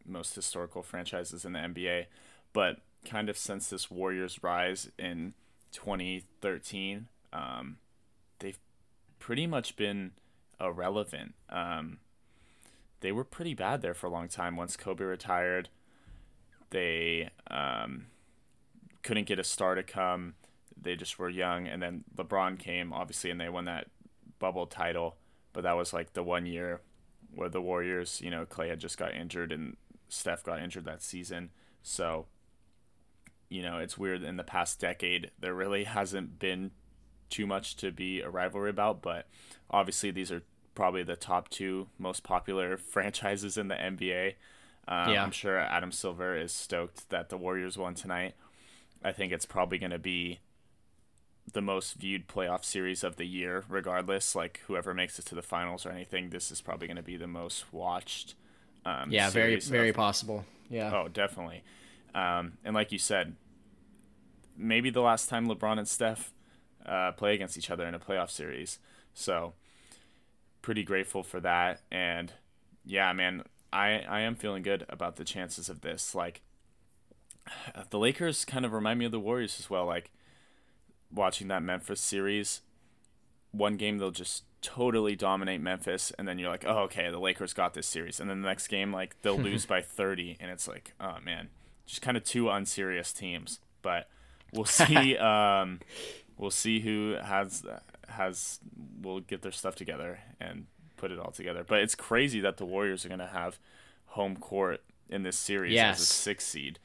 most 0.05 0.36
historical 0.36 0.84
franchises 0.84 1.45
in 1.45 1.53
the 1.53 1.59
NBA, 1.59 2.05
but 2.53 2.82
kind 3.05 3.30
of 3.30 3.38
since 3.38 3.70
this 3.70 3.89
Warriors 3.91 4.43
rise 4.43 4.89
in 4.97 5.34
2013, 5.72 7.07
um, 7.34 7.78
they've 8.39 8.59
pretty 9.20 9.47
much 9.47 9.76
been 9.76 10.11
irrelevant. 10.59 11.34
Um, 11.49 11.99
they 13.01 13.11
were 13.11 13.23
pretty 13.23 13.53
bad 13.53 13.81
there 13.81 13.93
for 13.93 14.07
a 14.07 14.09
long 14.09 14.27
time. 14.27 14.55
Once 14.55 14.75
Kobe 14.75 15.03
retired, 15.03 15.69
they 16.69 17.29
um, 17.49 18.07
couldn't 19.03 19.27
get 19.27 19.39
a 19.39 19.43
star 19.43 19.75
to 19.75 19.83
come. 19.83 20.35
They 20.79 20.95
just 20.95 21.17
were 21.17 21.29
young, 21.29 21.67
and 21.67 21.81
then 21.81 22.03
LeBron 22.15 22.59
came, 22.59 22.93
obviously, 22.93 23.31
and 23.31 23.39
they 23.39 23.49
won 23.49 23.65
that 23.65 23.87
bubble 24.39 24.67
title. 24.67 25.17
But 25.53 25.63
that 25.63 25.75
was 25.75 25.93
like 25.93 26.13
the 26.13 26.23
one 26.23 26.45
year 26.45 26.81
where 27.33 27.49
the 27.49 27.61
Warriors, 27.61 28.21
you 28.21 28.29
know, 28.29 28.45
Clay 28.45 28.69
had 28.69 28.79
just 28.79 28.97
got 28.97 29.13
injured 29.13 29.51
and 29.51 29.75
Steph 30.09 30.43
got 30.43 30.61
injured 30.61 30.85
that 30.85 31.01
season. 31.01 31.49
So, 31.83 32.25
you 33.49 33.61
know, 33.61 33.77
it's 33.77 33.97
weird 33.97 34.23
in 34.23 34.37
the 34.37 34.43
past 34.43 34.79
decade, 34.79 35.31
there 35.39 35.53
really 35.53 35.83
hasn't 35.85 36.39
been 36.39 36.71
too 37.29 37.45
much 37.45 37.75
to 37.77 37.91
be 37.91 38.21
a 38.21 38.29
rivalry 38.29 38.69
about. 38.69 39.01
But 39.01 39.27
obviously, 39.69 40.11
these 40.11 40.31
are 40.31 40.43
probably 40.78 41.01
the 41.01 41.15
top 41.15 41.49
two 41.49 41.88
most 41.97 42.21
popular 42.21 42.78
franchises 42.93 43.57
in 43.57 43.67
the 43.67 43.75
NBA. 43.75 44.36
Um, 44.88 45.11
yeah. 45.11 45.23
I'm 45.23 45.32
sure 45.32 45.57
Adam 45.57 45.91
Silver 45.91 46.38
is 46.38 46.51
stoked 46.53 47.09
that 47.09 47.30
the 47.30 47.36
Warriors 47.36 47.78
won 47.78 47.95
tonight. 47.95 48.36
I 49.03 49.11
think 49.11 49.34
it's 49.34 49.45
probably 49.45 49.80
going 49.80 49.91
to 49.91 49.99
be 49.99 50.39
the 51.51 51.61
most 51.61 51.95
viewed 51.95 52.28
playoff 52.28 52.63
series 52.63 53.03
of 53.03 53.15
the 53.15 53.25
year, 53.25 53.65
regardless. 53.67 54.36
Like 54.36 54.61
whoever 54.67 54.93
makes 54.93 55.17
it 55.17 55.25
to 55.25 55.36
the 55.36 55.41
finals 55.41 55.86
or 55.86 55.89
anything, 55.89 56.30
this 56.30 56.51
is 56.51 56.61
probably 56.61 56.88
going 56.88 56.97
to 56.97 57.03
be 57.03 57.17
the 57.17 57.28
most 57.28 57.73
watched. 57.73 58.36
Um, 58.86 59.11
yeah, 59.11 59.30
very 59.32 59.59
very 59.59 59.89
of, 59.89 59.95
possible. 59.95 60.45
Yeah. 60.69 60.93
Oh, 60.93 61.07
definitely. 61.07 61.63
Um, 62.13 62.53
and 62.63 62.75
like 62.75 62.91
you 62.91 62.99
said, 62.99 63.36
maybe 64.55 64.91
the 64.91 65.01
last 65.01 65.28
time 65.28 65.47
LeBron 65.47 65.80
and 65.80 65.88
Steph 65.88 66.32
uh, 66.86 67.13
play 67.13 67.34
against 67.34 67.57
each 67.57 67.71
other 67.71 67.86
in 67.86 67.95
a 67.95 67.99
playoff 67.99 68.30
series. 68.30 68.80
So 69.13 69.53
pretty 70.68 70.84
grateful 70.84 71.24
for 71.24 71.39
that. 71.39 71.80
And 71.89 72.34
yeah, 72.86 73.13
man, 73.13 73.43
I 73.72 74.03
I 74.09 74.20
am 74.20 74.36
feeling 74.36 74.63
good 74.63 74.86
about 74.89 75.15
the 75.15 75.24
chances 75.24 75.70
of 75.70 75.80
this. 75.80 76.13
Like 76.13 76.41
the 77.89 77.97
Lakers 77.97 78.43
kind 78.43 78.65
of 78.65 78.74
remind 78.74 78.99
me 78.99 79.05
of 79.05 79.13
the 79.13 79.20
Warriors 79.20 79.61
as 79.61 79.70
well. 79.70 79.86
Like 79.86 80.11
watching 81.09 81.47
that 81.47 81.63
Memphis 81.63 82.01
series, 82.01 82.63
one 83.51 83.78
game 83.78 83.97
they'll 83.97 84.11
just 84.11 84.43
totally 84.61 85.15
dominate 85.15 85.61
Memphis, 85.61 86.11
and 86.20 86.28
then 86.28 86.38
you're 86.38 86.49
like, 86.49 86.65
oh, 86.68 86.80
okay, 86.80 87.09
the 87.09 87.20
Lakers 87.20 87.53
got 87.53 87.74
this 87.74 87.88
series. 87.88 88.20
And 88.20 88.30
then 88.30 88.41
the 88.41 88.47
next 88.49 88.68
game, 88.68 88.91
like, 88.91 89.15
they'll 89.22 89.38
lose 89.38 89.65
by 89.74 89.82
30, 89.82 90.36
and 90.41 90.51
it's 90.51 90.68
like, 90.68 90.93
oh, 90.99 91.18
man, 91.24 91.47
just 91.86 92.01
kind 92.01 92.18
of 92.18 92.26
two 92.26 92.49
unserious 92.49 93.13
teams. 93.13 93.59
But 93.82 94.09
we'll 94.51 94.65
see. 94.65 95.15
um, 95.18 95.80
we'll 96.38 96.51
see 96.51 96.82
who 96.82 97.15
has 97.24 97.63
has 98.18 98.59
will 99.01 99.20
get 99.22 99.41
their 99.41 99.51
stuff 99.51 99.76
together 99.76 100.20
and 100.39 100.65
put 100.97 101.11
it 101.11 101.20
all 101.20 101.32
together. 101.32 101.63
But 101.65 101.80
it's 101.80 101.95
crazy 101.95 102.41
that 102.41 102.57
the 102.57 102.65
Warriors 102.65 103.05
are 103.05 103.07
going 103.07 103.20
to 103.20 103.28
have 103.28 103.57
home 104.07 104.36
court 104.36 104.82
in 105.09 105.24
this 105.24 105.38
series 105.38 105.80
as 105.80 106.01
a 106.01 106.05
six 106.05 106.45
seed, 106.45 106.80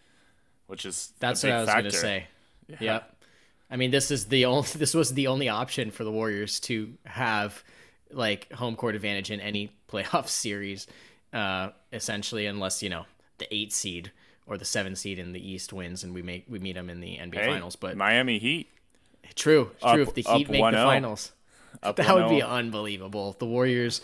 which 0.66 0.86
is 0.86 1.12
That's 1.18 1.42
what 1.42 1.52
I 1.52 1.60
was 1.60 1.68
going 1.68 1.84
to 1.84 1.90
say. 1.92 2.26
Yeah. 2.68 2.76
Yep. 2.80 3.16
I 3.70 3.76
mean, 3.76 3.90
this 3.90 4.10
is 4.10 4.26
the 4.26 4.44
only 4.44 4.68
this 4.76 4.94
was 4.94 5.14
the 5.14 5.26
only 5.26 5.48
option 5.48 5.90
for 5.90 6.04
the 6.04 6.12
Warriors 6.12 6.60
to 6.60 6.94
have 7.04 7.64
like 8.10 8.52
home 8.52 8.76
court 8.76 8.94
advantage 8.94 9.30
in 9.30 9.40
any 9.40 9.72
playoff 9.88 10.28
series, 10.28 10.86
uh, 11.32 11.70
essentially, 11.92 12.46
unless 12.46 12.82
you 12.82 12.90
know 12.90 13.06
the 13.38 13.52
eight 13.52 13.72
seed 13.72 14.12
or 14.46 14.58
the 14.58 14.64
seven 14.64 14.94
seed 14.94 15.18
in 15.18 15.32
the 15.32 15.50
East 15.50 15.72
wins 15.72 16.04
and 16.04 16.14
we 16.14 16.22
make 16.22 16.44
we 16.48 16.58
meet 16.58 16.74
them 16.74 16.90
in 16.90 17.00
the 17.00 17.16
NBA 17.16 17.34
Hey, 17.34 17.46
Finals. 17.46 17.76
But 17.76 17.96
Miami 17.96 18.38
Heat 18.38 18.68
true, 19.34 19.70
up- 19.82 19.94
true. 19.94 20.02
If 20.02 20.14
the 20.14 20.22
Heat 20.22 20.48
make 20.50 20.60
the 20.62 20.70
1-0. 20.78 20.84
finals, 20.84 21.32
up 21.82 21.96
that 21.96 22.14
would 22.14 22.28
be 22.28 22.42
unbelievable. 22.42 23.30
If 23.30 23.38
the 23.38 23.46
Warriors 23.46 24.00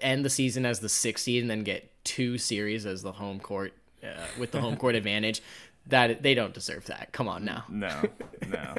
end 0.00 0.24
the 0.24 0.30
season 0.30 0.66
as 0.66 0.80
the 0.80 0.88
sixth 0.88 1.24
seed 1.24 1.42
and 1.42 1.50
then 1.50 1.62
get 1.62 1.90
two 2.04 2.36
series 2.38 2.84
as 2.86 3.02
the 3.02 3.12
home 3.12 3.40
court 3.40 3.72
uh, 4.02 4.08
with 4.38 4.50
the 4.50 4.60
home 4.60 4.76
court 4.76 4.94
advantage. 4.96 5.40
That 5.88 6.22
they 6.22 6.34
don't 6.34 6.54
deserve 6.54 6.86
that. 6.86 7.10
Come 7.12 7.26
on 7.28 7.44
now. 7.44 7.64
No, 7.68 8.02
no. 8.48 8.74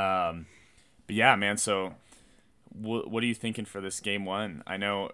um, 0.00 0.46
but 1.08 1.16
yeah, 1.16 1.34
man. 1.34 1.56
So, 1.56 1.94
wh- 2.72 3.10
what 3.10 3.22
are 3.22 3.26
you 3.26 3.34
thinking 3.34 3.64
for 3.64 3.80
this 3.80 3.98
game 3.98 4.24
one? 4.24 4.62
I 4.64 4.76
know 4.76 5.10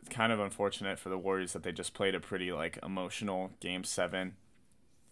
it's 0.00 0.10
kind 0.10 0.30
of 0.30 0.40
unfortunate 0.40 0.98
for 0.98 1.08
the 1.08 1.16
Warriors 1.16 1.54
that 1.54 1.62
they 1.62 1.72
just 1.72 1.94
played 1.94 2.14
a 2.14 2.20
pretty 2.20 2.52
like 2.52 2.78
emotional 2.82 3.52
game 3.60 3.82
seven 3.82 4.36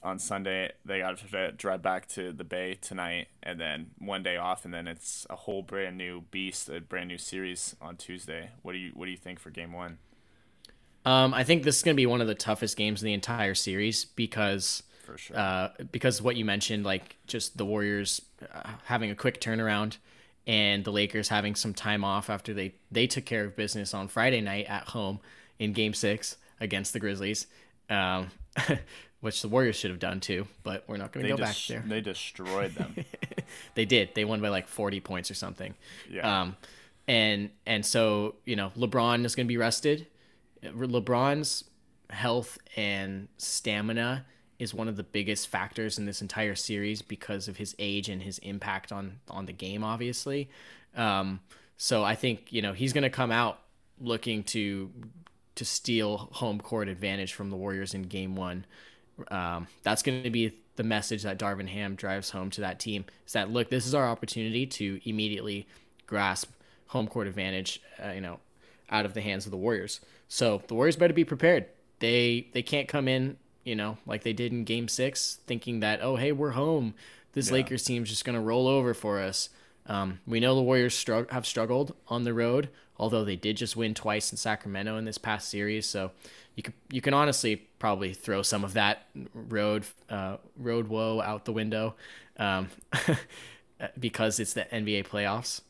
on 0.03 0.19
Sunday. 0.19 0.73
They 0.85 0.99
got 1.01 1.19
to 1.19 1.53
drive 1.53 1.83
back 1.83 2.09
to 2.09 2.33
the 2.33 2.45
Bay 2.45 2.79
tonight, 2.81 3.29
and 3.43 3.61
then 3.61 3.91
one 3.99 4.23
day 4.23 4.37
off, 4.37 4.65
and 4.65 4.73
then 4.75 4.87
it's 4.89 5.27
a 5.31 5.37
whole 5.37 5.63
brand 5.63 5.97
new 5.97 6.23
beast, 6.31 6.69
a 6.69 6.81
brand 6.81 7.09
new 7.09 7.19
series 7.19 7.77
on 7.81 7.97
Tuesday. 7.97 8.51
What 8.63 8.73
do 8.73 8.79
you 8.79 8.91
What 8.95 9.07
do 9.07 9.11
you 9.11 9.17
think 9.17 9.39
for 9.39 9.51
game 9.51 9.73
one? 9.73 9.99
Um, 11.05 11.35
I 11.35 11.43
think 11.45 11.65
this 11.65 11.79
is 11.79 11.83
going 11.83 11.95
to 11.97 12.01
be 12.01 12.07
one 12.07 12.21
of 12.21 12.29
the 12.29 12.35
toughest 12.35 12.77
games 12.77 13.03
in 13.03 13.07
the 13.07 13.13
entire 13.13 13.55
series 13.55 14.05
because 14.05 14.85
For 15.05 15.19
sure. 15.19 15.37
uh, 15.37 15.69
because 15.91 16.23
what 16.23 16.37
you 16.37 16.45
mentioned, 16.45 16.85
like 16.85 17.17
just 17.27 17.59
the 17.59 17.65
Warriors 17.65 18.23
uh, 18.55 18.71
having 18.85 19.11
a 19.11 19.17
quick 19.17 19.41
turnaround 19.41 19.97
and 20.47 20.85
the 20.85 20.93
Lakers 20.93 21.29
having 21.29 21.55
some 21.57 21.75
time 21.75 22.05
off 22.05 22.31
after 22.31 22.55
they 22.55 22.75
they 22.91 23.07
took 23.07 23.25
care 23.25 23.45
of 23.45 23.57
business 23.57 23.95
on 23.95 24.07
Friday 24.09 24.41
night 24.41 24.67
at 24.67 24.89
home 24.89 25.19
in 25.59 25.73
Game 25.73 25.95
Six 25.95 26.37
against 26.61 26.93
the 26.93 27.01
Grizzlies, 27.01 27.47
um, 27.91 28.29
which 29.23 29.41
the 29.41 29.49
Warriors 29.49 29.77
should 29.77 29.91
have 29.91 30.01
done 30.01 30.21
too. 30.21 30.47
But 30.63 30.85
we're 30.87 30.99
not 30.99 31.13
going 31.13 31.25
to 31.25 31.31
go 31.31 31.39
back 31.39 31.57
there. 31.69 31.83
They 31.87 32.03
destroyed 32.03 32.75
them. 32.75 32.95
They 33.75 33.85
did. 33.85 34.15
They 34.15 34.25
won 34.25 34.41
by 34.41 34.49
like 34.49 34.67
40 34.67 35.01
points 35.01 35.31
or 35.31 35.35
something. 35.35 35.75
Yeah. 36.11 36.43
Um, 36.43 36.57
and 37.07 37.51
and 37.67 37.85
so 37.85 38.37
you 38.45 38.57
know 38.57 38.73
LeBron 38.79 39.25
is 39.25 39.35
going 39.35 39.47
to 39.47 39.49
be 39.49 39.57
rested. 39.57 40.07
LeBron's 40.63 41.65
health 42.11 42.59
and 42.77 43.29
stamina 43.39 44.25
is 44.59 44.73
one 44.73 44.89
of 44.89 44.97
the 44.97 45.03
biggest 45.03 45.49
factors 45.49 45.99
in 45.99 46.07
this 46.07 46.23
entire 46.23 46.55
series 46.55 47.03
because 47.03 47.49
of 47.49 47.57
his 47.57 47.75
age 47.79 48.09
and 48.09 48.23
his 48.23 48.39
impact 48.39 48.93
on 48.93 49.19
on 49.29 49.47
the 49.47 49.53
game. 49.53 49.83
Obviously, 49.83 50.49
um, 50.97 51.41
so 51.77 52.05
I 52.05 52.15
think 52.15 52.53
you 52.53 52.63
know 52.63 52.73
he's 52.73 52.93
going 52.93 53.03
to 53.03 53.11
come 53.11 53.33
out 53.33 53.59
looking 54.01 54.45
to 54.45 54.91
to 55.57 55.65
steal 55.65 56.17
home 56.33 56.61
court 56.61 56.89
advantage 56.89 57.35
from 57.35 57.51
the 57.51 57.57
Warriors 57.57 57.95
in 57.95 58.03
Game 58.03 58.37
One. 58.37 58.65
Um, 59.29 59.67
that's 59.83 60.03
going 60.03 60.23
to 60.23 60.31
be 60.31 60.53
the 60.77 60.83
message 60.83 61.23
that 61.23 61.39
Darvin 61.39 61.69
Ham 61.69 61.95
drives 61.95 62.31
home 62.31 62.51
to 62.51 62.63
that 62.63 62.81
team 62.81 63.05
is 63.27 63.33
that 63.33 63.51
look, 63.51 63.69
this 63.69 63.87
is 63.87 63.95
our 63.95 64.09
opportunity 64.09 64.67
to 64.67 65.01
immediately 65.05 65.67
grasp 66.07 66.51
home 66.89 67.07
court 67.07 67.27
advantage, 67.27 67.81
uh, 68.03 68.11
you 68.11 68.21
know, 68.21 68.39
out 68.91 69.05
of 69.05 69.15
the 69.15 69.21
hands 69.21 69.47
of 69.47 69.51
the 69.51 69.57
Warriors. 69.57 70.01
So 70.29 70.63
the 70.67 70.75
Warriors 70.75 70.97
better 70.97 71.15
be 71.15 71.25
prepared. 71.25 71.67
They 71.99 72.49
they 72.53 72.63
can't 72.63 72.89
come 72.89 73.07
in, 73.07 73.37
you 73.65 73.77
know, 73.77 73.99
like 74.07 74.23
they 74.23 74.33
did 74.33 74.53
in 74.53 74.65
Game 74.65 74.89
Six, 74.89 75.39
thinking 75.47 75.81
that 75.81 76.01
oh 76.03 76.17
hey 76.17 76.33
we're 76.33 76.51
home, 76.51 76.95
this 77.33 77.51
Lakers 77.51 77.85
team's 77.85 78.09
just 78.09 78.25
going 78.25 78.35
to 78.35 78.41
roll 78.41 78.67
over 78.67 78.95
for 78.95 79.21
us. 79.21 79.49
Um, 79.87 80.21
we 80.27 80.41
know 80.41 80.55
the 80.55 80.63
Warriors 80.63 80.95
strugg- 80.95 81.31
have 81.31 81.45
struggled 81.47 81.95
on 82.09 82.23
the 82.25 82.33
road, 82.35 82.69
although 82.99 83.25
they 83.25 83.37
did 83.37 83.57
just 83.57 83.77
win 83.77 83.95
twice 83.95 84.31
in 84.31 84.37
Sacramento 84.39 84.97
in 84.97 85.05
this 85.05 85.19
past 85.19 85.49
series. 85.49 85.87
So 85.87 86.13
you 86.55 86.63
can 86.63 86.75
you 86.91 87.01
can 87.01 87.15
honestly 87.15 87.57
probably 87.79 88.13
throw 88.15 88.43
some 88.43 88.63
of 88.65 88.75
that 88.75 89.07
road 89.35 89.85
uh, 90.09 90.37
road 90.57 90.89
woe 90.89 91.21
out 91.21 91.45
the 91.45 91.53
window 91.53 91.95
um, 92.37 92.69
because 93.99 94.39
it's 94.41 94.53
the 94.53 94.65
NBA 94.73 95.07
playoffs. 95.07 95.63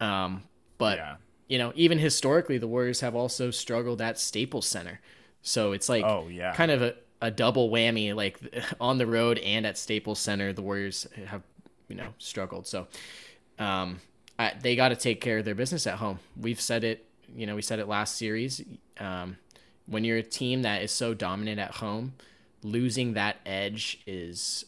Um, 0.00 0.42
but 0.78 0.98
Yeah. 0.98 1.16
you 1.48 1.58
know, 1.58 1.72
even 1.74 1.98
historically, 1.98 2.58
the 2.58 2.66
Warriors 2.68 3.00
have 3.00 3.14
also 3.14 3.50
struggled 3.50 4.00
at 4.02 4.18
Staples 4.18 4.66
Center. 4.66 5.00
So 5.42 5.72
it's 5.72 5.88
like 5.88 6.04
Oh, 6.04 6.28
yeah. 6.28 6.52
kind 6.54 6.70
of 6.70 6.82
a, 6.82 6.94
a 7.22 7.30
double 7.30 7.70
whammy, 7.70 8.14
like 8.14 8.38
on 8.80 8.98
the 8.98 9.06
road 9.06 9.38
and 9.38 9.66
at 9.66 9.78
Staples 9.78 10.18
Center, 10.18 10.52
the 10.52 10.62
Warriors 10.62 11.06
have 11.26 11.42
you 11.88 11.96
know 11.96 12.08
struggled. 12.18 12.66
So 12.66 12.88
um, 13.58 14.00
I, 14.38 14.52
they 14.60 14.76
got 14.76 14.88
to 14.88 14.96
take 14.96 15.20
care 15.20 15.38
of 15.38 15.44
their 15.44 15.54
business 15.54 15.86
at 15.86 15.98
home. 15.98 16.18
We've 16.40 16.60
said 16.60 16.84
it, 16.84 17.06
you 17.34 17.46
know, 17.46 17.54
we 17.54 17.62
said 17.62 17.78
it 17.78 17.88
last 17.88 18.16
series. 18.16 18.62
Um, 18.98 19.36
when 19.86 20.04
you're 20.04 20.18
a 20.18 20.22
team 20.22 20.62
that 20.62 20.82
is 20.82 20.92
so 20.92 21.14
dominant 21.14 21.60
at 21.60 21.72
home, 21.72 22.14
losing 22.62 23.14
that 23.14 23.36
edge 23.44 24.00
is 24.06 24.64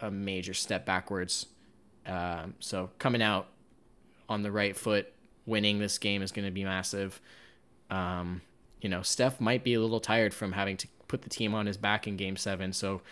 a 0.00 0.10
major 0.10 0.54
step 0.54 0.84
backwards. 0.86 1.46
Um, 2.06 2.54
so 2.60 2.90
coming 2.98 3.22
out 3.22 3.46
on 4.28 4.42
the 4.42 4.50
right 4.50 4.76
foot, 4.76 5.12
winning 5.46 5.78
this 5.78 5.98
game 5.98 6.22
is 6.22 6.32
going 6.32 6.46
to 6.46 6.50
be 6.50 6.64
massive. 6.64 7.20
Um, 7.90 8.40
you 8.80 8.88
know, 8.88 9.02
Steph 9.02 9.40
might 9.40 9.64
be 9.64 9.74
a 9.74 9.80
little 9.80 10.00
tired 10.00 10.34
from 10.34 10.52
having 10.52 10.76
to 10.78 10.88
put 11.08 11.22
the 11.22 11.30
team 11.30 11.54
on 11.54 11.66
his 11.66 11.76
back 11.76 12.06
in 12.06 12.16
game 12.16 12.36
seven. 12.36 12.72
So, 12.72 13.02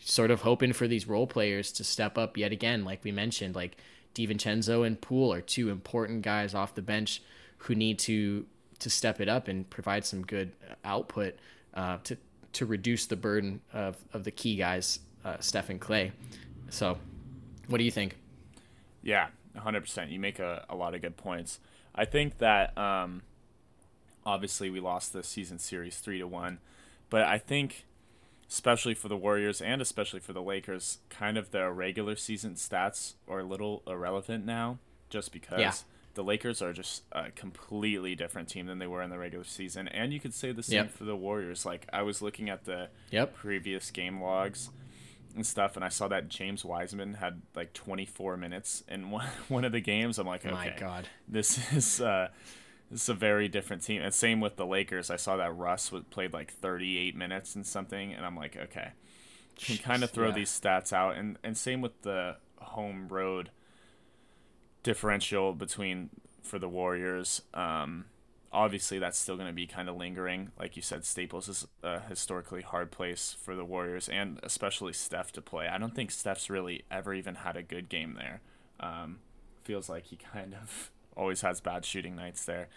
sort 0.00 0.30
of 0.30 0.42
hoping 0.42 0.72
for 0.72 0.86
these 0.86 1.08
role 1.08 1.26
players 1.26 1.72
to 1.72 1.82
step 1.82 2.16
up 2.16 2.36
yet 2.36 2.52
again, 2.52 2.84
like 2.84 3.02
we 3.02 3.10
mentioned, 3.10 3.56
like 3.56 3.76
DiVincenzo 4.14 4.86
and 4.86 5.00
Poole 5.00 5.32
are 5.32 5.40
two 5.40 5.70
important 5.70 6.22
guys 6.22 6.54
off 6.54 6.74
the 6.74 6.82
bench 6.82 7.22
who 7.58 7.74
need 7.74 7.98
to 8.00 8.46
to 8.78 8.88
step 8.88 9.20
it 9.20 9.28
up 9.28 9.48
and 9.48 9.68
provide 9.68 10.04
some 10.04 10.22
good 10.22 10.52
output 10.84 11.34
uh, 11.74 11.98
to 12.04 12.16
to 12.52 12.66
reduce 12.66 13.06
the 13.06 13.16
burden 13.16 13.60
of, 13.72 13.96
of 14.12 14.24
the 14.24 14.30
key 14.30 14.56
guys, 14.56 15.00
uh, 15.24 15.36
Steph 15.40 15.70
and 15.70 15.80
Clay. 15.80 16.12
So, 16.70 16.98
what 17.68 17.78
do 17.78 17.84
you 17.84 17.90
think? 17.90 18.16
Yeah, 19.02 19.28
100%. 19.56 20.10
You 20.10 20.18
make 20.18 20.38
a, 20.38 20.64
a 20.68 20.74
lot 20.74 20.94
of 20.94 21.02
good 21.02 21.16
points. 21.16 21.60
I 21.94 22.04
think 22.04 22.38
that 22.38 22.76
um, 22.76 23.22
obviously 24.24 24.70
we 24.70 24.80
lost 24.80 25.12
the 25.12 25.22
season 25.22 25.58
series 25.58 25.98
3 25.98 26.18
to 26.18 26.26
1, 26.26 26.58
but 27.10 27.22
I 27.22 27.38
think 27.38 27.86
especially 28.48 28.94
for 28.94 29.08
the 29.08 29.16
Warriors 29.16 29.60
and 29.60 29.80
especially 29.82 30.20
for 30.20 30.32
the 30.32 30.42
Lakers, 30.42 30.98
kind 31.10 31.36
of 31.36 31.50
their 31.50 31.72
regular 31.72 32.16
season 32.16 32.54
stats 32.54 33.14
are 33.28 33.40
a 33.40 33.44
little 33.44 33.82
irrelevant 33.86 34.44
now 34.46 34.78
just 35.10 35.32
because 35.32 35.60
Yeah. 35.60 35.72
the 36.14 36.22
Lakers 36.24 36.60
are 36.62 36.72
just 36.72 37.02
a 37.12 37.30
completely 37.30 38.14
different 38.14 38.48
team 38.48 38.66
than 38.66 38.78
they 38.78 38.86
were 38.86 39.02
in 39.02 39.10
the 39.10 39.18
regular 39.18 39.44
season. 39.44 39.86
And 39.88 40.12
you 40.12 40.20
could 40.20 40.34
say 40.34 40.52
the 40.52 40.62
same 40.62 40.84
Yep. 40.86 40.90
for 40.92 41.04
the 41.04 41.16
Warriors. 41.16 41.64
Like 41.66 41.86
I 41.92 42.02
was 42.02 42.22
looking 42.22 42.48
at 42.48 42.64
the 42.64 42.88
Yep. 43.10 43.34
previous 43.34 43.90
game 43.90 44.20
logs 44.22 44.70
and 45.36 45.46
stuff, 45.46 45.76
and 45.76 45.84
I 45.84 45.88
saw 45.90 46.08
that 46.08 46.28
James 46.28 46.64
Wiseman 46.64 47.14
had 47.14 47.42
like 47.54 47.72
24 47.74 48.36
minutes 48.38 48.82
in 48.88 49.10
one, 49.10 49.26
one 49.48 49.64
of 49.64 49.72
the 49.72 49.80
games. 49.80 50.18
I'm 50.18 50.26
like, 50.26 50.44
okay, 50.44 50.54
My 50.54 50.70
God. 50.70 51.06
this 51.28 51.72
is 51.72 52.00
uh, 52.00 52.28
this 52.90 53.02
is 53.02 53.08
a 53.08 53.14
very 53.14 53.48
different 53.48 53.82
team. 53.82 54.00
And 54.02 54.12
same 54.14 54.40
with 54.40 54.56
the 54.56 54.66
Lakers. 54.66 55.10
I 55.10 55.16
saw 55.16 55.36
that 55.36 55.54
Russ 55.56 55.90
played 56.10 56.32
like 56.32 56.52
38 56.52 57.14
minutes 57.16 57.54
and 57.54 57.66
something, 57.66 58.12
and 58.12 58.24
I'm 58.24 58.36
like, 58.36 58.56
okay, 58.56 58.92
can 59.56 59.76
kind 59.78 60.02
of 60.04 60.10
throw 60.10 60.28
Yeah. 60.28 60.34
these 60.34 60.50
stats 60.50 60.92
out. 60.92 61.16
And 61.16 61.38
and 61.44 61.56
same 61.56 61.80
with 61.80 62.02
the 62.02 62.36
home 62.60 63.08
road 63.08 63.50
differential 64.82 65.52
between 65.54 66.10
for 66.42 66.58
the 66.58 66.68
Warriors. 66.68 67.42
Um, 67.54 68.06
obviously, 68.52 68.98
that's 68.98 69.18
still 69.18 69.36
going 69.36 69.48
to 69.48 69.52
be 69.54 69.66
kind 69.66 69.88
of 69.88 69.96
lingering. 69.96 70.50
Like 70.58 70.76
you 70.76 70.82
said, 70.82 71.04
Staples 71.04 71.48
is 71.48 71.66
a 71.82 72.00
historically 72.00 72.62
hard 72.62 72.90
place 72.90 73.36
for 73.42 73.54
the 73.54 73.64
Warriors 73.64 74.08
and 74.08 74.40
especially 74.42 74.92
Steph 74.92 75.32
to 75.32 75.42
play. 75.42 75.68
I 75.68 75.78
don't 75.78 75.94
think 75.94 76.10
Steph's 76.10 76.48
really 76.48 76.84
ever 76.90 77.12
even 77.14 77.36
had 77.36 77.56
a 77.56 77.62
good 77.62 77.88
game 77.88 78.14
there. 78.14 78.40
Um, 78.80 79.18
feels 79.64 79.88
like 79.88 80.04
he 80.06 80.16
kind 80.16 80.54
of 80.54 80.90
always 81.18 81.42
has 81.42 81.60
bad 81.60 81.84
shooting 81.84 82.16
nights 82.16 82.44
there. 82.44 82.68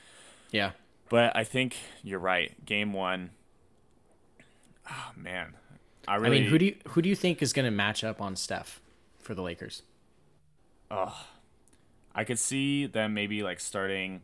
Yeah. 0.51 0.71
But 1.09 1.35
I 1.35 1.43
think 1.43 1.77
you're 2.03 2.19
right. 2.19 2.65
Game 2.65 2.91
one. 2.91 3.29
Oh 4.89 5.11
man, 5.15 5.53
I 6.07 6.15
I 6.15 6.29
mean, 6.29 6.45
who 6.45 6.57
do 6.57 6.65
you 6.65 6.75
who 6.89 7.01
do 7.01 7.07
you 7.07 7.15
think 7.15 7.41
is 7.41 7.53
going 7.53 7.65
to 7.65 7.71
match 7.71 8.03
up 8.03 8.19
on 8.19 8.35
Steph 8.35 8.81
for 9.19 9.35
the 9.35 9.41
Lakers? 9.41 9.83
Oh. 10.89 11.25
I 12.13 12.25
could 12.25 12.39
see 12.39 12.87
them 12.87 13.13
maybe 13.13 13.43
like 13.43 13.59
starting 13.61 14.21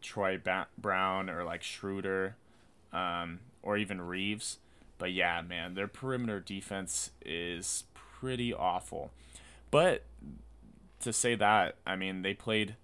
Troy 0.00 0.40
ba- 0.42 0.66
Brown 0.76 1.30
or 1.30 1.44
like 1.44 1.62
Schroeder, 1.62 2.36
um, 2.92 3.40
or 3.62 3.76
even 3.76 4.00
Reeves. 4.00 4.58
But 4.96 5.12
yeah, 5.12 5.42
man, 5.42 5.74
their 5.74 5.86
perimeter 5.86 6.40
defense 6.40 7.10
is 7.24 7.84
pretty 7.94 8.52
awful. 8.52 9.12
But 9.70 10.02
to 11.00 11.12
say 11.12 11.36
that, 11.36 11.76
I 11.86 11.94
mean, 11.94 12.22
they 12.22 12.34
played 12.34 12.74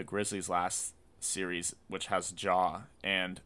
the 0.00 0.04
Grizzlies 0.04 0.48
last 0.48 0.94
series, 1.20 1.76
which 1.88 2.06
has 2.06 2.32
Ja 2.38 2.80
and 3.04 3.38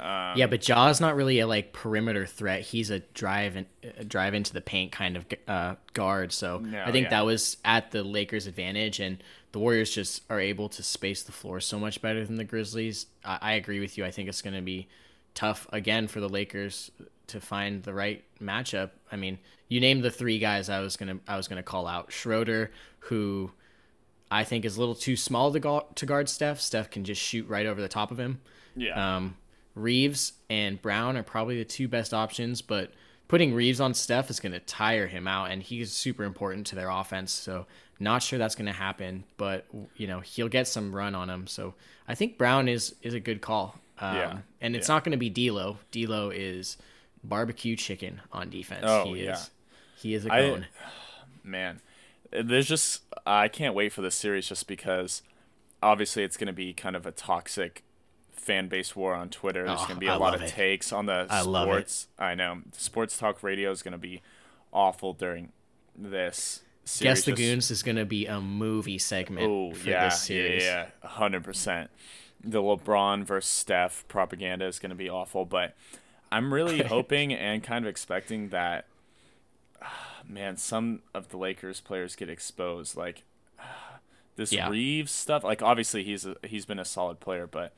um, 0.00 0.32
Yeah, 0.36 0.48
but 0.48 0.60
Ja's 0.60 1.00
not 1.00 1.14
really 1.14 1.38
a 1.38 1.46
like 1.46 1.72
perimeter 1.72 2.26
threat. 2.26 2.62
He's 2.62 2.90
a 2.90 2.98
drive 2.98 3.54
and 3.54 4.08
drive 4.08 4.34
into 4.34 4.52
the 4.52 4.60
paint 4.60 4.90
kind 4.90 5.16
of 5.16 5.26
uh, 5.46 5.76
guard. 5.92 6.32
So 6.32 6.58
No, 6.58 6.82
I 6.82 6.90
think 6.90 7.04
yeah. 7.04 7.10
that 7.10 7.24
was 7.24 7.56
at 7.64 7.92
the 7.92 8.02
Lakers' 8.02 8.48
advantage, 8.48 8.98
and 8.98 9.22
the 9.52 9.60
Warriors 9.60 9.94
just 9.94 10.22
are 10.28 10.40
able 10.40 10.68
to 10.70 10.82
space 10.82 11.22
the 11.22 11.30
floor 11.30 11.60
so 11.60 11.78
much 11.78 12.02
better 12.02 12.24
than 12.26 12.34
the 12.34 12.44
Grizzlies. 12.44 13.06
I, 13.24 13.38
I 13.40 13.52
agree 13.52 13.78
with 13.78 13.96
you. 13.96 14.04
I 14.04 14.10
think 14.10 14.28
it's 14.28 14.42
going 14.42 14.56
to 14.56 14.62
be 14.62 14.88
tough 15.34 15.68
again 15.72 16.08
for 16.08 16.18
the 16.18 16.28
Lakers 16.28 16.90
to 17.28 17.40
find 17.40 17.84
the 17.84 17.94
right 17.94 18.24
matchup. 18.42 18.90
I 19.12 19.14
mean, 19.14 19.38
you 19.68 19.78
named 19.78 20.02
the 20.02 20.10
three 20.10 20.40
guys 20.40 20.68
I 20.68 20.80
was 20.80 20.96
gonna 20.96 21.20
I 21.28 21.36
was 21.36 21.46
gonna 21.46 21.62
call 21.62 21.86
out. 21.86 22.10
Schroeder, 22.10 22.72
who 22.98 23.52
I 24.32 24.44
think 24.44 24.64
is 24.64 24.76
a 24.76 24.80
little 24.80 24.94
too 24.94 25.16
small 25.16 25.52
to 25.52 25.60
guard, 25.60 25.84
to 25.96 26.06
guard 26.06 26.28
Steph. 26.28 26.60
Steph 26.60 26.90
can 26.90 27.04
just 27.04 27.20
shoot 27.20 27.46
right 27.48 27.66
over 27.66 27.80
the 27.80 27.88
top 27.88 28.10
of 28.10 28.18
him. 28.18 28.40
yeah, 28.74 29.16
Um, 29.16 29.36
Reeves 29.74 30.32
and 30.50 30.80
Brown 30.80 31.16
are 31.16 31.22
probably 31.22 31.58
the 31.58 31.64
two 31.64 31.88
best 31.88 32.12
options, 32.14 32.62
but 32.62 32.92
putting 33.28 33.54
Reeves 33.54 33.80
on 33.80 33.94
Steph 33.94 34.30
is 34.30 34.40
going 34.40 34.52
to 34.52 34.60
tire 34.60 35.06
him 35.06 35.26
out, 35.28 35.50
and 35.50 35.62
he's 35.62 35.92
super 35.92 36.24
important 36.24 36.66
to 36.68 36.74
their 36.74 36.90
offense. 36.90 37.32
So 37.32 37.66
not 37.98 38.22
sure 38.22 38.38
that's 38.38 38.54
going 38.54 38.66
to 38.66 38.72
happen, 38.72 39.24
but 39.36 39.66
you 39.96 40.06
know 40.06 40.20
he'll 40.20 40.48
get 40.48 40.66
some 40.66 40.94
run 40.94 41.14
on 41.14 41.30
him. 41.30 41.46
So 41.46 41.74
I 42.08 42.14
think 42.14 42.38
Brown 42.38 42.68
is 42.68 42.94
is 43.02 43.14
a 43.14 43.20
good 43.20 43.40
call. 43.40 43.76
Um, 43.98 44.16
Yeah, 44.16 44.38
and 44.60 44.74
it's 44.76 44.88
yeah. 44.88 44.94
not 44.94 45.04
going 45.04 45.12
to 45.12 45.18
be 45.18 45.30
D'Lo. 45.30 45.78
D'Lo 45.90 46.30
is 46.30 46.76
barbecue 47.22 47.76
chicken 47.76 48.20
on 48.32 48.50
defense. 48.50 48.84
Oh, 48.86 49.04
he 49.04 49.24
yeah. 49.24 49.34
is. 49.34 49.50
He 49.96 50.14
is 50.14 50.26
a 50.26 50.30
cone. 50.30 50.66
man, 51.44 51.80
there's 52.32 52.68
just 52.68 53.02
I 53.26 53.48
can't 53.48 53.74
wait 53.74 53.92
for 53.92 54.02
this 54.02 54.14
series 54.14 54.48
just 54.48 54.66
because 54.66 55.22
obviously 55.82 56.22
it's 56.24 56.36
going 56.36 56.46
to 56.48 56.52
be 56.52 56.72
kind 56.72 56.96
of 56.96 57.06
a 57.06 57.12
toxic 57.12 57.82
fan 58.32 58.68
base 58.68 58.96
war 58.96 59.14
on 59.14 59.28
Twitter. 59.28 59.64
There's 59.66 59.80
Oh, 59.80 59.84
going 59.86 59.96
to 59.96 60.00
be 60.00 60.08
I 60.08 60.14
a 60.14 60.18
lot 60.18 60.34
of 60.34 60.42
it. 60.42 60.48
takes 60.48 60.92
on 60.92 61.06
the 61.06 61.26
I 61.30 61.42
love 61.42 61.68
it. 61.68 61.70
sports. 61.90 62.08
I 62.18 62.34
know 62.34 62.62
sports 62.72 63.16
talk 63.18 63.42
radio 63.42 63.70
is 63.70 63.82
going 63.82 63.92
to 63.92 63.98
be 63.98 64.22
awful 64.72 65.12
during 65.12 65.52
this. 65.96 66.62
Series. 66.84 67.18
Guess 67.18 67.24
the 67.26 67.32
Goons 67.32 67.70
is 67.70 67.84
going 67.84 67.94
to 67.96 68.04
be 68.04 68.26
a 68.26 68.40
movie 68.40 68.98
segment 68.98 69.46
Oh 69.48 69.72
for 69.72 69.88
yeah, 69.88 70.06
this 70.08 70.22
series. 70.22 70.64
yeah, 70.64 70.86
yeah, 71.02 71.08
hundred 71.08 71.44
percent. 71.44 71.90
The 72.42 72.60
LeBron 72.60 73.22
versus 73.24 73.48
Steph 73.48 74.04
propaganda 74.08 74.64
is 74.66 74.80
going 74.80 74.90
to 74.90 74.96
be 74.96 75.08
awful, 75.08 75.44
but 75.44 75.76
I'm 76.32 76.52
really 76.52 76.82
hoping 76.82 77.32
and 77.32 77.62
kind 77.62 77.84
of 77.84 77.88
expecting 77.88 78.48
that. 78.48 78.86
Man, 80.28 80.56
some 80.56 81.00
of 81.14 81.28
the 81.28 81.36
Lakers 81.36 81.80
players 81.80 82.16
get 82.16 82.28
exposed, 82.28 82.96
like 82.96 83.24
this 84.36 84.52
Yeah. 84.52 84.68
Reeves 84.70 85.12
stuff. 85.12 85.44
Like 85.44 85.62
obviously 85.62 86.04
he's 86.04 86.26
a, 86.26 86.36
he's 86.44 86.66
been 86.66 86.78
a 86.78 86.84
solid 86.84 87.20
player, 87.20 87.46
but 87.46 87.74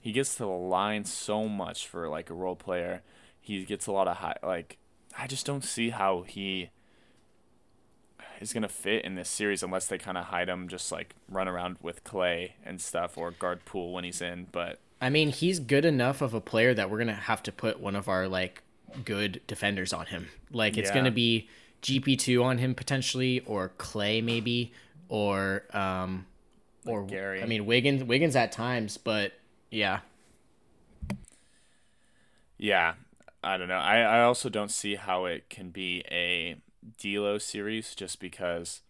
he 0.00 0.12
gets 0.12 0.34
to 0.36 0.44
the 0.44 0.48
line 0.48 1.04
so 1.04 1.48
much 1.48 1.86
for 1.86 2.08
like 2.08 2.30
a 2.30 2.34
role 2.34 2.56
player. 2.56 3.02
He 3.40 3.64
gets 3.64 3.86
a 3.86 3.92
lot 3.92 4.08
of 4.08 4.18
high. 4.18 4.36
Like 4.42 4.78
I 5.16 5.26
just 5.26 5.46
don't 5.46 5.64
see 5.64 5.90
how 5.90 6.22
he 6.22 6.70
is 8.40 8.52
gonna 8.52 8.68
fit 8.68 9.04
in 9.04 9.14
this 9.14 9.28
series 9.28 9.62
unless 9.62 9.86
they 9.86 9.98
kind 9.98 10.18
of 10.18 10.26
hide 10.26 10.48
him, 10.48 10.68
just 10.68 10.90
like 10.90 11.14
run 11.28 11.48
around 11.48 11.76
with 11.80 12.02
Clay 12.04 12.56
and 12.64 12.80
stuff, 12.80 13.16
or 13.16 13.30
guard 13.30 13.64
Poole 13.64 13.92
when 13.92 14.04
he's 14.04 14.20
in. 14.20 14.48
But 14.50 14.78
I 15.00 15.10
mean, 15.10 15.30
he's 15.30 15.60
good 15.60 15.84
enough 15.84 16.20
of 16.22 16.34
a 16.34 16.40
player 16.40 16.74
that 16.74 16.90
we're 16.90 16.98
gonna 16.98 17.14
have 17.14 17.42
to 17.44 17.52
put 17.52 17.80
one 17.80 17.94
of 17.96 18.08
our 18.08 18.28
like 18.28 18.62
good 19.04 19.40
defenders 19.46 19.92
on 19.92 20.06
him. 20.06 20.28
Like 20.50 20.76
it's 20.76 20.90
Yeah. 20.90 20.94
gonna 20.94 21.10
be 21.10 21.48
GP 21.82 22.16
two 22.16 22.42
on 22.42 22.58
him 22.58 22.74
potentially, 22.74 23.40
or 23.40 23.70
Clay 23.78 24.20
maybe, 24.20 24.72
or 25.08 25.64
um, 25.76 26.26
or 26.84 27.04
Gary. 27.06 27.42
I 27.42 27.46
mean 27.46 27.66
Wiggins. 27.66 28.04
Wiggins 28.04 28.36
at 28.36 28.52
times, 28.52 28.98
but 28.98 29.32
yeah, 29.70 30.00
yeah, 32.58 32.94
I 33.42 33.56
don't 33.56 33.68
know. 33.68 33.74
I 33.76 34.00
I 34.00 34.22
also 34.22 34.48
don't 34.48 34.70
see 34.70 34.94
how 34.96 35.24
it 35.24 35.48
can 35.50 35.70
be 35.70 36.04
a 36.10 36.56
D'Lo 37.00 37.38
series 37.38 37.94
just 37.94 38.20
because. 38.20 38.80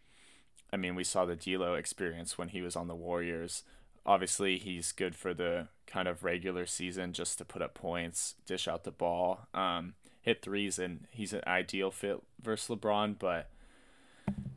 I 0.72 0.78
mean, 0.78 0.94
we 0.94 1.04
saw 1.04 1.26
the 1.26 1.36
D'Lo 1.36 1.74
experience 1.74 2.38
when 2.38 2.48
he 2.48 2.62
was 2.62 2.76
on 2.76 2.88
the 2.88 2.94
Warriors. 2.94 3.62
Obviously, 4.04 4.58
he's 4.58 4.92
good 4.92 5.14
for 5.14 5.32
the 5.32 5.68
kind 5.86 6.08
of 6.08 6.24
regular 6.24 6.66
season 6.66 7.12
just 7.12 7.38
to 7.38 7.44
put 7.44 7.62
up 7.62 7.74
points, 7.74 8.34
dish 8.46 8.66
out 8.66 8.84
the 8.84 8.90
ball, 8.90 9.46
um, 9.54 9.94
hit 10.22 10.42
threes, 10.42 10.78
and 10.78 11.06
he's 11.10 11.32
an 11.32 11.42
ideal 11.46 11.90
fit 11.90 12.22
versus 12.42 12.76
LeBron. 12.76 13.16
But 13.18 13.48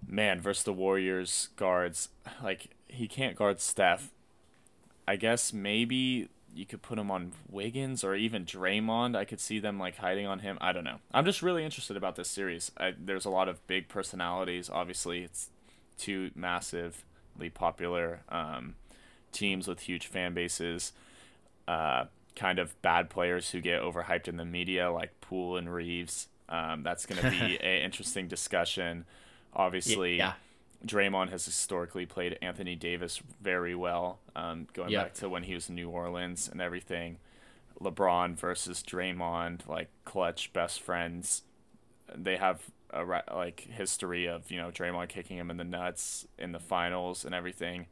man, 0.08 0.40
versus 0.40 0.64
the 0.64 0.74
Warriors 0.74 1.50
guards, 1.56 2.10
like 2.44 2.70
he 2.88 3.08
can't 3.08 3.36
guard 3.36 3.60
Steph. 3.60 4.12
I 5.08 5.18
guess 5.18 5.54
maybe 5.54 6.30
you 6.56 6.66
could 6.66 6.82
put 6.82 6.98
him 6.98 7.12
on 7.12 7.34
Wiggins 7.50 8.04
or 8.04 8.16
even 8.16 8.46
Draymond. 8.46 9.16
I 9.16 9.26
could 9.26 9.42
see 9.42 9.60
them 9.60 9.78
like 9.78 9.98
hiding 9.98 10.26
on 10.26 10.40
him. 10.40 10.58
I 10.62 10.72
don't 10.72 10.86
know. 10.86 11.00
I'm 11.14 11.26
just 11.26 11.44
really 11.44 11.66
interested 11.66 11.98
about 11.98 12.16
this 12.16 12.30
series. 12.30 12.72
I, 12.78 12.94
there's 12.98 13.26
a 13.26 13.30
lot 13.30 13.50
of 13.50 13.66
big 13.68 13.90
personalities. 13.90 14.70
Obviously, 14.70 15.24
it's 15.24 15.50
two 15.98 16.32
massively 16.34 17.50
popular 17.54 18.22
um, 18.30 18.76
teams 19.36 19.68
with 19.68 19.82
huge 19.82 20.08
fan 20.08 20.34
bases. 20.34 20.94
Uh, 21.68 22.06
kind 22.36 22.60
of 22.60 22.80
bad 22.82 23.10
players 23.10 23.52
who 23.52 23.62
get 23.62 23.82
overhyped 23.82 24.28
in 24.28 24.38
the 24.38 24.46
media, 24.46 24.92
like 24.92 25.20
Poole 25.22 25.58
and 25.58 25.72
Reeves. 25.74 26.28
Um, 26.50 26.84
that's 26.84 27.06
going 27.06 27.22
to 27.22 27.30
be 27.30 27.58
an 27.62 27.82
interesting 27.84 28.28
discussion. 28.28 29.06
Obviously, 29.54 30.18
yeah. 30.18 30.34
Draymond 30.86 31.30
has 31.30 31.46
historically 31.46 32.06
played 32.06 32.38
Anthony 32.42 32.76
Davis 32.76 33.22
very 33.42 33.74
well, 33.74 34.20
um, 34.36 34.68
going 34.74 34.90
Yep. 34.92 35.04
back 35.04 35.14
to 35.16 35.30
when 35.30 35.44
he 35.44 35.54
was 35.56 35.70
in 35.70 35.76
New 35.76 35.90
Orleans 35.90 36.48
and 36.52 36.62
everything. 36.62 37.18
LeBron 37.82 38.36
versus 38.36 38.84
Draymond, 38.84 39.68
like 39.68 39.90
clutch 40.04 40.54
best 40.54 40.82
friends. 40.82 41.44
They 42.14 42.38
have 42.38 42.62
a 42.92 43.04
like 43.34 43.62
history 43.62 44.28
of 44.28 44.52
you 44.52 44.58
know 44.58 44.70
Draymond 44.72 45.10
kicking 45.10 45.38
him 45.38 45.50
in 45.50 45.58
the 45.58 45.64
nuts 45.64 46.28
in 46.38 46.52
the 46.52 46.60
finals 46.60 47.26
and 47.26 47.34
everything. 47.34 47.88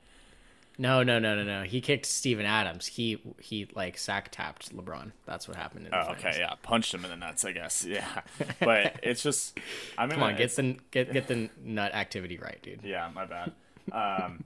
No, 0.77 1.03
no, 1.03 1.19
no, 1.19 1.35
no, 1.35 1.43
no. 1.43 1.63
He 1.63 1.81
kicked 1.81 2.05
Steven 2.07 2.45
Adams. 2.45 2.87
He 2.87 3.21
he 3.39 3.67
like 3.75 3.97
sack 3.97 4.29
tapped 4.31 4.75
LeBron. 4.75 5.11
That's 5.25 5.47
what 5.47 5.55
happened 5.55 5.85
in 5.85 5.91
the 5.91 5.97
Oh, 5.99 6.03
finals. 6.05 6.25
okay, 6.25 6.39
yeah, 6.39 6.53
punched 6.63 6.93
him 6.93 7.03
in 7.05 7.11
the 7.11 7.15
nuts, 7.15 7.45
I 7.45 7.51
guess. 7.51 7.85
Yeah, 7.87 8.21
but 8.59 8.99
it's 9.03 9.21
just, 9.21 9.57
I 9.97 10.05
mean, 10.07 10.15
Come 10.15 10.23
on, 10.23 10.35
get 10.35 10.55
the 10.55 10.77
get 10.89 11.13
get 11.13 11.27
the 11.27 11.49
nut 11.63 11.93
activity 11.93 12.37
right, 12.39 12.59
dude. 12.61 12.79
Yeah, 12.83 13.09
my 13.13 13.25
bad. 13.25 13.51
Um, 13.91 14.43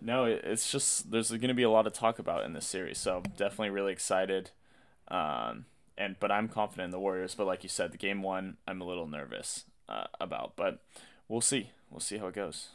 no, 0.00 0.24
it's 0.24 0.70
just 0.72 1.10
there's 1.10 1.30
going 1.30 1.48
to 1.48 1.54
be 1.54 1.62
a 1.62 1.70
lot 1.70 1.86
of 1.86 1.92
talk 1.92 2.18
about 2.18 2.44
in 2.44 2.52
this 2.54 2.66
series, 2.66 2.98
so 2.98 3.22
definitely 3.36 3.70
really 3.70 3.92
excited. 3.92 4.50
Um, 5.08 5.66
and 5.96 6.16
but 6.20 6.30
I'm 6.32 6.48
confident 6.48 6.86
in 6.86 6.90
the 6.90 6.98
Warriors. 7.00 7.34
But 7.34 7.46
like 7.46 7.62
you 7.62 7.68
said, 7.68 7.92
the 7.92 7.98
game 7.98 8.22
one, 8.22 8.56
I'm 8.66 8.80
a 8.80 8.84
little 8.84 9.06
nervous 9.06 9.64
uh, 9.88 10.04
about, 10.20 10.54
but 10.56 10.80
we'll 11.28 11.40
see. 11.40 11.70
We'll 11.90 12.00
see 12.00 12.18
how 12.18 12.26
it 12.28 12.34
goes. 12.34 12.68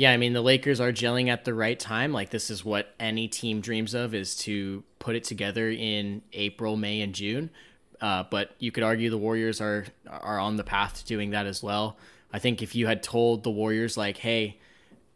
Yeah, 0.00 0.12
I 0.12 0.16
mean 0.16 0.32
the 0.32 0.40
Lakers 0.40 0.80
are 0.80 0.92
gelling 0.92 1.28
at 1.28 1.44
the 1.44 1.52
right 1.52 1.78
time. 1.78 2.10
Like 2.10 2.30
this 2.30 2.48
is 2.48 2.64
what 2.64 2.94
any 2.98 3.28
team 3.28 3.60
dreams 3.60 3.92
of 3.92 4.14
is 4.14 4.34
to 4.36 4.82
put 4.98 5.14
it 5.14 5.24
together 5.24 5.68
in 5.68 6.22
April, 6.32 6.74
May, 6.78 7.02
and 7.02 7.14
June. 7.14 7.50
Uh, 8.00 8.24
but 8.30 8.52
you 8.58 8.72
could 8.72 8.82
argue 8.82 9.10
the 9.10 9.18
Warriors 9.18 9.60
are 9.60 9.84
are 10.08 10.38
on 10.38 10.56
the 10.56 10.64
path 10.64 11.00
to 11.00 11.04
doing 11.04 11.32
that 11.32 11.44
as 11.44 11.62
well. 11.62 11.98
I 12.32 12.38
think 12.38 12.62
if 12.62 12.74
you 12.74 12.86
had 12.86 13.02
told 13.02 13.42
the 13.42 13.50
Warriors 13.50 13.98
like, 13.98 14.16
"Hey, 14.16 14.58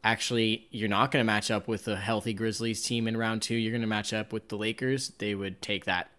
actually, 0.05 0.69
you're 0.71 0.91
not 0.91 1.11
going 1.11 1.23
to 1.23 1.27
match 1.27 1.51
up 1.51 1.67
with 1.67 1.89
a 1.89 1.97
healthy 1.97 2.35
Grizzlies 2.35 2.83
team 2.83 3.09
in 3.09 3.17
round 3.17 3.41
two. 3.41 3.55
You're 3.55 3.73
going 3.73 3.81
to 3.81 3.87
match 3.87 4.13
up 4.13 4.35
with 4.35 4.51
the 4.51 4.59
Lakers," 4.59 5.13
they 5.17 5.35
would 5.35 5.63
take 5.63 5.87
that. 5.87 6.11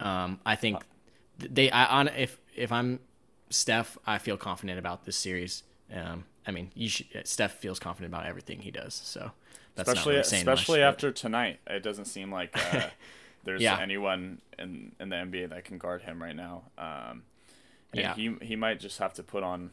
Um, 0.00 0.40
I 0.44 0.56
think 0.56 0.82
they. 1.38 1.70
I 1.70 1.84
on 1.84 2.08
if 2.08 2.36
if 2.56 2.72
I'm 2.72 2.98
Steph, 3.48 3.96
I 4.08 4.18
feel 4.18 4.36
confident 4.36 4.80
about 4.80 5.04
this 5.04 5.16
series. 5.16 5.62
Um, 5.94 6.24
I 6.48 6.50
mean, 6.50 6.70
you 6.74 6.88
should, 6.88 7.06
Steph 7.24 7.52
feels 7.58 7.78
confident 7.78 8.12
about 8.14 8.24
everything 8.26 8.60
he 8.60 8.70
does. 8.70 8.94
So 8.94 9.32
that's 9.74 9.88
especially 9.88 10.12
not 10.14 10.16
really 10.16 10.24
saying 10.24 10.44
much, 10.46 10.54
especially 10.60 10.80
but- 10.80 10.88
after 10.88 11.12
tonight, 11.12 11.60
it 11.66 11.82
doesn't 11.82 12.06
seem 12.06 12.32
like 12.32 12.56
uh, 12.74 12.88
there's 13.44 13.60
Yeah. 13.60 13.78
anyone 13.78 14.40
in 14.58 14.92
in 14.98 15.10
the 15.10 15.16
NBA 15.16 15.50
that 15.50 15.64
can 15.66 15.76
guard 15.78 16.02
him 16.02 16.22
right 16.22 16.34
now. 16.34 16.62
Um, 16.78 17.22
and 17.92 18.00
Yeah. 18.00 18.14
he 18.14 18.34
he 18.42 18.56
might 18.56 18.80
just 18.80 18.98
have 18.98 19.12
to 19.14 19.22
put 19.22 19.42
on 19.42 19.70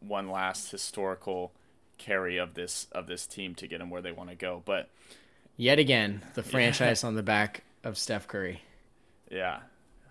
one 0.00 0.30
last 0.30 0.70
historical 0.70 1.52
carry 1.96 2.36
of 2.36 2.54
this 2.54 2.86
of 2.92 3.06
this 3.08 3.26
team 3.26 3.54
to 3.56 3.66
get 3.66 3.80
him 3.80 3.90
where 3.90 4.02
they 4.02 4.12
want 4.12 4.28
to 4.30 4.36
go. 4.36 4.62
But 4.64 4.90
yet 5.56 5.78
again 5.78 6.22
the 6.34 6.42
franchise 6.52 7.02
on 7.02 7.14
the 7.14 7.22
back 7.22 7.64
of 7.82 7.96
Steph 7.98 8.28
Curry. 8.28 8.62
Yeah, 9.30 9.60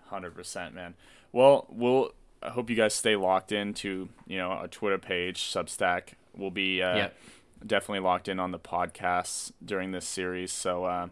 hundred 0.08 0.34
percent, 0.34 0.74
man. 0.74 0.94
Well, 1.32 1.66
we'll. 1.70 2.12
I 2.42 2.50
hope 2.50 2.70
you 2.70 2.76
guys 2.76 2.94
stay 2.94 3.16
locked 3.16 3.52
into 3.52 4.08
you 4.26 4.38
know 4.38 4.48
our 4.50 4.68
Twitter 4.68 4.98
page, 4.98 5.40
Substack. 5.42 6.10
We'll 6.36 6.50
be 6.50 6.82
uh, 6.82 6.96
Yep. 6.96 7.14
definitely 7.66 8.00
locked 8.00 8.28
in 8.28 8.38
on 8.38 8.52
the 8.52 8.58
podcasts 8.60 9.50
during 9.64 9.90
this 9.92 10.06
series. 10.06 10.52
So 10.52 10.84
uh, 10.84 11.08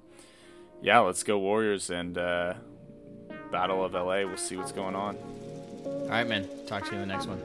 yeah, 0.83 1.01
let's 1.01 1.23
go 1.23 1.39
Warriors 1.39 1.91
and 1.91 2.17
uh, 2.17 2.55
Battle 3.51 3.85
of 3.85 3.93
LA. 3.95 4.19
We'll 4.25 4.37
see 4.37 4.57
what's 4.57 4.73
going 4.73 4.95
on. 4.95 5.17
All 5.85 6.09
right, 6.09 6.27
man. 6.29 6.49
Talk 6.67 6.85
to 6.87 6.91
you 6.95 7.01
in 7.01 7.09
the 7.09 7.13
next 7.15 7.27
one. 7.27 7.41